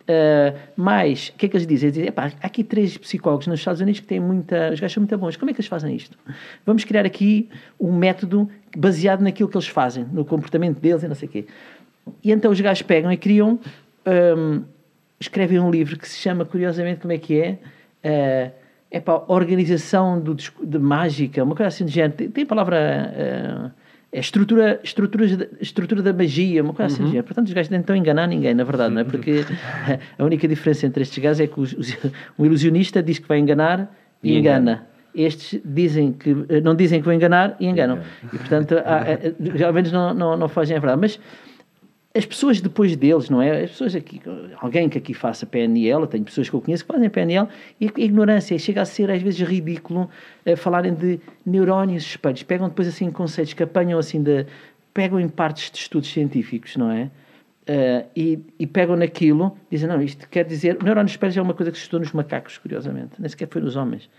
[0.10, 1.88] Uh, mas, o que é que eles dizem?
[1.88, 4.72] Eles dizem, epá, há aqui três psicólogos nos Estados Unidos que têm muita...
[4.74, 5.36] Os gajos são muito bons.
[5.36, 6.18] Como é que eles fazem isto?
[6.66, 11.16] Vamos criar aqui um método baseado naquilo que eles fazem, no comportamento deles e não
[11.16, 11.46] sei o quê.
[12.24, 13.60] E então os gajos pegam e criam...
[14.06, 14.64] Um,
[15.20, 17.60] escrevem um livro que se chama, curiosamente, como é que é?
[18.04, 18.52] Uh,
[18.90, 22.14] é para a organização do, de mágica, uma coisa assim de género.
[22.14, 23.14] Tem, tem a palavra...
[23.76, 23.80] Uh,
[24.12, 27.16] é estrutura, estrutura, estrutura da magia, uma coisa assim.
[27.16, 27.24] Uhum.
[27.24, 29.04] Portanto, os gajos não estão a enganar ninguém, na verdade, não é?
[29.04, 29.46] Porque
[30.18, 31.96] a única diferença entre estes gajos é que os, os,
[32.38, 33.94] um ilusionista diz que vai enganar
[34.24, 34.60] e, e engana.
[34.60, 34.88] engana.
[35.14, 36.34] Estes dizem que
[36.64, 38.00] não dizem que vão enganar e enganam.
[38.34, 41.02] E, portanto, há, há, menos não, não, não fazem a verdade.
[41.02, 41.20] Mas
[42.16, 43.64] as pessoas depois deles, não é?
[43.64, 44.20] As pessoas aqui,
[44.60, 47.48] alguém que aqui faça PNL, tenho pessoas que eu conheço que fazem PNL,
[47.80, 50.10] e a ignorância chega a ser às vezes ridículo
[50.46, 52.42] uh, falarem de neurónios espelhos.
[52.42, 54.48] Pegam depois assim conceitos que apanham assim de.
[54.94, 57.12] pegam em partes de estudos científicos, não é?
[57.70, 60.82] Uh, e, e, pegam naquilo, dizem, não, isto quer dizer.
[60.84, 63.76] Neurónios espelhos é uma coisa que se estudou nos macacos, curiosamente, nem sequer foi nos
[63.76, 64.10] homens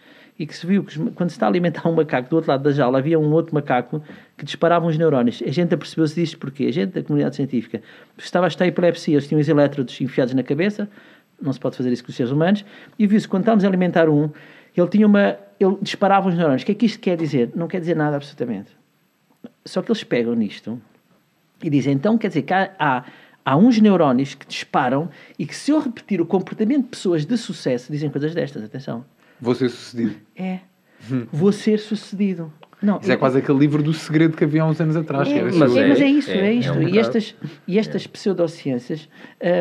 [0.41, 2.63] e que se viu que quando se está a alimentar um macaco do outro lado
[2.63, 4.03] da jaula havia um outro macaco
[4.39, 5.43] que disparava uns neurónios.
[5.47, 7.83] A gente apercebeu-se disto porque a gente da comunidade científica
[8.17, 10.89] estava a estar epilepsia, eles tinham os elétrodos enfiados na cabeça,
[11.43, 12.65] não se pode fazer isso com os seres humanos,
[12.99, 14.31] e viu-se quando estávamos a alimentar um,
[14.75, 15.37] ele tinha uma.
[15.61, 16.63] ele disparava uns neurónios.
[16.63, 17.51] O que é que isto quer dizer?
[17.55, 18.71] Não quer dizer nada absolutamente.
[19.67, 20.81] Só que eles pegam nisto
[21.63, 23.05] e dizem, então quer dizer que há, há
[23.45, 27.37] há uns neurónios que disparam e que se eu repetir o comportamento de pessoas de
[27.37, 29.05] sucesso dizem coisas destas, atenção.
[29.41, 30.15] Vou ser sucedido.
[30.37, 30.61] É.
[31.33, 32.53] Vou ser sucedido.
[32.83, 35.29] Não, isso é, é quase aquele livro do segredo que havia há uns anos atrás.
[35.29, 36.73] É, mas, é, mas é isso, é, é isto.
[36.73, 37.35] Um e, estas,
[37.69, 39.07] e estas pseudociências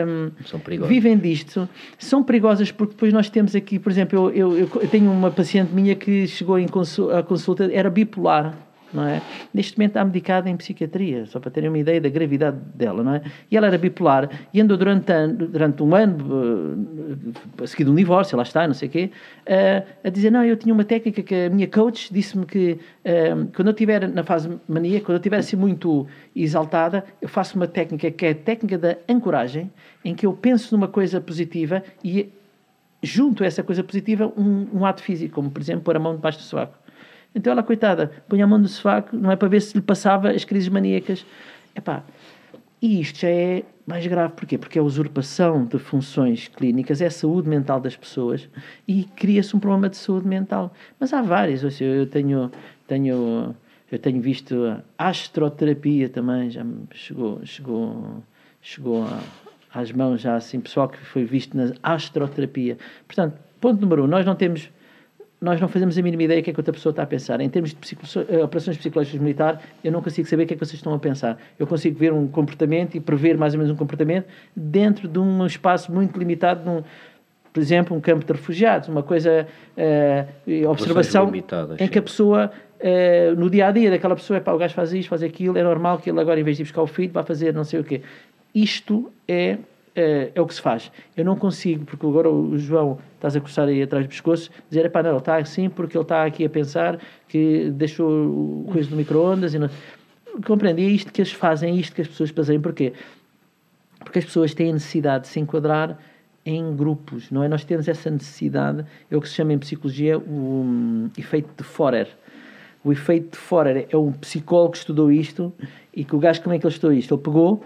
[0.07, 1.67] um, vivem disto,
[1.97, 5.73] são perigosas porque depois nós temos aqui, por exemplo, eu, eu, eu tenho uma paciente
[5.73, 8.57] minha que chegou em consulta, a consulta, era bipolar
[8.93, 9.21] não é?
[9.53, 13.15] Neste momento está medicada em psiquiatria, só para terem uma ideia da gravidade dela, não
[13.15, 13.21] é?
[13.49, 16.17] E ela era bipolar e andou durante, durante um ano,
[17.61, 19.11] a seguir de um divórcio, lá está, não sei o quê,
[20.03, 22.79] a dizer, não, eu tinha uma técnica que a minha coach disse-me que
[23.55, 27.67] quando eu estiver na fase mania, quando eu estiver assim muito exaltada, eu faço uma
[27.67, 29.71] técnica que é a técnica da ancoragem,
[30.03, 32.29] em que eu penso numa coisa positiva e
[33.01, 36.15] junto a essa coisa positiva um, um ato físico, como por exemplo pôr a mão
[36.15, 36.77] debaixo do sovaco.
[37.33, 40.31] Então ela, coitada, punha a mão no sofá, não é para ver se lhe passava
[40.31, 41.25] as crises maníacas.
[41.75, 42.03] Epá,
[42.81, 44.33] e isto já é mais grave.
[44.33, 44.57] Porquê?
[44.57, 48.47] Porque a usurpação de funções clínicas, é a saúde mental das pessoas
[48.87, 50.73] e cria-se um problema de saúde mental.
[50.99, 51.63] Mas há várias.
[51.63, 52.51] Ou seja, eu tenho,
[52.87, 53.55] tenho,
[53.91, 58.23] eu tenho visto a astroterapia também, já chegou, chegou,
[58.61, 59.05] chegou
[59.73, 62.77] às mãos já assim, pessoal que foi visto na astroterapia.
[63.07, 64.69] Portanto, ponto número um, nós não temos
[65.41, 67.39] nós não fazemos a mínima ideia do que é que outra pessoa está a pensar.
[67.39, 70.57] Em termos de psico eh, operações psicológicas militar, eu não consigo saber o que é
[70.57, 71.37] que vocês estão a pensar.
[71.57, 75.45] Eu consigo ver um comportamento e prever mais ou menos um comportamento dentro de um
[75.45, 76.83] espaço muito limitado, num,
[77.53, 81.31] por exemplo, um campo de refugiados, uma coisa, uh, observação
[81.79, 84.73] em que a pessoa, uh, no dia a dia daquela pessoa, é pá, o gajo
[84.73, 86.87] faz isto, faz aquilo, é normal que ele agora, em vez de ir buscar o
[86.87, 88.01] filho, vai fazer não sei o quê.
[88.53, 89.57] Isto é
[89.99, 90.91] é, é, o que se faz.
[91.15, 94.89] Eu não consigo, porque agora o João estás a coçar aí atrás do pescoço, dizer,
[94.89, 98.89] pá, não, ele está assim porque ele está aqui a pensar que deixou o coisa
[98.89, 99.69] do micro-ondas e não...
[100.45, 100.81] Compreende?
[100.81, 102.61] E é isto que eles fazem, é isto que as pessoas fazem.
[102.61, 102.93] Porquê?
[103.99, 105.97] Porque as pessoas têm a necessidade de se enquadrar
[106.45, 107.47] em grupos, não é?
[107.47, 111.63] Nós temos essa necessidade, é o que se chama em psicologia o um, efeito de
[111.63, 112.07] Forer.
[112.83, 115.53] O efeito de Forer é um psicólogo que estudou isto
[115.93, 117.13] e que o gajo, como é que ele estudou isto?
[117.13, 117.63] Ele pegou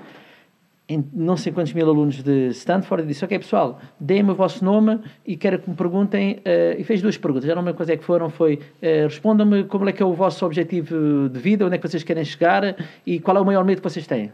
[0.88, 4.64] em não sei quantos mil alunos de Stanford e disse: Ok, pessoal, deem-me o vosso
[4.64, 6.39] nome e quero que me perguntem.
[6.39, 7.47] Uh, e fez duas perguntas.
[7.47, 10.14] Já não me coisa é que foram: foi uh, respondam-me como é que é o
[10.14, 13.64] vosso objetivo de vida, onde é que vocês querem chegar e qual é o maior
[13.64, 14.31] medo que vocês têm.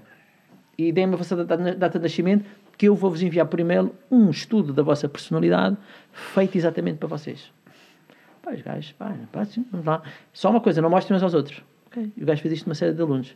[0.77, 2.45] E deem-me a vossa data de nascimento,
[2.77, 5.77] que eu vou-vos enviar por e-mail um estudo da vossa personalidade
[6.11, 7.51] feito exatamente para vocês.
[8.41, 10.01] Pá, os gajos, pá, pá, vamos lá.
[10.31, 11.61] Só uma coisa, não mostrem uns aos outros.
[11.87, 12.11] Okay?
[12.15, 13.35] E o gajo fez isto numa série de alunos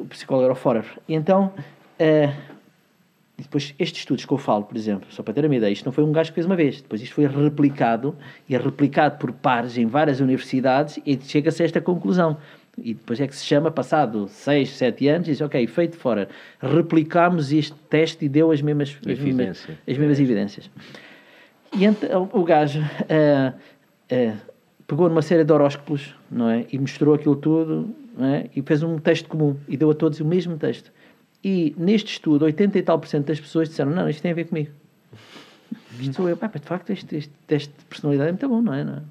[0.00, 0.84] o psicólogo era o Forer.
[1.08, 1.52] E então,
[2.00, 2.52] uh,
[3.42, 5.92] depois, estes estudos que eu falo, por exemplo, só para ter uma ideia, isto não
[5.92, 8.14] foi um gajo que fez uma vez, depois isto foi replicado,
[8.48, 12.36] e é replicado por pares em várias universidades, e chega-se a esta conclusão.
[12.78, 16.28] E depois é que se chama, passado 6, 7 anos, e diz, ok, feito fora,
[16.60, 20.70] replicámos este teste e deu as mesmas, as mesmas, as mesmas evidências.
[21.76, 23.54] E então, o gajo uh,
[24.14, 24.36] uh,
[24.86, 26.66] pegou numa série de horóscopos, não é?
[26.70, 28.50] E mostrou aquilo tudo, é?
[28.54, 30.92] e fez um texto comum e deu a todos o mesmo texto.
[31.42, 34.34] E neste estudo, 80 e tal por cento das pessoas disseram: Não, isto tem a
[34.34, 34.70] ver comigo.
[35.98, 36.36] Isto sou eu.
[36.36, 38.84] Pá, de facto, este, este teste de personalidade é muito bom, não é?
[38.84, 39.02] Não é?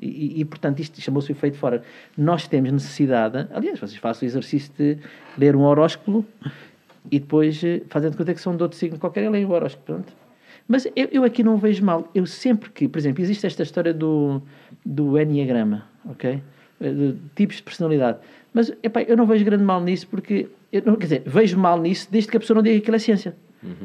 [0.00, 1.82] E, e, portanto, isto chamou-se o efeito fora.
[2.18, 4.98] Nós temos necessidade, aliás, vocês façam o exercício de
[5.38, 6.26] ler um horóscopo
[7.08, 9.84] e depois eh, fazem de conta que são de outro signo qualquer leem o horóscopo,
[9.84, 10.12] pronto.
[10.66, 12.10] Mas eu, eu aqui não vejo mal.
[12.12, 14.42] Eu sempre que, por exemplo, existe esta história do,
[14.84, 16.42] do Enneagrama, ok?
[16.82, 18.18] Eh, De tipos de personalidade.
[18.52, 21.80] Mas, epá, eu não vejo grande mal nisso porque, eu não, quer dizer, vejo mal
[21.80, 23.34] nisso desde que a pessoa não diga que aquilo é ciência.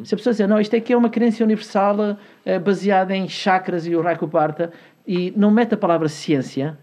[0.03, 3.85] Se a pessoa dizer, não, isto aqui é uma crença universal eh, baseada em chakras
[3.85, 4.71] e o Raiko Parta
[5.05, 6.75] e não mete a palavra ciência,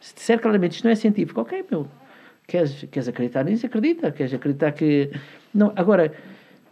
[0.00, 1.88] se disser claramente isto não é científico, ok, meu,
[2.46, 3.66] queres, queres acreditar nisso?
[3.66, 5.10] Acredita, queres acreditar que.
[5.52, 6.12] Não, agora,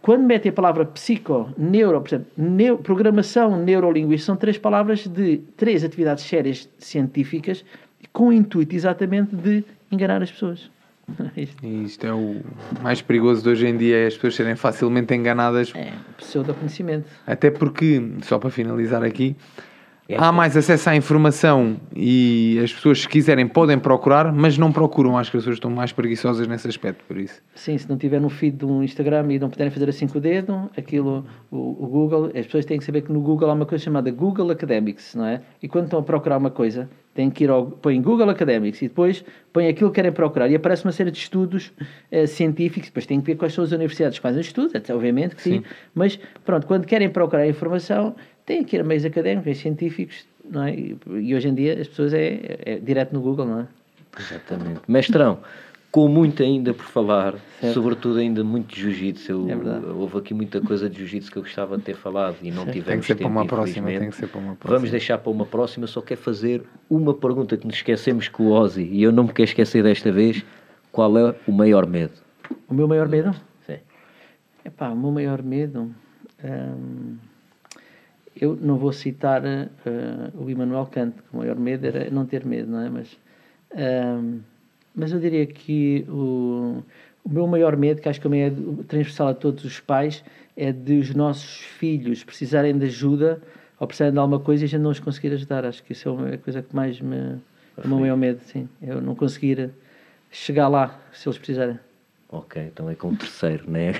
[0.01, 5.83] quando mete a palavra psico, neuro, portanto, neu, programação, neurolinguística, são três palavras de três
[5.83, 7.65] atividades sérias científicas
[8.11, 10.69] com o intuito exatamente de enganar as pessoas.
[11.35, 12.41] Isto isto é o
[12.81, 15.73] mais perigoso de hoje em dia, é as pessoas serem facilmente enganadas.
[15.75, 17.09] é pseudo-conhecimento.
[17.27, 19.35] Até porque, só para finalizar aqui,
[20.17, 25.17] há mais acesso à informação e as pessoas, se quiserem, podem procurar, mas não procuram.
[25.17, 27.41] Acho que as pessoas estão mais preguiçosas nesse aspecto, por isso.
[27.55, 30.21] Sim, se não tiver no feed do Instagram e não puderem fazer assim com o
[30.21, 33.65] dedo, aquilo, o, o Google, as pessoas têm que saber que no Google há uma
[33.65, 35.41] coisa chamada Google Academics, não é?
[35.61, 38.87] E quando estão a procurar uma coisa, têm que ir ao, põem Google Academics e
[38.87, 41.71] depois põem aquilo que querem procurar e aparece uma série de estudos
[42.09, 45.41] eh, científicos, depois têm que ver quais são as universidades que fazem estudos, obviamente que
[45.41, 45.63] sim.
[45.93, 48.15] mas pronto, quando querem procurar informação,
[48.51, 50.75] têm que ir a meios académicos, meios científicos, não é?
[50.75, 53.67] E, hoje em dia as pessoas é, é, direto no Google, não é?
[54.19, 54.81] Exatamente.
[54.89, 55.39] Mestrão,
[55.89, 57.73] com muito ainda por falar, Certo.
[57.73, 59.31] sobretudo ainda muito de jiu-jitsu.
[59.49, 59.91] Eu- É.
[59.93, 62.73] Houve aqui muita coisa de jiu-jitsu que eu gostava de ter falado e não Certo.
[62.73, 64.75] tivemos Tem que ser para tempo, uma próxima, tem que ser para uma próxima.
[64.77, 68.51] Vamos deixar para uma próxima, só quero fazer uma pergunta que nos esquecemos com o
[68.51, 70.43] Ozzy e eu não me quero esquecer desta vez.
[70.91, 72.13] Qual é o maior medo?
[72.67, 73.33] O meu maior medo?
[73.65, 73.77] Sim.
[74.65, 75.89] Epá, o meu maior medo.
[76.43, 77.15] hum,
[78.35, 79.67] eu não vou citar eh,
[80.35, 82.89] o Immanuel Kant, que o maior medo era não ter medo, não é?
[82.89, 83.17] Mas,
[83.75, 84.39] hum,
[84.95, 86.83] mas eu diria que o,
[87.23, 88.51] o meu maior medo, que acho que também é
[88.87, 90.23] transversal a todos os pais,
[90.55, 93.41] é de os nossos filhos precisarem de ajuda
[93.79, 95.65] ou precisarem de alguma coisa e a gente não os conseguir ajudar.
[95.65, 97.39] Acho que isso é uma coisa que mais me.
[97.77, 98.67] É o meu maior medo, sim.
[98.81, 99.71] Eu não conseguir
[100.29, 101.79] chegar lá se eles precisarem.
[102.31, 103.91] Ok, então é com o terceiro, né?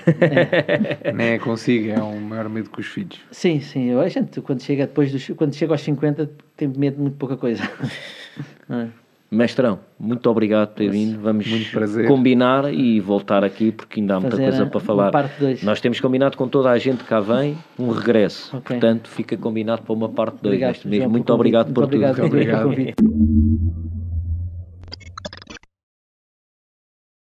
[1.14, 3.20] Nem é consigo, é um maior medo que os filhos.
[3.30, 3.90] Sim, sim.
[3.90, 7.16] Eu, a gente, quando chega, depois dos, quando chega aos 50, tem medo de muito
[7.18, 7.62] pouca coisa.
[8.68, 8.88] Não é?
[9.30, 11.18] Mestrão, muito obrigado por ter vindo.
[11.20, 12.06] Vamos Muito prazer.
[12.06, 15.10] combinar e voltar aqui porque ainda há muita Fazer coisa a- para falar.
[15.10, 15.62] parte dois.
[15.62, 18.54] Nós temos combinado com toda a gente que cá vem um regresso.
[18.56, 18.76] Ok.
[18.76, 21.06] Portanto, fica combinado para uma parte 2 Obrigado, neste mês.
[21.06, 22.28] Muito obrigado Muito por obrigado tudo.
[22.30, 22.62] pelo Obrigado.
[22.64, 24.01] convite.